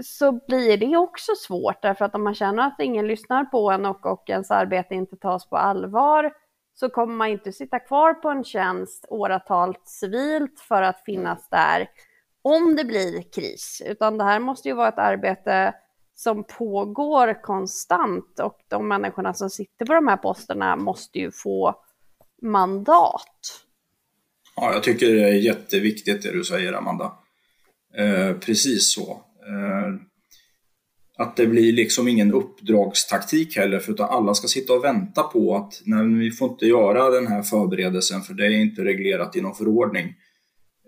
så 0.04 0.32
blir 0.48 0.78
det 0.78 0.98
också 0.98 1.32
svårt 1.36 1.82
därför 1.82 2.06
att 2.06 2.16
om 2.16 2.24
man 2.24 2.36
känner 2.36 2.68
att 2.68 2.80
ingen 2.80 3.08
lyssnar 3.08 3.46
på 3.46 3.72
en 3.72 3.86
och, 3.86 4.06
och 4.06 4.30
ens 4.30 4.52
arbete 4.52 4.96
inte 4.96 5.16
tas 5.16 5.50
på 5.50 5.58
allvar 5.58 6.34
så 6.74 6.90
kommer 6.90 7.16
man 7.16 7.28
inte 7.28 7.52
sitta 7.52 7.80
kvar 7.80 8.14
på 8.14 8.30
en 8.30 8.44
tjänst 8.44 9.06
åratal 9.10 9.78
civilt 9.86 10.60
för 10.60 10.82
att 10.82 11.04
finnas 11.06 11.50
där 11.50 11.90
om 12.42 12.76
det 12.76 12.84
blir 12.84 13.32
kris, 13.32 13.82
utan 13.86 14.18
det 14.18 14.24
här 14.24 14.40
måste 14.40 14.68
ju 14.68 14.76
vara 14.76 14.88
ett 14.90 14.98
arbete 14.98 15.74
som 16.16 16.44
pågår 16.44 17.42
konstant 17.42 18.40
och 18.40 18.60
de 18.68 18.88
människorna 18.88 19.34
som 19.34 19.50
sitter 19.50 19.86
på 19.86 19.94
de 19.94 20.08
här 20.08 20.18
posterna 20.18 20.76
måste 20.76 21.20
ju 21.20 21.32
få 21.32 21.76
mandat. 22.42 23.64
Ja, 24.56 24.74
jag 24.74 24.84
tycker 24.84 25.16
det 25.16 25.30
är 25.30 25.34
jätteviktigt 25.34 26.24
det 26.24 26.32
du 26.32 26.44
säger, 26.44 26.74
Amanda. 26.74 27.14
Eh, 27.98 28.34
precis 28.34 28.94
så. 28.94 29.22
Eh, 29.48 29.94
att 31.18 31.36
det 31.36 31.48
blir 31.48 31.74
liksom 31.74 32.08
ingen 32.08 32.34
uppdragstaktik 32.34 33.58
heller, 33.58 33.80
för 33.80 33.92
utan 33.92 34.10
alla 34.10 34.34
ska 34.34 34.48
sitta 34.48 34.74
och 34.74 34.84
vänta 34.84 35.24
på 35.24 35.56
att 35.56 35.82
nej, 35.86 36.20
vi 36.20 36.32
får 36.32 36.52
inte 36.52 36.66
göra 36.66 37.10
den 37.10 37.28
här 37.28 37.44
förberedelsen 37.44 38.22
för 38.22 38.34
det 38.34 38.46
är 38.46 38.50
inte 38.50 38.84
reglerat 38.84 39.36
i 39.36 39.42
någon 39.42 39.56
förordning. 39.56 40.06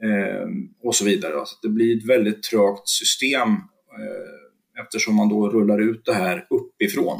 Eh, 0.03 0.47
och 0.83 0.95
så 0.95 1.05
vidare. 1.05 1.39
Alltså, 1.39 1.55
det 1.61 1.69
blir 1.69 1.97
ett 1.97 2.09
väldigt 2.09 2.43
trögt 2.43 2.89
system 2.89 3.49
eh, 3.49 4.81
eftersom 4.83 5.15
man 5.15 5.29
då 5.29 5.49
rullar 5.49 5.81
ut 5.81 6.05
det 6.05 6.13
här 6.13 6.47
uppifrån. 6.49 7.19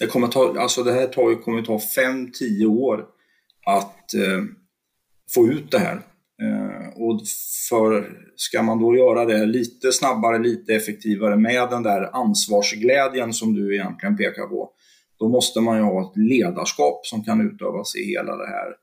Det, 0.00 0.06
kommer 0.06 0.28
ta, 0.28 0.60
alltså 0.60 0.82
det 0.82 0.92
här 0.92 1.06
tar, 1.06 1.42
kommer 1.42 1.62
ta 1.62 1.78
5-10 1.78 2.66
år 2.66 3.06
att 3.66 4.14
eh, 4.14 4.42
få 5.34 5.46
ut 5.46 5.70
det 5.70 5.78
här. 5.78 6.02
Eh, 6.42 7.02
och 7.02 7.20
för, 7.68 8.10
ska 8.36 8.62
man 8.62 8.80
då 8.80 8.96
göra 8.96 9.24
det 9.24 9.46
lite 9.46 9.92
snabbare, 9.92 10.38
lite 10.38 10.74
effektivare 10.74 11.36
med 11.36 11.70
den 11.70 11.82
där 11.82 12.16
ansvarsglädjen 12.16 13.32
som 13.32 13.54
du 13.54 13.74
egentligen 13.74 14.16
pekar 14.16 14.46
på, 14.46 14.70
då 15.18 15.28
måste 15.28 15.60
man 15.60 15.76
ju 15.76 15.82
ha 15.82 16.02
ett 16.02 16.16
ledarskap 16.16 17.06
som 17.06 17.24
kan 17.24 17.40
utövas 17.40 17.96
i 17.96 18.04
hela 18.04 18.36
det 18.36 18.46
här, 18.46 18.74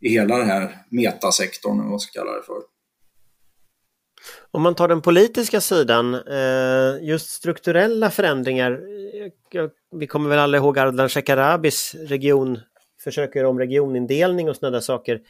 i 0.00 0.08
hela 0.08 0.38
den 0.38 0.46
här 0.46 0.76
metasektorn, 0.90 1.80
eller 1.80 1.90
vad 1.90 2.00
ska 2.00 2.20
kalla 2.20 2.32
det 2.32 2.42
för. 2.42 2.62
Om 4.50 4.62
man 4.62 4.74
tar 4.74 4.88
den 4.88 5.02
politiska 5.02 5.60
sidan, 5.60 6.14
eh, 6.14 7.08
just 7.08 7.30
strukturella 7.30 8.10
förändringar. 8.10 8.72
Eh, 9.54 9.68
vi 9.96 10.06
kommer 10.06 10.30
väl 10.30 10.38
alla 10.38 10.56
ihåg 10.56 10.78
Ardalan 10.78 11.08
Shekarabis 11.08 11.94
region, 11.94 12.58
försöker 13.04 13.44
om 13.44 13.58
regionindelning 13.58 14.48
och 14.48 14.56
sådana 14.56 14.74
där 14.74 14.80
saker. 14.80 15.20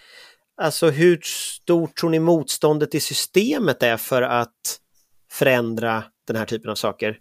Alltså 0.60 0.90
hur 0.90 1.20
stort 1.22 1.96
tror 1.96 2.10
ni 2.10 2.18
motståndet 2.18 2.94
i 2.94 3.00
systemet 3.00 3.82
är 3.82 3.96
för 3.96 4.22
att 4.22 4.80
förändra 5.30 6.04
den 6.26 6.36
här 6.36 6.44
typen 6.44 6.70
av 6.70 6.74
saker? 6.74 7.18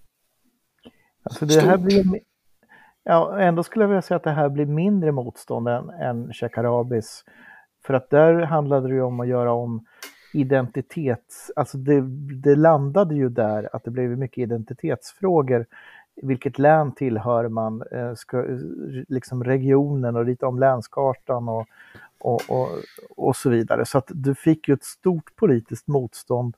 Alltså 1.24 1.46
det 1.46 1.62
här 1.62 1.78
blir, 1.78 2.04
ja, 3.04 3.40
ändå 3.40 3.64
skulle 3.64 3.84
jag 3.84 3.90
vilja 3.90 4.02
säga 4.02 4.16
att 4.16 4.24
det 4.24 4.32
här 4.32 4.50
blir 4.50 4.66
mindre 4.66 5.12
motstånd 5.12 5.68
än, 5.68 5.90
än 5.90 6.34
Shekarabis. 6.34 7.24
För 7.86 7.94
att 7.94 8.10
där 8.10 8.34
handlade 8.42 8.88
det 8.88 8.94
ju 8.94 9.02
om 9.02 9.20
att 9.20 9.28
göra 9.28 9.54
om 9.54 9.86
identitets... 10.34 11.52
Alltså 11.56 11.78
det, 11.78 12.02
det 12.44 12.56
landade 12.56 13.16
ju 13.16 13.30
där 13.30 13.76
att 13.76 13.84
det 13.84 13.92
blev 13.92 14.18
mycket 14.18 14.38
identitetsfrågor. 14.38 15.66
Vilket 16.22 16.60
län 16.60 16.92
tillhör 16.92 17.48
man? 17.48 17.84
Eh, 17.92 18.14
ska, 18.14 18.46
liksom 19.08 19.44
regionen 19.44 20.16
och 20.16 20.26
lite 20.26 20.46
om 20.46 20.60
länskartan 20.60 21.50
och, 21.50 21.68
och, 22.20 22.41
och, 22.49 22.70
och 23.18 23.36
så 23.36 23.49
vidare. 23.49 23.86
Så 23.86 23.97
att 23.97 24.07
du 24.09 24.36
fick 24.36 24.68
ju 24.68 24.74
ett 24.74 24.84
stort 24.84 25.36
politiskt 25.36 25.88
motstånd 25.88 26.55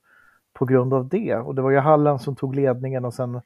på 0.54 0.66
grund 0.66 0.94
av 0.94 1.08
det. 1.08 1.36
Och 1.36 1.56
det 1.56 1.62
var 1.62 1.72
ju 1.72 1.78
Halland 1.78 2.22
som 2.22 2.36
tog 2.36 2.56
ledningen 2.56 3.06
och 3.06 3.14
sen, 3.14 3.42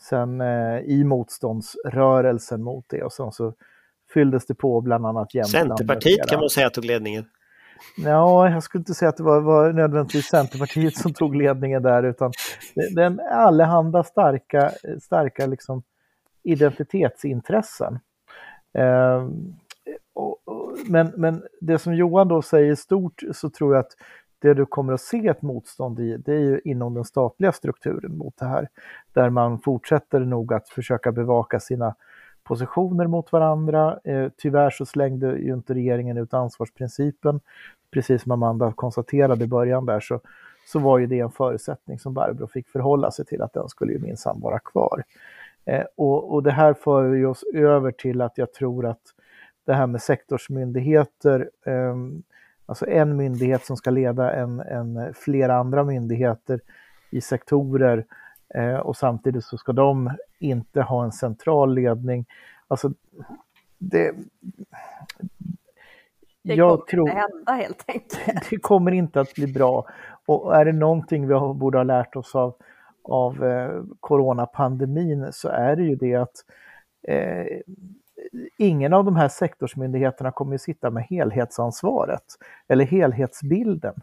sen 0.00 0.40
eh, 0.40 0.78
i 0.78 1.04
motståndsrörelsen 1.04 2.62
mot 2.62 2.84
det 2.88 3.02
och 3.02 3.12
sen 3.12 3.32
så 3.32 3.54
fylldes 4.14 4.46
det 4.46 4.54
på 4.54 4.80
bland 4.80 5.06
annat 5.06 5.34
Jämtland. 5.34 5.68
Centerpartiet 5.68 6.28
kan 6.28 6.40
man 6.40 6.50
säga 6.50 6.70
tog 6.70 6.84
ledningen. 6.84 7.24
Ja, 7.96 8.50
jag 8.50 8.62
skulle 8.62 8.80
inte 8.80 8.94
säga 8.94 9.08
att 9.08 9.16
det 9.16 9.22
var, 9.22 9.40
var 9.40 9.72
nödvändigtvis 9.72 10.26
Centerpartiet 10.26 10.96
som 10.96 11.12
tog 11.12 11.36
ledningen 11.36 11.82
där, 11.82 12.02
utan 12.02 12.32
den 12.94 13.20
allehanda 13.30 14.04
starka, 14.04 14.72
starka 15.02 15.46
liksom 15.46 15.82
identitetsintressen. 16.42 17.98
Eh, 18.78 19.28
och, 20.14 20.48
och, 20.48 20.78
men, 20.86 21.12
men 21.16 21.42
det 21.60 21.78
som 21.78 21.94
Johan 21.94 22.28
då 22.28 22.42
säger 22.42 22.74
stort 22.74 23.22
så 23.32 23.50
tror 23.50 23.74
jag 23.74 23.80
att 23.80 23.92
det 24.38 24.54
du 24.54 24.66
kommer 24.66 24.92
att 24.92 25.00
se 25.00 25.28
ett 25.28 25.42
motstånd 25.42 26.00
i, 26.00 26.16
det 26.16 26.32
är 26.32 26.40
ju 26.40 26.60
inom 26.64 26.94
den 26.94 27.04
statliga 27.04 27.52
strukturen 27.52 28.16
mot 28.16 28.36
det 28.36 28.46
här. 28.46 28.68
Där 29.12 29.30
man 29.30 29.58
fortsätter 29.58 30.20
nog 30.20 30.52
att 30.52 30.68
försöka 30.68 31.12
bevaka 31.12 31.60
sina 31.60 31.94
positioner 32.44 33.06
mot 33.06 33.32
varandra. 33.32 33.98
Eh, 34.04 34.28
tyvärr 34.36 34.70
så 34.70 34.86
slängde 34.86 35.38
ju 35.38 35.52
inte 35.52 35.74
regeringen 35.74 36.18
ut 36.18 36.34
ansvarsprincipen. 36.34 37.40
Precis 37.90 38.22
som 38.22 38.32
Amanda 38.32 38.72
konstaterade 38.72 39.44
i 39.44 39.48
början 39.48 39.86
där 39.86 40.00
så, 40.00 40.20
så 40.66 40.78
var 40.78 40.98
ju 40.98 41.06
det 41.06 41.20
en 41.20 41.30
förutsättning 41.30 41.98
som 41.98 42.14
Barbro 42.14 42.46
fick 42.46 42.68
förhålla 42.68 43.10
sig 43.10 43.24
till 43.24 43.42
att 43.42 43.52
den 43.52 43.68
skulle 43.68 43.92
ju 43.92 43.98
minsann 43.98 44.40
vara 44.40 44.58
kvar. 44.58 45.04
Eh, 45.64 45.84
och, 45.96 46.32
och 46.32 46.42
det 46.42 46.52
här 46.52 46.74
för 46.74 47.12
ju 47.12 47.26
oss 47.26 47.44
över 47.54 47.90
till 47.90 48.20
att 48.20 48.38
jag 48.38 48.52
tror 48.52 48.86
att 48.86 49.02
det 49.64 49.74
här 49.74 49.86
med 49.86 50.02
sektorsmyndigheter, 50.02 51.50
eh, 51.66 51.96
alltså 52.66 52.86
en 52.86 53.16
myndighet 53.16 53.64
som 53.64 53.76
ska 53.76 53.90
leda 53.90 54.32
en, 54.32 54.60
en 54.60 55.14
flera 55.14 55.56
andra 55.56 55.84
myndigheter 55.84 56.60
i 57.10 57.20
sektorer 57.20 58.04
eh, 58.54 58.76
och 58.76 58.96
samtidigt 58.96 59.44
så 59.44 59.56
ska 59.56 59.72
de 59.72 60.10
inte 60.38 60.82
ha 60.82 61.04
en 61.04 61.12
central 61.12 61.74
ledning. 61.74 62.26
Alltså, 62.68 62.92
det, 63.78 64.14
det 66.42 66.54
jag 66.54 66.70
kommer 66.70 66.86
tror, 66.86 67.08
inte 67.08 67.20
hända 67.20 67.52
helt 67.52 67.84
enkelt. 67.86 68.46
Det 68.50 68.56
kommer 68.56 68.92
inte 68.92 69.20
att 69.20 69.34
bli 69.34 69.46
bra. 69.46 69.86
Och 70.26 70.56
är 70.56 70.64
det 70.64 70.72
någonting 70.72 71.28
vi 71.28 71.34
borde 71.34 71.78
ha 71.78 71.82
lärt 71.82 72.16
oss 72.16 72.34
av, 72.34 72.54
av 73.02 73.44
eh, 73.44 73.82
coronapandemin 74.00 75.28
så 75.32 75.48
är 75.48 75.76
det 75.76 75.82
ju 75.82 75.96
det 75.96 76.14
att 76.14 76.44
eh, 77.08 77.46
ingen 78.56 78.92
av 78.92 79.04
de 79.04 79.16
här 79.16 79.28
sektorsmyndigheterna 79.28 80.32
kommer 80.32 80.54
att 80.54 80.60
sitta 80.60 80.90
med 80.90 81.04
helhetsansvaret 81.04 82.24
eller 82.68 82.84
helhetsbilden. 82.84 83.94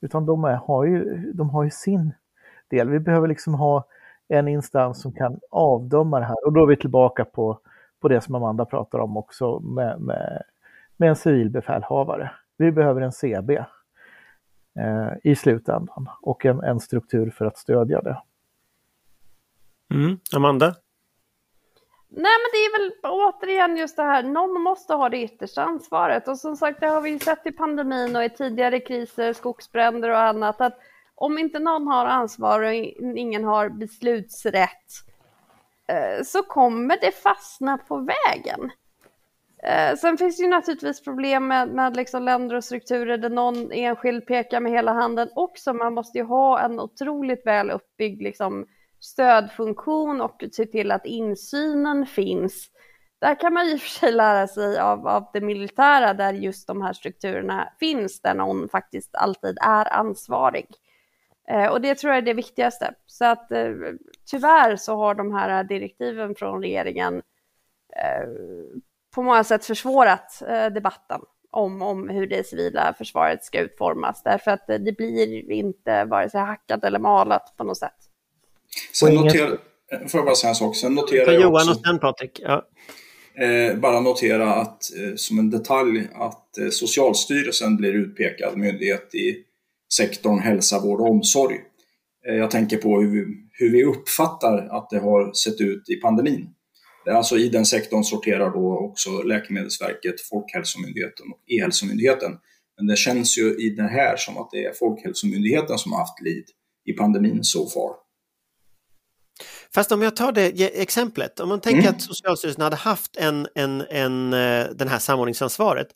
Utan 0.00 0.26
de, 0.26 0.44
är, 0.44 0.54
har, 0.54 0.84
ju, 0.84 1.32
de 1.32 1.50
har 1.50 1.64
ju 1.64 1.70
sin 1.70 2.12
del. 2.68 2.88
Vi 2.88 3.00
behöver 3.00 3.28
liksom 3.28 3.54
ha 3.54 3.84
en 4.28 4.48
instans 4.48 5.00
som 5.00 5.12
kan 5.12 5.40
avdöma 5.50 6.18
det 6.18 6.24
här 6.24 6.46
och 6.46 6.52
då 6.52 6.62
är 6.62 6.66
vi 6.66 6.76
tillbaka 6.76 7.24
på, 7.24 7.60
på 8.00 8.08
det 8.08 8.20
som 8.20 8.34
Amanda 8.34 8.64
pratar 8.64 8.98
om 8.98 9.16
också 9.16 9.60
med, 9.60 10.00
med, 10.00 10.42
med 10.96 11.08
en 11.08 11.16
civilbefälhavare. 11.16 12.30
Vi 12.56 12.72
behöver 12.72 13.00
en 13.00 13.12
CB 13.12 13.64
eh, 14.78 15.08
i 15.22 15.36
slutändan 15.36 16.08
och 16.20 16.46
en, 16.46 16.60
en 16.60 16.80
struktur 16.80 17.30
för 17.30 17.44
att 17.44 17.58
stödja 17.58 18.00
det. 18.00 18.22
Mm. 19.94 20.18
Amanda? 20.36 20.74
Nej 22.12 22.32
men 22.42 22.50
det 22.52 22.58
är 22.58 22.78
väl 22.78 22.92
återigen 23.02 23.76
just 23.76 23.96
det 23.96 24.02
här, 24.02 24.22
någon 24.22 24.62
måste 24.62 24.94
ha 24.94 25.08
det 25.08 25.22
yttersta 25.22 25.62
ansvaret 25.62 26.28
och 26.28 26.38
som 26.38 26.56
sagt 26.56 26.80
det 26.80 26.86
har 26.86 27.00
vi 27.00 27.10
ju 27.10 27.18
sett 27.18 27.46
i 27.46 27.52
pandemin 27.52 28.16
och 28.16 28.24
i 28.24 28.30
tidigare 28.30 28.80
kriser, 28.80 29.32
skogsbränder 29.32 30.10
och 30.10 30.18
annat 30.18 30.60
att 30.60 30.78
om 31.14 31.38
inte 31.38 31.58
någon 31.58 31.86
har 31.86 32.06
ansvar 32.06 32.62
och 32.62 32.74
ingen 33.16 33.44
har 33.44 33.68
beslutsrätt 33.68 34.92
eh, 35.88 36.24
så 36.24 36.42
kommer 36.42 36.96
det 37.00 37.12
fastna 37.12 37.78
på 37.78 37.96
vägen. 37.96 38.70
Eh, 39.62 39.96
sen 39.96 40.18
finns 40.18 40.36
det 40.36 40.42
ju 40.42 40.48
naturligtvis 40.48 41.04
problem 41.04 41.46
med, 41.46 41.68
med 41.68 41.96
liksom 41.96 42.22
länder 42.22 42.56
och 42.56 42.64
strukturer 42.64 43.18
där 43.18 43.30
någon 43.30 43.72
enskild 43.72 44.26
pekar 44.26 44.60
med 44.60 44.72
hela 44.72 44.92
handen 44.92 45.28
också. 45.34 45.72
Man 45.72 45.94
måste 45.94 46.18
ju 46.18 46.24
ha 46.24 46.60
en 46.60 46.80
otroligt 46.80 47.46
väl 47.46 47.70
uppbyggd 47.70 48.22
liksom, 48.22 48.66
stödfunktion 49.00 50.20
och 50.20 50.44
se 50.52 50.66
till 50.66 50.90
att 50.90 51.06
insynen 51.06 52.06
finns. 52.06 52.70
Där 53.20 53.40
kan 53.40 53.52
man 53.52 53.66
i 53.66 53.76
och 53.76 53.80
för 53.80 53.88
sig 53.88 54.12
lära 54.12 54.46
sig 54.46 54.78
av, 54.78 55.08
av 55.08 55.30
det 55.32 55.40
militära 55.40 56.14
där 56.14 56.32
just 56.32 56.66
de 56.66 56.82
här 56.82 56.92
strukturerna 56.92 57.72
finns, 57.80 58.20
där 58.20 58.34
någon 58.34 58.68
faktiskt 58.68 59.14
alltid 59.14 59.58
är 59.60 59.92
ansvarig. 59.92 60.66
Eh, 61.48 61.66
och 61.66 61.80
det 61.80 61.94
tror 61.94 62.12
jag 62.12 62.18
är 62.18 62.22
det 62.22 62.34
viktigaste. 62.34 62.94
Så 63.06 63.24
att 63.24 63.52
eh, 63.52 63.72
tyvärr 64.30 64.76
så 64.76 64.96
har 64.96 65.14
de 65.14 65.32
här 65.34 65.64
direktiven 65.64 66.34
från 66.34 66.62
regeringen 66.62 67.22
eh, 67.96 68.28
på 69.14 69.22
många 69.22 69.44
sätt 69.44 69.64
försvårat 69.64 70.42
eh, 70.48 70.66
debatten 70.66 71.20
om, 71.50 71.82
om 71.82 72.08
hur 72.08 72.26
det 72.26 72.46
civila 72.46 72.94
försvaret 72.98 73.44
ska 73.44 73.60
utformas. 73.60 74.22
Därför 74.22 74.50
att 74.50 74.66
det 74.66 74.96
blir 74.96 75.50
inte 75.50 76.04
vare 76.04 76.30
sig 76.30 76.40
hackat 76.40 76.84
eller 76.84 76.98
malat 76.98 77.54
på 77.56 77.64
något 77.64 77.78
sätt. 77.78 78.09
Sen 78.92 79.14
noterar, 79.14 79.58
får 80.08 80.18
jag 80.18 80.24
bara 80.24 80.34
säga 80.34 80.48
en 80.48 80.54
sak. 80.54 80.76
Sen 80.76 80.94
noterar 80.94 81.32
jag 81.32 81.42
Johan 81.42 81.68
och 81.68 81.80
sen 81.86 81.98
Patrik. 81.98 82.40
Ja. 82.42 82.66
Eh, 83.34 83.76
bara 83.76 84.00
notera 84.00 84.54
att, 84.54 84.96
eh, 84.96 85.14
som 85.16 85.38
en 85.38 85.50
detalj 85.50 86.08
att 86.14 86.58
eh, 86.58 86.68
Socialstyrelsen 86.68 87.76
blir 87.76 87.92
utpekad 87.92 88.56
myndighet 88.56 89.14
i 89.14 89.36
sektorn 89.94 90.38
hälsa, 90.38 90.80
vård 90.80 91.00
och 91.00 91.10
omsorg. 91.10 91.56
Eh, 92.28 92.34
jag 92.34 92.50
tänker 92.50 92.76
på 92.76 93.00
hur, 93.00 93.26
hur 93.52 93.70
vi 93.70 93.84
uppfattar 93.84 94.68
att 94.70 94.90
det 94.90 94.98
har 94.98 95.32
sett 95.32 95.60
ut 95.60 95.88
i 95.88 95.96
pandemin. 95.96 96.48
Alltså 97.10 97.38
I 97.38 97.48
den 97.48 97.66
sektorn 97.66 98.04
sorterar 98.04 98.50
då 98.50 98.78
också 98.78 99.22
Läkemedelsverket, 99.22 100.20
Folkhälsomyndigheten 100.20 101.26
och 101.32 101.40
E-hälsomyndigheten. 101.46 102.32
Men 102.76 102.86
det 102.86 102.96
känns 102.96 103.38
ju 103.38 103.56
i 103.66 103.70
det 103.70 103.88
här 103.88 104.16
som 104.16 104.38
att 104.38 104.50
det 104.50 104.64
är 104.64 104.72
Folkhälsomyndigheten 104.72 105.78
som 105.78 105.92
har 105.92 105.98
haft 105.98 106.22
lid 106.22 106.44
i 106.84 106.92
pandemin 106.92 107.44
så 107.44 107.58
so 107.58 107.70
far. 107.70 108.09
Fast 109.74 109.92
om 109.92 110.02
jag 110.02 110.16
tar 110.16 110.32
det 110.32 110.80
exemplet, 110.82 111.40
om 111.40 111.48
man 111.48 111.60
tänker 111.60 111.80
mm. 111.80 111.94
att 111.94 112.02
Socialstyrelsen 112.02 112.62
hade 112.62 112.76
haft 112.76 113.16
en, 113.16 113.48
en, 113.54 113.80
en, 113.90 114.32
eh, 114.32 114.66
den 114.74 114.88
här 114.88 114.98
samordningsansvaret. 114.98 115.88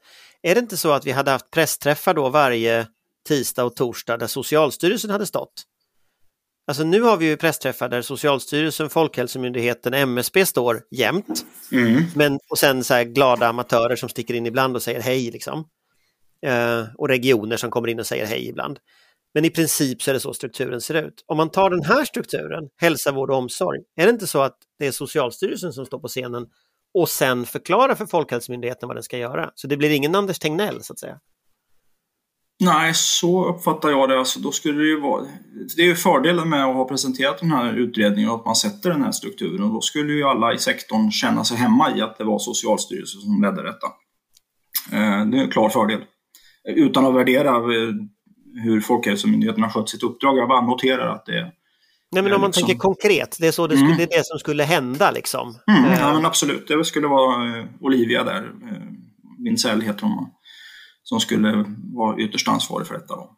Är 0.42 0.54
det 0.54 0.60
inte 0.60 0.76
så 0.76 0.92
att 0.92 1.06
vi 1.06 1.10
hade 1.12 1.30
haft 1.30 1.50
pressträffar 1.50 2.14
då 2.14 2.28
varje 2.28 2.86
tisdag 3.28 3.64
och 3.64 3.76
torsdag 3.76 4.16
där 4.16 4.26
Socialstyrelsen 4.26 5.10
hade 5.10 5.26
stått? 5.26 5.64
Alltså 6.66 6.84
nu 6.84 7.00
har 7.02 7.16
vi 7.16 7.26
ju 7.26 7.36
pressträffar 7.36 7.88
där 7.88 8.02
Socialstyrelsen, 8.02 8.90
Folkhälsomyndigheten, 8.90 9.94
MSB 9.94 10.46
står 10.46 10.82
jämt. 10.90 11.44
Mm. 11.72 12.04
Men, 12.14 12.38
och 12.50 12.58
sen 12.58 12.84
så 12.84 13.04
glada 13.04 13.48
amatörer 13.48 13.96
som 13.96 14.08
sticker 14.08 14.34
in 14.34 14.46
ibland 14.46 14.76
och 14.76 14.82
säger 14.82 15.00
hej 15.00 15.30
liksom. 15.30 15.68
Uh, 16.46 16.84
och 16.94 17.08
regioner 17.08 17.56
som 17.56 17.70
kommer 17.70 17.88
in 17.88 18.00
och 18.00 18.06
säger 18.06 18.26
hej 18.26 18.48
ibland. 18.48 18.78
Men 19.34 19.44
i 19.44 19.50
princip 19.50 20.02
så 20.02 20.10
är 20.10 20.14
det 20.14 20.20
så 20.20 20.34
strukturen 20.34 20.80
ser 20.80 20.94
ut. 20.94 21.24
Om 21.26 21.36
man 21.36 21.50
tar 21.50 21.70
den 21.70 21.84
här 21.84 22.04
strukturen, 22.04 22.68
hälsa, 22.76 23.12
vård 23.12 23.30
och 23.30 23.36
omsorg, 23.36 23.80
är 23.96 24.06
det 24.06 24.10
inte 24.10 24.26
så 24.26 24.42
att 24.42 24.58
det 24.78 24.86
är 24.86 24.92
Socialstyrelsen 24.92 25.72
som 25.72 25.86
står 25.86 25.98
på 25.98 26.08
scenen 26.08 26.46
och 26.94 27.08
sen 27.08 27.46
förklarar 27.46 27.94
för 27.94 28.06
Folkhälsomyndigheten 28.06 28.86
vad 28.86 28.96
den 28.96 29.02
ska 29.02 29.18
göra? 29.18 29.50
Så 29.54 29.66
det 29.66 29.76
blir 29.76 29.90
ingen 29.90 30.14
Anders 30.14 30.38
Tegnell 30.38 30.82
så 30.82 30.92
att 30.92 30.98
säga? 30.98 31.18
Nej, 32.60 32.94
så 32.94 33.44
uppfattar 33.44 33.90
jag 33.90 34.08
det. 34.08 34.18
Alltså, 34.18 34.40
då 34.40 34.52
skulle 34.52 34.78
det, 34.78 34.88
ju 34.88 35.00
vara, 35.00 35.24
det 35.76 35.82
är 35.82 35.86
ju 35.86 35.94
fördelen 35.94 36.48
med 36.48 36.64
att 36.64 36.74
ha 36.74 36.88
presenterat 36.88 37.38
den 37.38 37.50
här 37.50 37.72
utredningen 37.72 38.30
och 38.30 38.36
att 38.36 38.44
man 38.44 38.56
sätter 38.56 38.90
den 38.90 39.02
här 39.02 39.12
strukturen. 39.12 39.72
Då 39.72 39.80
skulle 39.80 40.12
ju 40.12 40.24
alla 40.24 40.54
i 40.54 40.58
sektorn 40.58 41.10
känna 41.10 41.44
sig 41.44 41.56
hemma 41.56 41.96
i 41.96 42.00
att 42.00 42.18
det 42.18 42.24
var 42.24 42.38
Socialstyrelsen 42.38 43.20
som 43.20 43.42
ledde 43.42 43.62
detta. 43.62 43.86
Eh, 44.92 45.26
det 45.26 45.38
är 45.38 45.42
en 45.42 45.50
klar 45.50 45.68
fördel. 45.68 46.00
Utan 46.68 47.06
att 47.06 47.14
värdera 47.14 47.56
eh, 47.56 47.94
hur 48.62 48.80
Folkhälsomyndigheten 48.80 49.62
har 49.62 49.70
skött 49.70 49.88
sitt 49.88 50.02
uppdrag. 50.02 50.38
Jag 50.38 50.48
bara 50.48 50.66
noterar 50.66 51.14
att 51.14 51.26
det 51.26 51.52
Nej 52.10 52.22
men 52.22 52.32
om 52.32 52.40
man 52.40 52.48
liksom... 52.48 52.66
tänker 52.66 52.80
konkret, 52.80 53.36
det 53.40 53.46
är, 53.46 53.52
så 53.52 53.66
det, 53.66 53.76
skulle, 53.76 53.94
mm. 53.94 53.96
det 53.96 54.14
är 54.14 54.18
det 54.18 54.26
som 54.26 54.38
skulle 54.38 54.62
hända 54.62 55.10
liksom. 55.10 55.58
Mm, 55.66 55.84
ja 55.84 56.08
eh. 56.08 56.14
men 56.14 56.26
absolut, 56.26 56.68
det 56.68 56.84
skulle 56.84 57.06
vara 57.06 57.64
Olivia 57.80 58.24
där, 58.24 58.50
Wintzell 59.44 59.80
heter 59.80 60.02
hon 60.02 60.30
som 61.04 61.20
skulle 61.20 61.64
vara 61.94 62.18
ytterst 62.18 62.48
ansvarig 62.48 62.86
för 62.86 62.94
detta 62.94 63.16
då. 63.16 63.36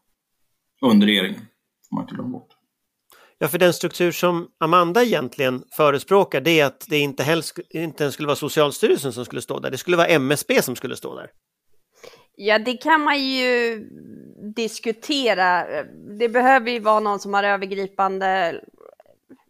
Under 0.80 1.06
regeringen, 1.06 1.40
får 1.88 1.96
man 1.96 2.04
inte 2.04 2.14
glömma 2.14 2.30
bort. 2.30 2.48
Ja, 3.38 3.48
för 3.48 3.58
den 3.58 3.72
struktur 3.72 4.12
som 4.12 4.48
Amanda 4.60 5.04
egentligen 5.04 5.62
förespråkar 5.76 6.40
det 6.40 6.60
är 6.60 6.66
att 6.66 6.86
det 6.88 6.98
inte, 6.98 7.22
helst, 7.22 7.58
inte 7.70 8.04
ens 8.04 8.14
skulle 8.14 8.26
vara 8.26 8.36
Socialstyrelsen 8.36 9.12
som 9.12 9.24
skulle 9.24 9.42
stå 9.42 9.60
där, 9.60 9.70
det 9.70 9.78
skulle 9.78 9.96
vara 9.96 10.06
MSB 10.06 10.62
som 10.62 10.76
skulle 10.76 10.96
stå 10.96 11.16
där. 11.16 11.30
Ja, 12.38 12.58
det 12.58 12.76
kan 12.76 13.00
man 13.00 13.18
ju 13.18 13.78
diskutera. 14.56 15.66
Det 16.18 16.28
behöver 16.28 16.70
ju 16.70 16.80
vara 16.80 17.00
någon 17.00 17.20
som 17.20 17.34
har 17.34 17.44
övergripande... 17.44 18.60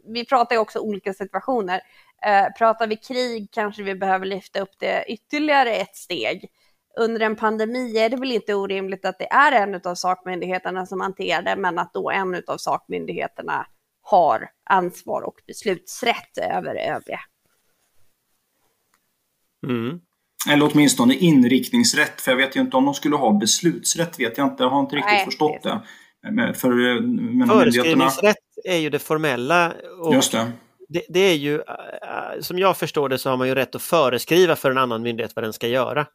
Vi 0.09 0.24
pratar 0.24 0.55
ju 0.55 0.61
också 0.61 0.78
olika 0.78 1.14
situationer. 1.14 1.80
Eh, 2.26 2.47
pratar 2.59 2.87
vi 2.87 2.97
krig 2.97 3.49
kanske 3.53 3.82
vi 3.82 3.95
behöver 3.95 4.26
lyfta 4.26 4.61
upp 4.61 4.78
det 4.78 5.05
ytterligare 5.09 5.74
ett 5.74 5.97
steg 5.97 6.51
under 6.97 7.20
en 7.20 7.37
pandemi 7.37 7.99
är 7.99 8.09
det 8.09 8.16
väl 8.16 8.32
inte 8.32 8.55
orimligt 8.55 9.05
att 9.05 9.18
det 9.18 9.32
är 9.32 9.53
en 9.53 9.80
av 9.84 9.95
sakmyndigheterna 9.95 10.87
som 10.87 11.01
hanterar 11.01 11.43
det, 11.43 11.57
men 11.57 11.78
att 11.78 11.95
då 11.95 12.11
en 12.11 12.43
av 12.47 12.57
sakmyndigheterna 12.57 13.66
har 14.01 14.51
ansvar 14.64 15.22
och 15.22 15.41
beslutsrätt 15.47 16.39
över 16.39 16.74
övriga. 16.74 17.20
Mm. 19.66 20.01
Eller 20.49 20.70
åtminstone 20.72 21.14
inriktningsrätt, 21.14 22.20
för 22.20 22.30
jag 22.30 22.38
vet 22.38 22.57
ju 22.57 22.61
inte 22.61 22.76
om 22.76 22.84
de 22.84 22.94
skulle 22.94 23.16
ha 23.16 23.32
beslutsrätt, 23.32 24.20
vet 24.20 24.38
jag 24.38 24.47
inte, 24.47 24.62
jag 24.62 24.70
har 24.70 24.80
inte 24.80 24.97
riktigt 24.97 25.12
Nej, 25.12 25.24
förstått 25.24 25.62
det. 25.62 25.80
det. 26.22 26.55
För, 26.55 27.01
men 27.36 27.49
Föreskrivningsrätt 27.49 28.36
är 28.64 28.76
ju 28.76 28.90
det 28.90 28.99
formella. 28.99 29.72
Och 30.01 30.14
Just 30.14 30.32
det. 30.32 30.53
det. 30.88 31.03
Det, 31.09 31.20
är 31.20 31.34
ju, 31.34 31.55
äh, 31.55 32.40
som 32.40 32.59
jag 32.59 32.76
förstår 32.76 33.09
det 33.09 33.18
så 33.18 33.30
har 33.30 33.36
man 33.36 33.49
ju 33.49 33.55
rätt 33.55 33.74
att 33.74 33.82
föreskriva 33.82 34.57
för 34.57 34.70
en 34.70 34.78
annan 34.78 35.03
myndighet 35.03 35.32
vad 35.36 35.44
den 35.44 35.53
ska 35.53 35.68
göra. 35.68 36.07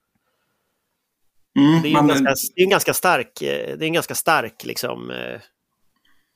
Mm, 1.59 1.81
det, 1.81 1.89
är 1.89 1.93
man, 1.93 2.07
ganska, 2.07 2.51
det 2.55 2.61
är 2.61 2.63
en 2.63 2.69
ganska 2.69 2.93
stark, 2.93 3.41
eh, 3.41 3.77
det 3.77 3.85
är 3.85 3.87
en 3.87 3.93
ganska 3.93 4.15
stark 4.15 4.65
liksom, 4.65 5.11
eh, 5.11 5.41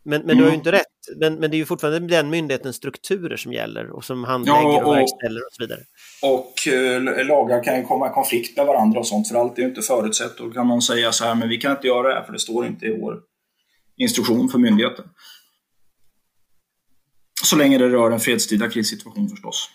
men, 0.05 0.21
men 0.21 0.29
mm. 0.29 0.37
du 0.37 0.43
har 0.43 0.49
ju 0.49 0.55
mm. 0.55 0.59
inte 0.59 0.71
rätt. 0.71 0.85
Men, 1.17 1.35
men 1.35 1.51
det 1.51 1.55
är 1.55 1.59
ju 1.59 1.65
fortfarande 1.65 1.99
den 1.99 2.29
myndighetens 2.29 2.75
strukturer 2.75 3.37
som 3.37 3.53
gäller 3.53 3.89
och 3.89 4.03
som 4.03 4.23
handlägger 4.23 4.59
ja, 4.59 4.81
och, 4.81 4.87
och 4.87 4.95
verkställer 4.95 5.41
och 5.41 5.53
så 5.53 5.63
vidare. 5.63 5.81
Och 6.21 6.67
eh, 6.67 7.25
lagar 7.25 7.63
kan 7.63 7.85
komma 7.85 8.09
i 8.09 8.13
konflikt 8.13 8.57
med 8.57 8.65
varandra 8.65 8.99
och 8.99 9.07
sånt, 9.07 9.27
för 9.27 9.35
allt 9.35 9.57
är 9.57 9.61
ju 9.61 9.67
inte 9.67 9.81
förutsett. 9.81 10.37
Då 10.37 10.51
kan 10.51 10.67
någon 10.67 10.81
säga 10.81 11.11
så 11.11 11.25
här, 11.25 11.35
men 11.35 11.49
vi 11.49 11.57
kan 11.57 11.71
inte 11.71 11.87
göra 11.87 12.07
det 12.07 12.13
här 12.13 12.23
för 12.23 12.33
det 12.33 12.39
står 12.39 12.65
inte 12.65 12.85
i 12.85 12.99
vår 13.01 13.19
instruktion 13.97 14.49
för 14.49 14.59
myndigheten. 14.59 15.05
Så 17.43 17.55
länge 17.55 17.77
det 17.77 17.89
rör 17.89 18.11
en 18.11 18.19
fredstida 18.19 18.69
krissituation 18.69 19.29
förstås. 19.29 19.69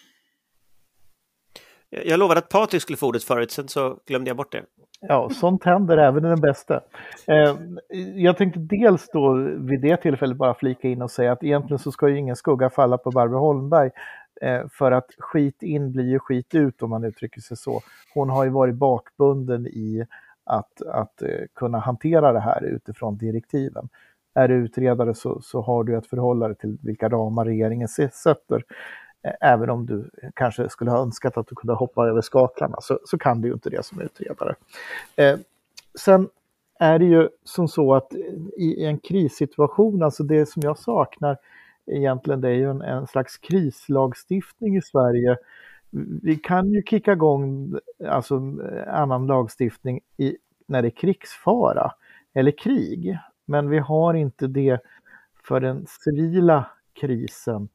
Jag 1.90 2.18
lovade 2.18 2.38
att 2.38 2.48
Patrik 2.48 2.82
skulle 2.82 2.96
få 2.96 3.08
ordet 3.08 3.24
förut, 3.24 3.50
sen 3.50 3.68
så 3.68 3.98
glömde 4.06 4.30
jag 4.30 4.36
bort 4.36 4.52
det. 4.52 4.62
Ja, 5.00 5.30
sånt 5.30 5.64
händer 5.64 5.98
även 5.98 6.24
i 6.24 6.28
den 6.28 6.40
bästa. 6.40 6.80
Eh, 7.26 7.56
jag 8.14 8.36
tänkte 8.36 8.60
dels 8.60 9.08
då 9.12 9.34
vid 9.58 9.80
det 9.80 9.96
tillfället 9.96 10.36
bara 10.36 10.54
flika 10.54 10.88
in 10.88 11.02
och 11.02 11.10
säga 11.10 11.32
att 11.32 11.44
egentligen 11.44 11.78
så 11.78 11.92
ska 11.92 12.08
ju 12.08 12.18
ingen 12.18 12.36
skugga 12.36 12.70
falla 12.70 12.98
på 12.98 13.10
Barbro 13.10 13.38
Holmberg. 13.38 13.90
Eh, 14.40 14.62
för 14.72 14.92
att 14.92 15.06
skit 15.18 15.62
in 15.62 15.92
blir 15.92 16.04
ju 16.04 16.18
skit 16.18 16.54
ut 16.54 16.82
om 16.82 16.90
man 16.90 17.04
uttrycker 17.04 17.40
sig 17.40 17.56
så. 17.56 17.80
Hon 18.14 18.30
har 18.30 18.44
ju 18.44 18.50
varit 18.50 18.74
bakbunden 18.74 19.66
i 19.66 20.06
att, 20.44 20.82
att 20.82 21.22
eh, 21.22 21.28
kunna 21.54 21.78
hantera 21.78 22.32
det 22.32 22.40
här 22.40 22.64
utifrån 22.64 23.18
direktiven. 23.18 23.88
Är 24.34 24.48
du 24.48 24.54
utredare 24.54 25.14
så, 25.14 25.40
så 25.42 25.60
har 25.60 25.84
du 25.84 25.96
att 25.96 26.06
förhålla 26.06 26.48
dig 26.48 26.56
till 26.56 26.78
vilka 26.82 27.08
ramar 27.08 27.44
regeringen 27.44 27.88
sätter. 27.88 28.62
Även 29.40 29.70
om 29.70 29.86
du 29.86 30.10
kanske 30.34 30.68
skulle 30.68 30.90
ha 30.90 30.98
önskat 30.98 31.36
att 31.36 31.46
du 31.46 31.54
kunde 31.54 31.74
hoppa 31.74 32.06
över 32.06 32.20
skaklarna 32.20 32.76
så, 32.80 32.98
så 33.04 33.18
kan 33.18 33.40
du 33.40 33.48
ju 33.48 33.54
inte 33.54 33.70
det 33.70 33.84
som 33.84 34.00
utredare. 34.00 34.54
Eh, 35.16 35.38
sen 35.98 36.28
är 36.78 36.98
det 36.98 37.04
ju 37.04 37.28
som 37.44 37.68
så 37.68 37.94
att 37.94 38.12
i 38.56 38.84
en 38.84 38.98
krissituation, 38.98 40.02
alltså 40.02 40.22
det 40.22 40.46
som 40.46 40.62
jag 40.62 40.78
saknar 40.78 41.36
egentligen 41.86 42.40
det 42.40 42.48
är 42.48 42.54
ju 42.54 42.70
en, 42.70 42.82
en 42.82 43.06
slags 43.06 43.38
krislagstiftning 43.38 44.76
i 44.76 44.82
Sverige. 44.82 45.36
Vi 46.22 46.36
kan 46.36 46.72
ju 46.72 46.82
kicka 46.82 47.12
igång 47.12 47.74
alltså, 48.08 48.40
annan 48.86 49.26
lagstiftning 49.26 50.00
i, 50.16 50.36
när 50.66 50.82
det 50.82 50.88
är 50.88 50.96
krigsfara 50.96 51.92
eller 52.32 52.50
krig, 52.50 53.18
men 53.44 53.68
vi 53.68 53.78
har 53.78 54.14
inte 54.14 54.46
det 54.46 54.80
för 55.44 55.60
den 55.60 55.86
civila 55.86 56.66
krisen 57.00 57.68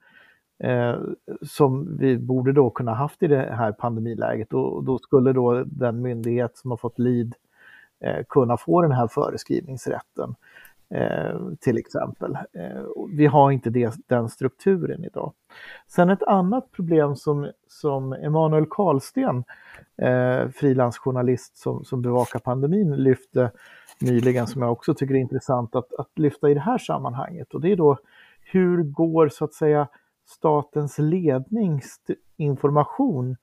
eh, 0.63 0.95
som 1.41 1.97
vi 1.97 2.17
borde 2.17 2.53
då 2.53 2.69
kunna 2.69 2.93
haft 2.93 3.23
i 3.23 3.27
det 3.27 3.55
här 3.55 3.71
pandemiläget 3.71 4.53
och 4.53 4.83
då 4.83 4.97
skulle 4.97 5.33
då 5.33 5.63
den 5.65 6.01
myndighet 6.01 6.57
som 6.57 6.71
har 6.71 6.77
fått 6.77 6.99
lid 6.99 7.35
eh, 7.99 8.25
kunna 8.29 8.57
få 8.57 8.81
den 8.81 8.91
här 8.91 9.07
föreskrivningsrätten 9.07 10.35
eh, 10.89 11.39
till 11.59 11.77
exempel. 11.77 12.37
Eh, 12.53 12.83
vi 13.09 13.25
har 13.25 13.51
inte 13.51 13.69
det, 13.69 13.93
den 14.07 14.29
strukturen 14.29 15.03
idag. 15.03 15.33
Sen 15.87 16.09
ett 16.09 16.23
annat 16.23 16.71
problem 16.71 17.15
som, 17.15 17.51
som 17.67 18.13
Emanuel 18.13 18.65
Karlsten, 18.69 19.43
eh, 19.97 20.49
frilansjournalist 20.49 21.57
som, 21.57 21.83
som 21.85 22.01
bevakar 22.01 22.39
pandemin, 22.39 22.95
lyfte 22.95 23.51
nyligen 24.01 24.47
som 24.47 24.61
jag 24.61 24.71
också 24.71 24.93
tycker 24.93 25.15
är 25.15 25.19
intressant 25.19 25.75
att, 25.75 25.93
att 25.93 26.19
lyfta 26.19 26.49
i 26.49 26.53
det 26.53 26.59
här 26.59 26.77
sammanhanget 26.77 27.53
och 27.53 27.61
det 27.61 27.71
är 27.71 27.75
då 27.75 27.97
hur 28.41 28.83
går 28.83 29.29
så 29.29 29.45
att 29.45 29.53
säga 29.53 29.87
statens 30.25 30.97
ledningsinformation 30.97 33.37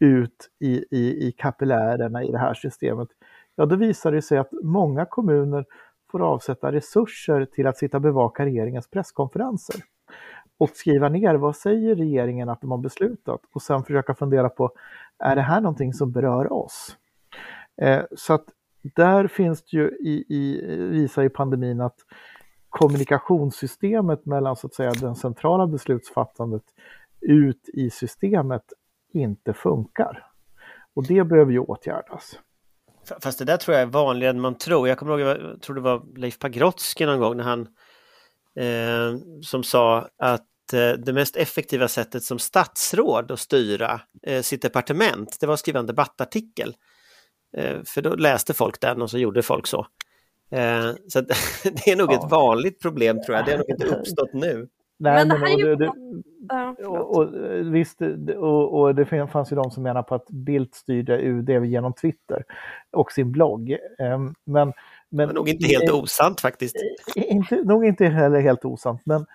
ut 0.00 0.50
i, 0.60 0.84
i, 0.90 1.28
i 1.28 1.32
kapillärerna 1.32 2.24
i 2.24 2.32
det 2.32 2.38
här 2.38 2.54
systemet, 2.54 3.08
ja 3.56 3.66
då 3.66 3.76
visar 3.76 4.12
det 4.12 4.22
sig 4.22 4.38
att 4.38 4.52
många 4.62 5.04
kommuner 5.04 5.64
får 6.10 6.22
avsätta 6.22 6.72
resurser 6.72 7.44
till 7.44 7.66
att 7.66 7.78
sitta 7.78 7.96
och 7.96 8.02
bevaka 8.02 8.44
regeringens 8.44 8.90
presskonferenser 8.90 9.76
och 10.58 10.70
skriva 10.70 11.08
ner 11.08 11.34
vad 11.34 11.56
säger 11.56 11.94
regeringen 11.94 12.48
att 12.48 12.60
de 12.60 12.70
har 12.70 12.78
beslutat 12.78 13.40
och 13.52 13.62
sen 13.62 13.84
försöka 13.84 14.14
fundera 14.14 14.48
på 14.48 14.70
är 15.18 15.36
det 15.36 15.42
här 15.42 15.60
någonting 15.60 15.92
som 15.92 16.12
berör 16.12 16.52
oss? 16.52 16.96
Eh, 17.82 18.02
så 18.16 18.32
att 18.32 18.44
där 18.82 19.26
finns 19.26 19.62
det 19.62 19.76
ju 19.76 19.88
i, 19.88 20.24
i, 20.28 20.66
visar 20.90 21.22
ju 21.22 21.30
pandemin 21.30 21.80
att 21.80 21.96
kommunikationssystemet 22.70 24.26
mellan 24.26 24.56
så 24.56 24.66
att 24.66 24.74
säga 24.74 24.90
den 24.90 25.16
centrala 25.16 25.66
beslutsfattandet 25.66 26.62
ut 27.20 27.68
i 27.72 27.90
systemet 27.90 28.62
inte 29.12 29.54
funkar. 29.54 30.26
Och 30.94 31.06
det 31.06 31.24
behöver 31.24 31.52
ju 31.52 31.58
åtgärdas. 31.58 32.38
Fast 33.22 33.38
det 33.38 33.44
där 33.44 33.56
tror 33.56 33.74
jag 33.74 33.82
är 33.82 33.86
vanligare 33.86 34.30
än 34.30 34.40
man 34.40 34.58
tror. 34.58 34.88
Jag 34.88 34.98
kommer 34.98 35.18
ihåg, 35.18 35.38
jag 35.38 35.62
tror 35.62 35.74
det 35.76 35.80
var 35.80 36.02
Leif 36.16 36.38
Pagrotsky 36.38 37.06
någon 37.06 37.20
gång 37.20 37.36
när 37.36 37.44
han 37.44 37.60
eh, 38.56 39.20
som 39.42 39.62
sa 39.62 40.08
att 40.18 40.72
eh, 40.72 40.90
det 40.90 41.12
mest 41.12 41.36
effektiva 41.36 41.88
sättet 41.88 42.22
som 42.22 42.38
statsråd 42.38 43.30
att 43.30 43.40
styra 43.40 44.00
eh, 44.22 44.42
sitt 44.42 44.62
departement, 44.62 45.36
det 45.40 45.46
var 45.46 45.54
att 45.54 45.60
skriva 45.60 45.80
en 45.80 45.86
debattartikel. 45.86 46.76
Eh, 47.56 47.76
för 47.84 48.02
då 48.02 48.14
läste 48.14 48.54
folk 48.54 48.80
den 48.80 49.02
och 49.02 49.10
så 49.10 49.18
gjorde 49.18 49.42
folk 49.42 49.66
så. 49.66 49.86
Eh, 50.50 50.90
så 51.08 51.20
det 51.62 51.90
är 51.90 51.96
nog 51.96 52.12
ja. 52.12 52.24
ett 52.24 52.30
vanligt 52.30 52.80
problem 52.82 53.22
tror 53.22 53.36
jag, 53.36 53.46
det 53.46 53.50
har 53.50 53.58
nog 53.58 53.70
inte 53.70 53.86
uppstått 53.86 54.32
nu. 54.32 54.68
Nej, 55.00 55.26
men, 55.26 55.40
men 55.40 55.52
och, 55.52 55.58
det, 55.58 55.76
det, 55.76 56.86
och, 56.86 57.16
och, 57.16 57.34
visst, 57.74 58.00
och, 58.36 58.80
och, 58.80 58.94
det 58.94 59.06
fanns 59.06 59.52
ju 59.52 59.56
de 59.56 59.70
som 59.70 59.82
menar 59.82 60.02
på 60.02 60.14
att 60.14 60.30
Bildt 60.30 60.74
styrde 60.74 61.18
UD 61.22 61.48
genom 61.48 61.92
Twitter 61.92 62.44
och 62.90 63.12
sin 63.12 63.32
blogg. 63.32 63.76
Ehm, 63.98 64.24
men, 64.24 64.34
men, 64.44 64.74
men 65.08 65.34
nog 65.34 65.48
inte 65.48 65.66
helt 65.66 65.90
osant 65.90 66.40
faktiskt. 66.40 66.76
Inte, 67.14 67.56
nog 67.64 67.84
inte 67.84 68.06
heller 68.06 68.40
helt 68.40 68.64
osant, 68.64 69.00
men 69.04 69.26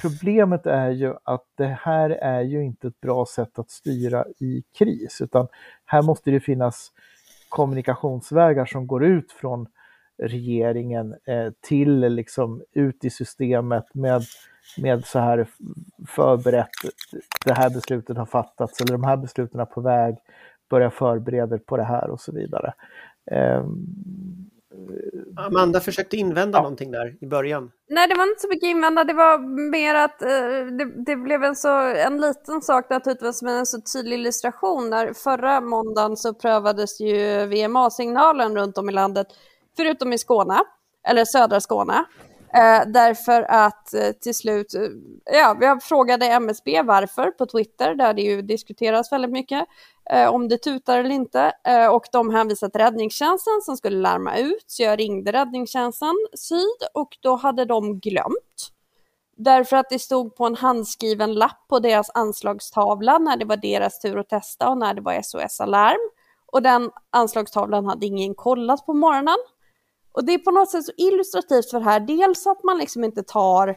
problemet 0.00 0.66
är 0.66 0.90
ju 0.90 1.14
att 1.24 1.44
det 1.56 1.78
här 1.80 2.10
är 2.10 2.40
ju 2.40 2.64
inte 2.64 2.86
ett 2.86 3.00
bra 3.00 3.26
sätt 3.26 3.58
att 3.58 3.70
styra 3.70 4.24
i 4.38 4.62
kris, 4.78 5.20
utan 5.20 5.48
här 5.84 6.02
måste 6.02 6.30
det 6.30 6.40
finnas 6.40 6.92
kommunikationsvägar 7.48 8.66
som 8.66 8.86
går 8.86 9.04
ut 9.04 9.32
från 9.32 9.66
regeringen 10.18 11.14
eh, 11.26 11.52
till 11.60 12.00
liksom 12.00 12.62
ut 12.72 13.04
i 13.04 13.10
systemet 13.10 13.94
med, 13.94 14.22
med 14.78 15.04
så 15.04 15.18
här 15.18 15.48
förberett, 16.08 16.70
det 17.44 17.52
här 17.52 17.70
beslutet 17.70 18.16
har 18.16 18.26
fattats 18.26 18.80
eller 18.80 18.92
de 18.92 19.04
här 19.04 19.16
besluten 19.16 19.60
är 19.60 19.64
på 19.64 19.80
väg, 19.80 20.16
börja 20.70 20.90
förbereda 20.90 21.58
på 21.58 21.76
det 21.76 21.84
här 21.84 22.10
och 22.10 22.20
så 22.20 22.32
vidare. 22.32 22.72
Eh, 23.30 23.64
Amanda 25.36 25.80
försökte 25.80 26.16
invända 26.16 26.58
ja. 26.58 26.62
någonting 26.62 26.90
där 26.90 27.16
i 27.20 27.26
början. 27.26 27.70
Nej, 27.88 28.08
det 28.08 28.14
var 28.14 28.28
inte 28.28 28.40
så 28.40 28.48
mycket 28.48 28.66
invända. 28.66 29.04
Det 29.04 29.12
var 29.12 29.38
mer 29.70 29.94
att 29.94 30.22
eh, 30.22 30.76
det, 30.78 31.04
det, 31.06 31.16
blev 31.16 31.44
en, 31.44 31.56
så, 31.56 31.78
en 31.78 32.20
liten 32.20 32.62
sak 32.62 32.90
naturligtvis 32.90 33.42
med 33.42 33.58
en 33.58 33.66
så 33.66 33.80
tydlig 33.80 34.18
illustration. 34.18 34.90
När 34.90 35.12
förra 35.12 35.60
måndagen 35.60 36.16
så 36.16 36.34
prövades 36.34 37.00
ju 37.00 37.46
VMA-signalen 37.46 38.56
runt 38.56 38.78
om 38.78 38.88
i 38.88 38.92
landet, 38.92 39.26
förutom 39.76 40.12
i 40.12 40.18
Skåne, 40.18 40.60
eller 41.08 41.24
södra 41.24 41.60
Skåne. 41.60 42.04
Eh, 42.54 42.82
därför 42.86 43.42
att 43.42 43.94
eh, 43.94 44.12
till 44.12 44.34
slut, 44.34 44.74
eh, 44.74 44.80
ja, 45.24 45.56
jag 45.60 45.82
frågade 45.82 46.26
MSB 46.26 46.82
varför 46.82 47.30
på 47.30 47.46
Twitter, 47.46 47.94
där 47.94 48.14
det 48.14 48.22
ju 48.22 48.42
diskuteras 48.42 49.12
väldigt 49.12 49.30
mycket 49.30 49.66
eh, 50.10 50.28
om 50.28 50.48
det 50.48 50.58
tutar 50.58 50.98
eller 50.98 51.10
inte. 51.10 51.52
Eh, 51.64 51.86
och 51.86 52.04
de 52.12 52.30
hänvisade 52.30 52.72
till 52.72 52.80
räddningstjänsten 52.80 53.60
som 53.62 53.76
skulle 53.76 53.96
larma 53.96 54.36
ut, 54.36 54.64
så 54.66 54.82
jag 54.82 54.98
ringde 54.98 55.32
räddningstjänsten 55.32 56.14
syd 56.34 56.88
och 56.94 57.16
då 57.20 57.36
hade 57.36 57.64
de 57.64 58.00
glömt. 58.00 58.70
Därför 59.36 59.76
att 59.76 59.90
det 59.90 59.98
stod 59.98 60.36
på 60.36 60.46
en 60.46 60.54
handskriven 60.54 61.34
lapp 61.34 61.68
på 61.68 61.78
deras 61.78 62.10
anslagstavla 62.14 63.18
när 63.18 63.36
det 63.36 63.44
var 63.44 63.56
deras 63.56 64.00
tur 64.00 64.18
att 64.18 64.28
testa 64.28 64.68
och 64.68 64.78
när 64.78 64.94
det 64.94 65.00
var 65.00 65.22
SOS-alarm. 65.22 66.10
Och 66.46 66.62
den 66.62 66.90
anslagstavlan 67.10 67.86
hade 67.86 68.06
ingen 68.06 68.34
kollat 68.34 68.86
på 68.86 68.94
morgonen. 68.94 69.36
Och 70.14 70.24
det 70.24 70.34
är 70.34 70.38
på 70.38 70.50
något 70.50 70.70
sätt 70.70 70.84
så 70.84 70.92
illustrativt 70.96 71.70
för 71.70 71.78
det 71.78 71.84
här, 71.84 72.00
dels 72.00 72.46
att 72.46 72.64
man 72.64 72.78
liksom 72.78 73.04
inte 73.04 73.22
tar 73.22 73.76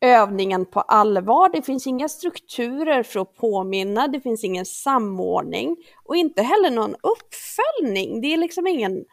övningen 0.00 0.66
på 0.66 0.80
allvar, 0.80 1.48
det 1.48 1.62
finns 1.62 1.86
inga 1.86 2.08
strukturer 2.08 3.02
för 3.02 3.20
att 3.20 3.34
påminna, 3.34 4.08
det 4.08 4.20
finns 4.20 4.44
ingen 4.44 4.64
samordning 4.64 5.76
och 6.04 6.16
inte 6.16 6.42
heller 6.42 6.70
någon 6.70 6.94
uppföljning. 6.94 8.20
Det 8.20 8.32
är 8.32 8.36
liksom 8.36 8.66
ingen 8.66 9.04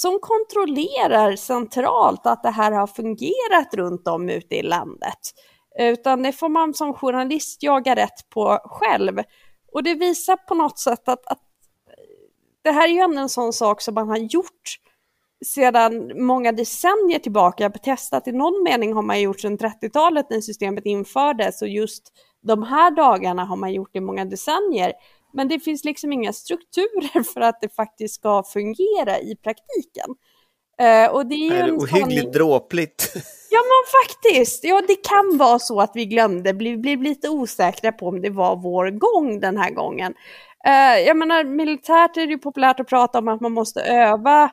som 0.00 0.18
kontrollerar 0.20 1.36
centralt 1.36 2.26
att 2.26 2.42
det 2.42 2.50
här 2.50 2.72
har 2.72 2.86
fungerat 2.86 3.74
runt 3.74 4.08
om 4.08 4.28
ute 4.28 4.54
i 4.54 4.62
landet. 4.62 5.18
Utan 5.78 6.22
det 6.22 6.32
får 6.32 6.48
man 6.48 6.74
som 6.74 6.94
journalist 6.94 7.62
jaga 7.62 7.96
rätt 7.96 8.28
på 8.30 8.58
själv. 8.64 9.22
Och 9.72 9.82
det 9.82 9.94
visar 9.94 10.36
på 10.36 10.54
något 10.54 10.78
sätt 10.78 11.08
att, 11.08 11.26
att 11.26 11.42
det 12.62 12.70
här 12.70 12.88
är 12.88 12.92
ju 12.92 12.98
ändå 12.98 13.20
en 13.20 13.28
sån 13.28 13.52
sak 13.52 13.80
som 13.80 13.94
man 13.94 14.08
har 14.08 14.16
gjort 14.16 14.78
sedan 15.46 16.12
många 16.26 16.52
decennier 16.52 17.18
tillbaka 17.18 17.70
testat. 17.70 18.28
I 18.28 18.32
någon 18.32 18.62
mening 18.62 18.92
har 18.92 19.02
man 19.02 19.20
gjort 19.20 19.40
sedan 19.40 19.58
30-talet 19.58 20.26
när 20.30 20.40
systemet 20.40 20.86
infördes 20.86 21.62
och 21.62 21.68
just 21.68 22.12
de 22.42 22.62
här 22.62 22.90
dagarna 22.90 23.44
har 23.44 23.56
man 23.56 23.72
gjort 23.72 23.96
i 23.96 24.00
många 24.00 24.24
decennier. 24.24 24.92
Men 25.32 25.48
det 25.48 25.60
finns 25.60 25.84
liksom 25.84 26.12
inga 26.12 26.32
strukturer 26.32 27.22
för 27.34 27.40
att 27.40 27.60
det 27.60 27.74
faktiskt 27.74 28.14
ska 28.14 28.42
fungera 28.42 29.18
i 29.18 29.36
praktiken. 29.36 30.10
Uh, 30.82 31.14
och 31.14 31.26
det 31.26 31.34
är, 31.34 31.52
är 31.52 31.66
det 31.66 31.72
ohyggligt 31.72 32.22
sån... 32.22 32.32
dråpligt. 32.32 33.12
Ja 33.54 33.60
men 33.60 34.02
faktiskt, 34.02 34.64
ja 34.64 34.82
det 34.88 35.08
kan 35.08 35.38
vara 35.38 35.58
så 35.58 35.80
att 35.80 35.90
vi 35.94 36.06
glömde, 36.06 36.52
vi 36.52 36.76
blev 36.76 37.02
lite 37.02 37.28
osäkra 37.28 37.92
på 37.92 38.08
om 38.08 38.20
det 38.20 38.30
var 38.30 38.56
vår 38.56 38.90
gång 38.90 39.40
den 39.40 39.56
här 39.56 39.70
gången. 39.70 40.14
Uh, 40.66 41.00
jag 41.06 41.16
menar 41.16 41.44
militärt 41.44 42.16
är 42.16 42.26
det 42.26 42.32
ju 42.32 42.38
populärt 42.38 42.80
att 42.80 42.88
prata 42.88 43.18
om 43.18 43.28
att 43.28 43.40
man 43.40 43.52
måste 43.52 43.80
öva 43.80 44.50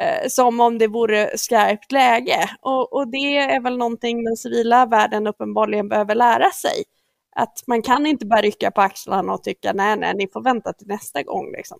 eh, 0.00 0.28
som 0.28 0.60
om 0.60 0.78
det 0.78 0.86
vore 0.86 1.38
skarpt 1.38 1.92
läge. 1.92 2.50
Och, 2.60 2.92
och, 2.92 3.10
det 3.10 3.36
är 3.36 3.60
väl 3.60 3.78
någonting 3.78 4.24
den 4.24 4.36
civila 4.36 4.86
världen 4.86 5.26
uppenbarligen 5.26 5.88
behöver 5.88 6.14
lära 6.14 6.50
sig. 6.50 6.84
Att 7.36 7.62
man 7.66 7.82
kan 7.82 8.06
inte 8.06 8.26
bara 8.26 8.40
rycka 8.40 8.70
på 8.70 8.80
axlarna 8.80 9.32
och 9.32 9.42
tycka 9.42 9.72
nej, 9.72 9.96
nej, 9.96 10.14
ni 10.14 10.28
får 10.32 10.42
vänta 10.42 10.72
till 10.72 10.86
nästa 10.86 11.22
gång. 11.22 11.52
Liksom. 11.52 11.78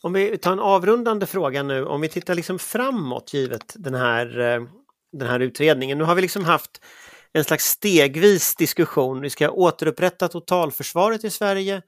Om 0.00 0.12
vi 0.12 0.38
tar 0.38 0.52
en 0.52 0.60
avrundande 0.60 1.26
fråga 1.26 1.62
nu, 1.62 1.84
om 1.84 2.00
vi 2.00 2.08
tittar 2.08 2.34
liksom 2.34 2.58
framåt 2.58 3.34
givet 3.34 3.74
den 3.74 3.94
här, 3.94 4.40
eh, 4.40 4.62
den 5.12 5.28
här 5.28 5.40
utredningen. 5.40 5.98
Nu 5.98 6.04
har 6.04 6.14
vi 6.14 6.22
liksom 6.22 6.44
haft 6.44 6.70
en 7.32 7.44
slags 7.44 7.64
stegvis 7.64 8.56
diskussion. 8.56 9.20
Vi 9.20 9.30
ska 9.30 9.50
återupprätta 9.50 10.28
totalförsvaret 10.28 11.24
i 11.24 11.30
Sverige. 11.30 11.82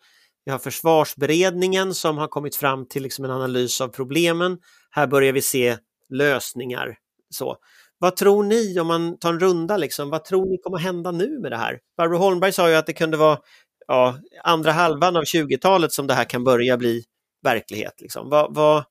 Vi 0.45 0.53
har 0.53 0.59
försvarsberedningen 0.59 1.95
som 1.95 2.19
har 2.19 2.29
kommit 2.29 2.57
fram 2.57 2.87
till 2.89 3.03
liksom 3.03 3.25
en 3.25 3.31
analys 3.31 3.81
av 3.81 3.89
problemen. 3.89 4.59
Här 4.97 5.07
börjar 5.07 5.33
vi 5.33 5.43
se 5.43 5.77
lösningar. 6.09 6.99
Så. 7.31 7.57
Vad 7.99 8.17
tror 8.17 8.45
ni, 8.45 8.81
om 8.81 8.87
man 8.87 9.19
tar 9.19 9.33
en 9.33 9.41
runda, 9.41 9.77
liksom, 9.77 10.11
vad 10.11 10.25
tror 10.25 10.51
ni 10.51 10.59
kommer 10.59 10.79
hända 10.79 11.11
nu 11.11 11.39
med 11.39 11.53
det 11.53 11.57
här? 11.57 11.79
Barbro 11.97 12.19
Holmberg 12.19 12.53
sa 12.53 12.71
ju 12.71 12.75
att 12.75 12.87
det 12.87 12.93
kunde 12.93 13.17
vara 13.17 13.39
ja, 13.87 14.19
andra 14.45 14.73
halvan 14.73 15.17
av 15.17 15.23
20-talet 15.23 15.93
som 15.93 16.07
det 16.07 16.15
här 16.15 16.25
kan 16.25 16.45
börja 16.45 16.77
bli 16.77 17.05
verklighet. 17.43 18.01
Liksom. 18.01 18.31
Vad, 18.31 18.55
vad, 18.55 18.85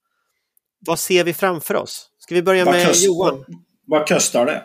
vad 0.79 0.99
ser 0.99 1.23
vi 1.23 1.33
framför 1.33 1.75
oss? 1.75 2.09
Ska 2.17 2.35
vi 2.35 2.41
börja 2.41 2.65
med 2.65 2.87
kost, 2.87 3.05
Johan? 3.05 3.37
Vad, 3.37 3.99
vad 3.99 4.07
kostar 4.07 4.45
det? 4.45 4.63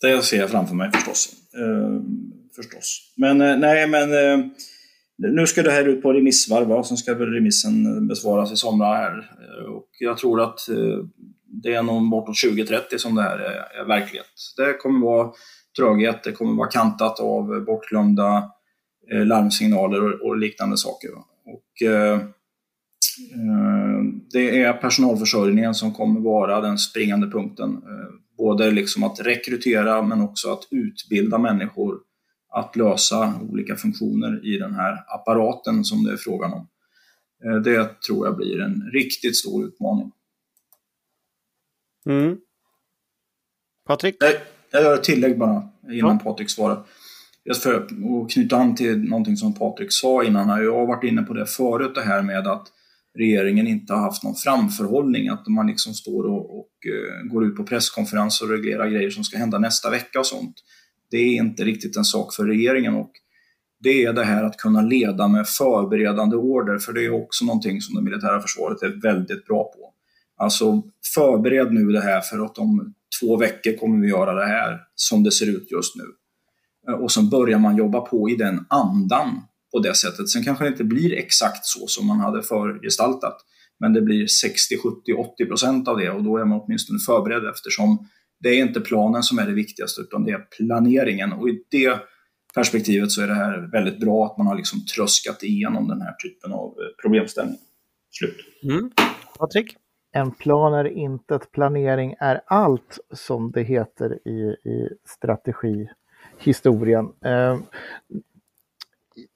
Det 0.00 0.22
ser 0.22 0.38
jag 0.38 0.50
framför 0.50 0.74
mig 0.74 0.90
förstås. 0.92 1.28
Uh, 1.58 2.00
förstås. 2.56 3.12
Men 3.16 3.40
uh, 3.40 3.58
nej, 3.58 3.86
men 3.86 4.12
uh, 4.12 4.46
nu 5.18 5.46
ska 5.46 5.62
det 5.62 5.70
här 5.70 5.88
ut 5.88 6.02
på 6.02 6.12
remissvarv 6.12 6.68
va? 6.68 6.84
sen 6.84 6.96
ska 6.96 7.14
väl 7.14 7.32
remissen 7.32 7.96
eh, 7.96 8.02
besvaras 8.02 8.52
i 8.52 8.56
somras 8.56 8.96
här. 8.96 9.18
Eh, 9.18 9.64
och 9.64 9.88
jag 9.98 10.18
tror 10.18 10.40
att 10.40 10.68
eh, 10.68 11.04
det 11.62 11.74
är 11.74 11.82
nog 11.82 12.10
bortåt 12.10 12.40
2030 12.40 12.98
som 12.98 13.14
det 13.14 13.22
här 13.22 13.38
är, 13.38 13.84
verklighet. 13.84 14.26
Det 14.56 14.72
kommer 14.72 15.06
vara 15.06 15.32
tröghet, 15.78 16.22
det 16.24 16.32
kommer 16.32 16.54
vara 16.54 16.68
kantat 16.68 17.20
av 17.20 17.64
bortglömda 17.64 18.50
larmsignaler 19.10 20.26
och 20.26 20.36
liknande 20.36 20.76
saker. 20.76 21.10
Och, 21.46 21.88
det 24.32 24.62
är 24.62 24.72
personalförsörjningen 24.72 25.74
som 25.74 25.94
kommer 25.94 26.20
vara 26.20 26.60
den 26.60 26.78
springande 26.78 27.30
punkten. 27.30 27.82
Både 28.38 28.70
liksom 28.70 29.02
att 29.02 29.20
rekrytera 29.20 30.02
men 30.02 30.20
också 30.20 30.52
att 30.52 30.68
utbilda 30.70 31.38
människor 31.38 31.98
att 32.48 32.76
lösa 32.76 33.40
olika 33.50 33.76
funktioner 33.76 34.46
i 34.54 34.58
den 34.58 34.74
här 34.74 35.04
apparaten 35.14 35.84
som 35.84 36.04
det 36.04 36.12
är 36.12 36.16
frågan 36.16 36.52
om. 36.52 36.68
Eh, 37.44 37.56
det 37.56 38.00
tror 38.00 38.26
jag 38.26 38.36
blir 38.36 38.60
en 38.60 38.90
riktigt 38.92 39.36
stor 39.36 39.64
utmaning. 39.64 40.12
Mm. 42.06 42.36
Patrik? 43.86 44.16
Jag 44.70 44.82
gör 44.82 44.94
ett 44.94 45.04
tillägg 45.04 45.38
bara 45.38 45.68
innan 45.82 46.18
ja. 46.18 46.20
Patrik 46.24 46.50
svarar. 46.50 46.84
Just 47.44 47.62
för 47.62 47.74
att 47.74 47.88
knyta 48.32 48.56
an 48.56 48.74
till 48.74 48.98
någonting 48.98 49.36
som 49.36 49.54
Patrik 49.54 49.92
sa 49.92 50.24
innan. 50.24 50.64
Jag 50.64 50.78
har 50.78 50.86
varit 50.86 51.04
inne 51.04 51.22
på 51.22 51.34
det 51.34 51.46
förut, 51.46 51.94
det 51.94 52.02
här 52.02 52.22
med 52.22 52.46
att 52.46 52.72
regeringen 53.18 53.66
inte 53.66 53.92
har 53.92 54.00
haft 54.00 54.24
någon 54.24 54.34
framförhållning, 54.34 55.28
att 55.28 55.46
man 55.46 55.66
liksom 55.66 55.94
står 55.94 56.24
och, 56.24 56.58
och 56.58 56.70
uh, 56.86 57.32
går 57.32 57.46
ut 57.46 57.56
på 57.56 57.64
presskonferenser 57.64 58.44
och 58.44 58.50
reglerar 58.50 58.88
grejer 58.88 59.10
som 59.10 59.24
ska 59.24 59.38
hända 59.38 59.58
nästa 59.58 59.90
vecka 59.90 60.18
och 60.18 60.26
sånt. 60.26 60.54
Det 61.10 61.16
är 61.16 61.34
inte 61.34 61.64
riktigt 61.64 61.96
en 61.96 62.04
sak 62.04 62.34
för 62.34 62.44
regeringen 62.44 62.94
och 62.94 63.10
det 63.80 64.04
är 64.04 64.12
det 64.12 64.24
här 64.24 64.44
att 64.44 64.56
kunna 64.56 64.82
leda 64.82 65.28
med 65.28 65.48
förberedande 65.48 66.36
order, 66.36 66.78
för 66.78 66.92
det 66.92 67.04
är 67.04 67.22
också 67.22 67.44
någonting 67.44 67.80
som 67.80 67.94
det 67.94 68.02
militära 68.02 68.40
försvaret 68.40 68.82
är 68.82 69.00
väldigt 69.02 69.46
bra 69.46 69.64
på. 69.64 69.94
Alltså 70.36 70.82
förbered 71.14 71.72
nu 71.72 71.92
det 71.92 72.00
här 72.00 72.20
för 72.20 72.44
att 72.44 72.58
om 72.58 72.94
två 73.20 73.36
veckor 73.36 73.72
kommer 73.72 74.00
vi 74.00 74.08
göra 74.08 74.34
det 74.34 74.46
här 74.46 74.80
som 74.94 75.22
det 75.22 75.32
ser 75.32 75.46
ut 75.46 75.70
just 75.70 75.96
nu. 75.96 76.04
Och 76.92 77.12
så 77.12 77.22
börjar 77.22 77.58
man 77.58 77.76
jobba 77.76 78.00
på 78.00 78.30
i 78.30 78.36
den 78.36 78.66
andan 78.68 79.42
på 79.72 79.78
det 79.78 79.94
sättet. 79.94 80.28
Sen 80.28 80.44
kanske 80.44 80.64
det 80.64 80.68
inte 80.68 80.84
blir 80.84 81.12
exakt 81.12 81.66
så 81.66 81.86
som 81.86 82.06
man 82.06 82.20
hade 82.20 82.42
förgestaltat, 82.42 83.36
men 83.80 83.92
det 83.92 84.02
blir 84.02 84.26
60, 84.26 84.76
70, 84.78 85.12
80 85.12 85.46
procent 85.46 85.88
av 85.88 85.98
det 85.98 86.10
och 86.10 86.24
då 86.24 86.38
är 86.38 86.44
man 86.44 86.60
åtminstone 86.60 86.98
förberedd 86.98 87.44
eftersom 87.44 88.08
det 88.40 88.48
är 88.48 88.62
inte 88.62 88.80
planen 88.80 89.22
som 89.22 89.38
är 89.38 89.46
det 89.46 89.52
viktigaste 89.52 90.00
utan 90.00 90.24
det 90.24 90.32
är 90.32 90.38
planeringen 90.38 91.32
och 91.32 91.48
i 91.48 91.62
det 91.70 92.00
perspektivet 92.54 93.10
så 93.10 93.22
är 93.22 93.26
det 93.26 93.34
här 93.34 93.70
väldigt 93.72 94.00
bra 94.00 94.26
att 94.26 94.38
man 94.38 94.46
har 94.46 94.56
liksom 94.56 94.80
tröskat 94.96 95.42
igenom 95.42 95.88
den 95.88 96.00
här 96.00 96.12
typen 96.12 96.52
av 96.52 96.66
eh, 96.66 97.02
problemställning. 97.02 97.58
Slut. 98.10 98.36
Mm. 98.62 98.90
Patrik? 99.38 99.76
En 100.12 100.30
plan 100.30 100.74
är 100.74 100.84
intet, 100.84 101.52
planering 101.52 102.14
är 102.18 102.40
allt 102.46 102.98
som 103.12 103.50
det 103.50 103.62
heter 103.62 104.28
i, 104.28 104.56
i 104.70 104.88
strategihistorien. 105.04 107.12
Eh, 107.24 107.58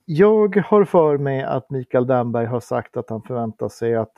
jag 0.04 0.56
har 0.56 0.84
för 0.84 1.18
mig 1.18 1.42
att 1.42 1.70
Mikael 1.70 2.06
Damberg 2.06 2.46
har 2.46 2.60
sagt 2.60 2.96
att 2.96 3.10
han 3.10 3.22
förväntar 3.22 3.68
sig 3.68 3.94
att 3.94 4.12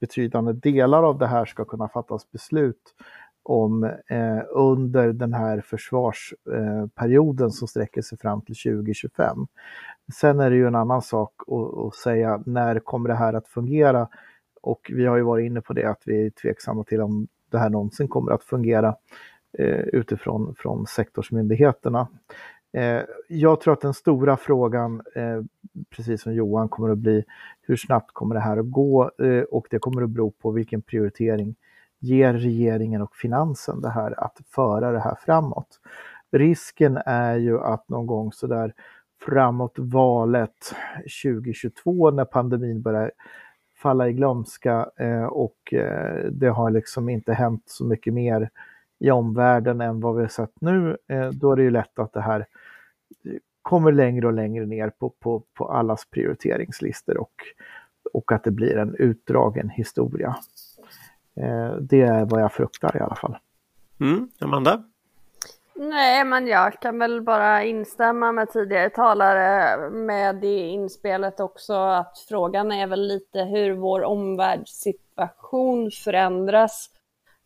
betydande 0.00 0.52
delar 0.52 1.02
av 1.02 1.18
det 1.18 1.26
här 1.26 1.44
ska 1.44 1.64
kunna 1.64 1.88
fattas 1.88 2.30
beslut 2.30 2.94
om 3.48 3.84
eh, 3.84 4.40
under 4.50 5.12
den 5.12 5.32
här 5.34 5.60
försvarsperioden 5.60 7.46
eh, 7.46 7.50
som 7.50 7.68
sträcker 7.68 8.02
sig 8.02 8.18
fram 8.18 8.40
till 8.40 8.54
2025. 8.54 9.46
Sen 10.14 10.40
är 10.40 10.50
det 10.50 10.56
ju 10.56 10.66
en 10.66 10.74
annan 10.74 11.02
sak 11.02 11.32
att, 11.46 11.86
att 11.86 11.94
säga 11.94 12.42
när 12.46 12.78
kommer 12.78 13.08
det 13.08 13.14
här 13.14 13.32
att 13.32 13.48
fungera? 13.48 14.08
Och 14.62 14.90
vi 14.94 15.06
har 15.06 15.16
ju 15.16 15.22
varit 15.22 15.46
inne 15.46 15.60
på 15.60 15.72
det 15.72 15.84
att 15.84 16.02
vi 16.04 16.26
är 16.26 16.30
tveksamma 16.30 16.84
till 16.84 17.00
om 17.00 17.28
det 17.50 17.58
här 17.58 17.70
någonsin 17.70 18.08
kommer 18.08 18.32
att 18.32 18.44
fungera 18.44 18.96
eh, 19.58 19.80
utifrån 19.80 20.54
från 20.58 20.86
sektorsmyndigheterna. 20.86 22.08
Eh, 22.72 23.00
jag 23.28 23.60
tror 23.60 23.72
att 23.72 23.80
den 23.80 23.94
stora 23.94 24.36
frågan, 24.36 25.02
eh, 25.14 25.42
precis 25.90 26.22
som 26.22 26.34
Johan, 26.34 26.68
kommer 26.68 26.88
att 26.88 26.98
bli 26.98 27.24
hur 27.62 27.76
snabbt 27.76 28.10
kommer 28.12 28.34
det 28.34 28.40
här 28.40 28.56
att 28.56 28.70
gå 28.70 29.10
eh, 29.22 29.42
och 29.42 29.66
det 29.70 29.78
kommer 29.78 30.02
att 30.02 30.10
bero 30.10 30.30
på 30.30 30.50
vilken 30.50 30.82
prioritering 30.82 31.54
ger 32.00 32.32
regeringen 32.32 33.02
och 33.02 33.16
finansen 33.16 33.80
det 33.80 33.90
här 33.90 34.24
att 34.24 34.38
föra 34.54 34.92
det 34.92 35.00
här 35.00 35.14
framåt. 35.24 35.80
Risken 36.32 36.98
är 37.06 37.36
ju 37.36 37.60
att 37.60 37.88
någon 37.88 38.06
gång 38.06 38.32
sådär 38.32 38.74
framåt 39.26 39.74
valet 39.76 40.74
2022 41.22 42.10
när 42.10 42.24
pandemin 42.24 42.82
börjar 42.82 43.10
falla 43.82 44.08
i 44.08 44.12
glömska 44.12 44.90
eh, 44.96 45.24
och 45.24 45.74
eh, 45.74 46.26
det 46.30 46.48
har 46.48 46.70
liksom 46.70 47.08
inte 47.08 47.32
hänt 47.32 47.62
så 47.66 47.84
mycket 47.84 48.14
mer 48.14 48.50
i 48.98 49.10
omvärlden 49.10 49.80
än 49.80 50.00
vad 50.00 50.14
vi 50.16 50.20
har 50.20 50.28
sett 50.28 50.60
nu, 50.60 50.96
eh, 51.08 51.28
då 51.28 51.52
är 51.52 51.56
det 51.56 51.62
ju 51.62 51.70
lätt 51.70 51.98
att 51.98 52.12
det 52.12 52.20
här 52.20 52.46
kommer 53.62 53.92
längre 53.92 54.26
och 54.26 54.32
längre 54.32 54.66
ner 54.66 54.90
på, 54.90 55.10
på, 55.10 55.42
på 55.54 55.68
allas 55.68 56.06
prioriteringslistor 56.10 57.18
och, 57.18 57.34
och 58.12 58.32
att 58.32 58.44
det 58.44 58.50
blir 58.50 58.76
en 58.76 58.94
utdragen 58.94 59.68
historia. 59.68 60.36
Eh, 61.42 61.76
det 61.80 62.00
är 62.00 62.24
vad 62.24 62.42
jag 62.42 62.52
fruktar 62.52 62.96
i 62.96 63.00
alla 63.00 63.14
fall. 63.14 63.38
Mm, 64.00 64.28
Amanda? 64.40 64.82
Nej, 65.74 66.24
men 66.24 66.46
jag 66.46 66.80
kan 66.80 66.98
väl 66.98 67.22
bara 67.22 67.64
instämma 67.64 68.32
med 68.32 68.50
tidigare 68.50 68.90
talare 68.90 69.90
med 69.90 70.36
det 70.36 70.58
inspelet 70.58 71.40
också 71.40 71.74
att 71.74 72.18
frågan 72.28 72.72
är 72.72 72.86
väl 72.86 73.06
lite 73.06 73.40
hur 73.40 73.74
vår 73.74 74.04
omvärldssituation 74.04 75.90
förändras 75.90 76.90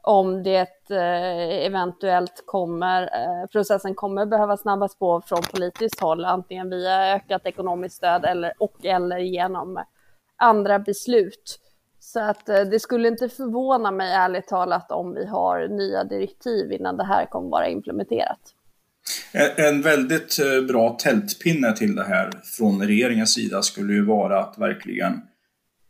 om 0.03 0.43
det 0.43 0.90
eh, 0.90 1.66
eventuellt 1.66 2.43
kommer, 2.47 3.03
eh, 3.03 3.47
processen 3.53 3.95
kommer 3.95 4.26
behöva 4.26 4.57
snabbas 4.57 4.99
på 4.99 5.20
från 5.20 5.43
politiskt 5.53 6.01
håll, 6.01 6.24
antingen 6.24 6.70
via 6.70 7.14
ökat 7.14 7.47
ekonomiskt 7.47 7.97
stöd 7.97 8.24
eller, 8.24 8.53
och 8.59 8.84
eller 8.84 9.18
genom 9.18 9.84
andra 10.36 10.78
beslut. 10.78 11.59
Så 12.05 12.21
att 12.21 12.49
eh, 12.49 12.61
det 12.61 12.81
skulle 12.81 13.09
inte 13.09 13.29
förvåna 13.29 13.91
mig 13.91 14.13
ärligt 14.13 14.47
talat 14.47 14.91
om 14.91 15.15
vi 15.15 15.27
har 15.27 15.69
nya 15.69 16.05
direktiv 16.05 16.73
innan 16.73 16.97
det 16.97 17.05
här 17.05 17.27
kommer 17.27 17.51
vara 17.51 17.69
implementerat. 17.69 18.41
En 19.57 19.83
väldigt 19.83 20.39
eh, 20.39 20.67
bra 20.67 20.97
tältpinne 21.03 21.77
till 21.77 21.95
det 21.95 22.05
här 22.05 22.31
från 22.59 22.83
regeringens 22.87 23.35
sida 23.35 23.63
skulle 23.63 23.93
ju 23.93 24.05
vara 24.05 24.41
att 24.41 24.59
verkligen 24.59 25.13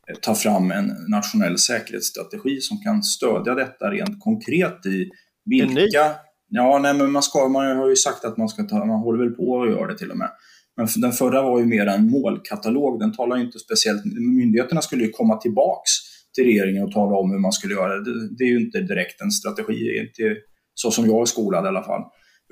eh, 0.08 0.16
ta 0.20 0.34
fram 0.34 0.70
en 0.70 0.96
nationell 1.08 1.58
säkerhetsstrategi 1.58 2.60
som 2.60 2.78
kan 2.78 3.02
stödja 3.02 3.54
detta 3.54 3.90
rent 3.90 4.20
konkret 4.20 4.86
i 4.86 5.10
vilka... 5.44 6.14
Ja, 6.48 6.78
nej, 6.78 6.94
men 6.94 7.12
man, 7.12 7.22
ska, 7.22 7.48
man 7.48 7.76
har 7.76 7.88
ju 7.88 7.96
sagt 7.96 8.24
att 8.24 8.36
man 8.36 8.48
ska 8.48 8.62
ta, 8.62 8.84
man 8.84 9.00
håller 9.00 9.24
väl 9.24 9.34
på 9.34 9.62
att 9.62 9.70
göra 9.70 9.86
det 9.86 9.98
till 9.98 10.10
och 10.10 10.18
med. 10.18 10.30
Men 10.76 10.88
den 10.96 11.12
förra 11.12 11.42
var 11.42 11.58
ju 11.58 11.66
mer 11.66 11.86
en 11.86 12.10
målkatalog, 12.10 13.00
den 13.00 13.12
talar 13.12 13.36
inte 13.36 13.58
speciellt, 13.58 14.04
myndigheterna 14.04 14.82
skulle 14.82 15.04
ju 15.04 15.10
komma 15.10 15.36
tillbaks 15.36 15.90
till 16.34 16.44
regeringen 16.44 16.84
och 16.84 16.92
tala 16.92 17.16
om 17.16 17.30
hur 17.30 17.38
man 17.38 17.52
skulle 17.52 17.74
göra. 17.74 18.00
Det, 18.00 18.28
det 18.36 18.44
är 18.44 18.48
ju 18.48 18.60
inte 18.60 18.80
direkt 18.80 19.20
en 19.20 19.30
strategi, 19.30 19.98
inte 20.00 20.36
så 20.74 20.90
som 20.90 21.06
jag 21.06 21.20
är 21.20 21.24
skolad 21.24 21.64
i 21.64 21.68
alla 21.68 21.82
fall. 21.82 22.02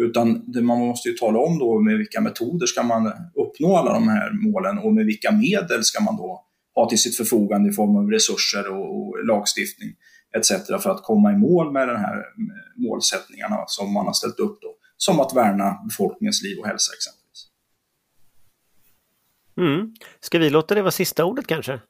Utan 0.02 0.52
det, 0.52 0.62
man 0.62 0.78
måste 0.78 1.08
ju 1.08 1.14
tala 1.14 1.38
om 1.38 1.58
då 1.58 1.80
med 1.80 1.98
vilka 1.98 2.20
metoder 2.20 2.66
ska 2.66 2.82
man 2.82 3.12
uppnå 3.34 3.76
alla 3.76 3.92
de 3.92 4.08
här 4.08 4.30
målen 4.32 4.78
och 4.78 4.94
med 4.94 5.06
vilka 5.06 5.30
medel 5.32 5.84
ska 5.84 6.02
man 6.02 6.16
då 6.16 6.44
ha 6.74 6.88
till 6.88 6.98
sitt 6.98 7.16
förfogande 7.16 7.68
i 7.68 7.72
form 7.72 7.96
av 7.96 8.10
resurser 8.10 8.68
och, 8.72 8.96
och 8.96 9.26
lagstiftning 9.26 9.90
etc. 10.36 10.82
för 10.82 10.90
att 10.90 11.02
komma 11.02 11.32
i 11.32 11.36
mål 11.36 11.72
med 11.72 11.88
de 11.88 11.96
här 11.96 12.24
målsättningarna 12.76 13.64
som 13.66 13.92
man 13.92 14.06
har 14.06 14.12
ställt 14.12 14.38
upp 14.38 14.58
då. 14.62 14.68
Som 14.96 15.20
att 15.20 15.36
värna 15.36 15.78
befolkningens 15.88 16.42
liv 16.42 16.58
och 16.58 16.66
hälsa 16.66 16.92
exempelvis. 16.92 17.19
Mm. 19.60 19.94
Ska 20.20 20.38
vi 20.38 20.50
låta 20.50 20.74
det 20.74 20.82
vara 20.82 20.90
sista 20.90 21.24
ordet 21.24 21.46
kanske? 21.46 21.80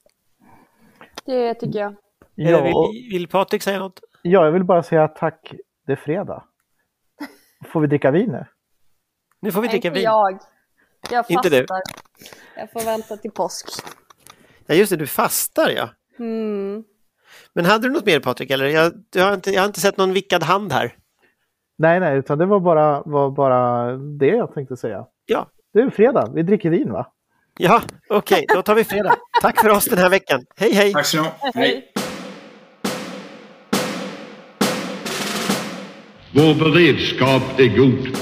Det 1.25 1.55
tycker 1.55 1.79
jag. 1.79 1.97
Ja. 2.35 2.62
Vill, 2.62 3.11
vill 3.12 3.29
Patrik 3.29 3.62
säga 3.62 3.79
något? 3.79 4.01
Ja, 4.23 4.45
jag 4.45 4.53
vill 4.53 4.64
bara 4.64 4.83
säga 4.83 5.09
tack. 5.09 5.55
Det 5.87 5.93
är 5.93 5.97
fredag. 5.97 6.45
Får 7.73 7.81
vi 7.81 7.87
dricka 7.87 8.11
vin 8.11 8.31
nu? 8.31 8.47
Nu 9.41 9.53
får 9.53 9.62
vi 9.62 9.68
dricka 9.68 9.91
vin. 9.91 10.03
jag. 10.03 10.39
Jag 11.11 11.27
fastar. 11.27 11.35
Inte 11.35 11.51
du. 11.51 11.66
Jag 12.57 12.73
får 12.73 12.85
vänta 12.85 13.16
till 13.16 13.31
påsk. 13.31 13.66
Ja, 14.66 14.75
just 14.75 14.91
det, 14.91 14.97
du 14.97 15.07
fastar 15.07 15.71
ja. 15.71 15.89
Mm. 16.18 16.85
Men 17.53 17.64
hade 17.64 17.89
du 17.89 17.93
något 17.93 18.07
mer 18.07 18.21
Patrik? 18.21 18.51
Eller? 18.51 18.66
Jag, 18.66 18.93
jag, 19.14 19.25
har 19.25 19.35
inte, 19.35 19.51
jag 19.51 19.61
har 19.61 19.66
inte 19.66 19.81
sett 19.81 19.97
någon 19.97 20.12
vickad 20.12 20.43
hand 20.43 20.73
här. 20.73 20.97
Nej, 21.79 22.01
nej, 22.01 22.18
utan 22.18 22.39
det 22.39 22.47
var 22.47 22.61
bara, 22.61 23.03
var 23.03 23.31
bara 23.31 23.97
det 23.97 24.27
jag 24.27 24.55
tänkte 24.55 24.77
säga. 24.77 25.07
Ja. 25.27 25.47
Det 25.73 25.81
är 25.81 25.91
fredag, 25.91 26.31
vi 26.35 26.43
dricker 26.43 26.71
vin 26.71 26.93
va? 26.93 27.12
Ja, 27.62 27.82
okej, 28.08 28.44
okay, 28.44 28.56
då 28.56 28.62
tar 28.62 28.74
vi 28.74 28.84
fredag. 28.84 29.16
Tack 29.42 29.61
för 29.61 29.68
oss 29.68 29.84
den 29.84 29.98
här 29.98 30.11
veckan. 30.11 30.44
Hej, 30.56 30.74
hej! 30.74 30.92
Tack 30.92 31.06
så. 31.06 31.26
Hej! 31.54 31.92
Vår 36.32 36.54
beredskap 36.54 37.42
är 37.58 37.76
god. 37.76 38.16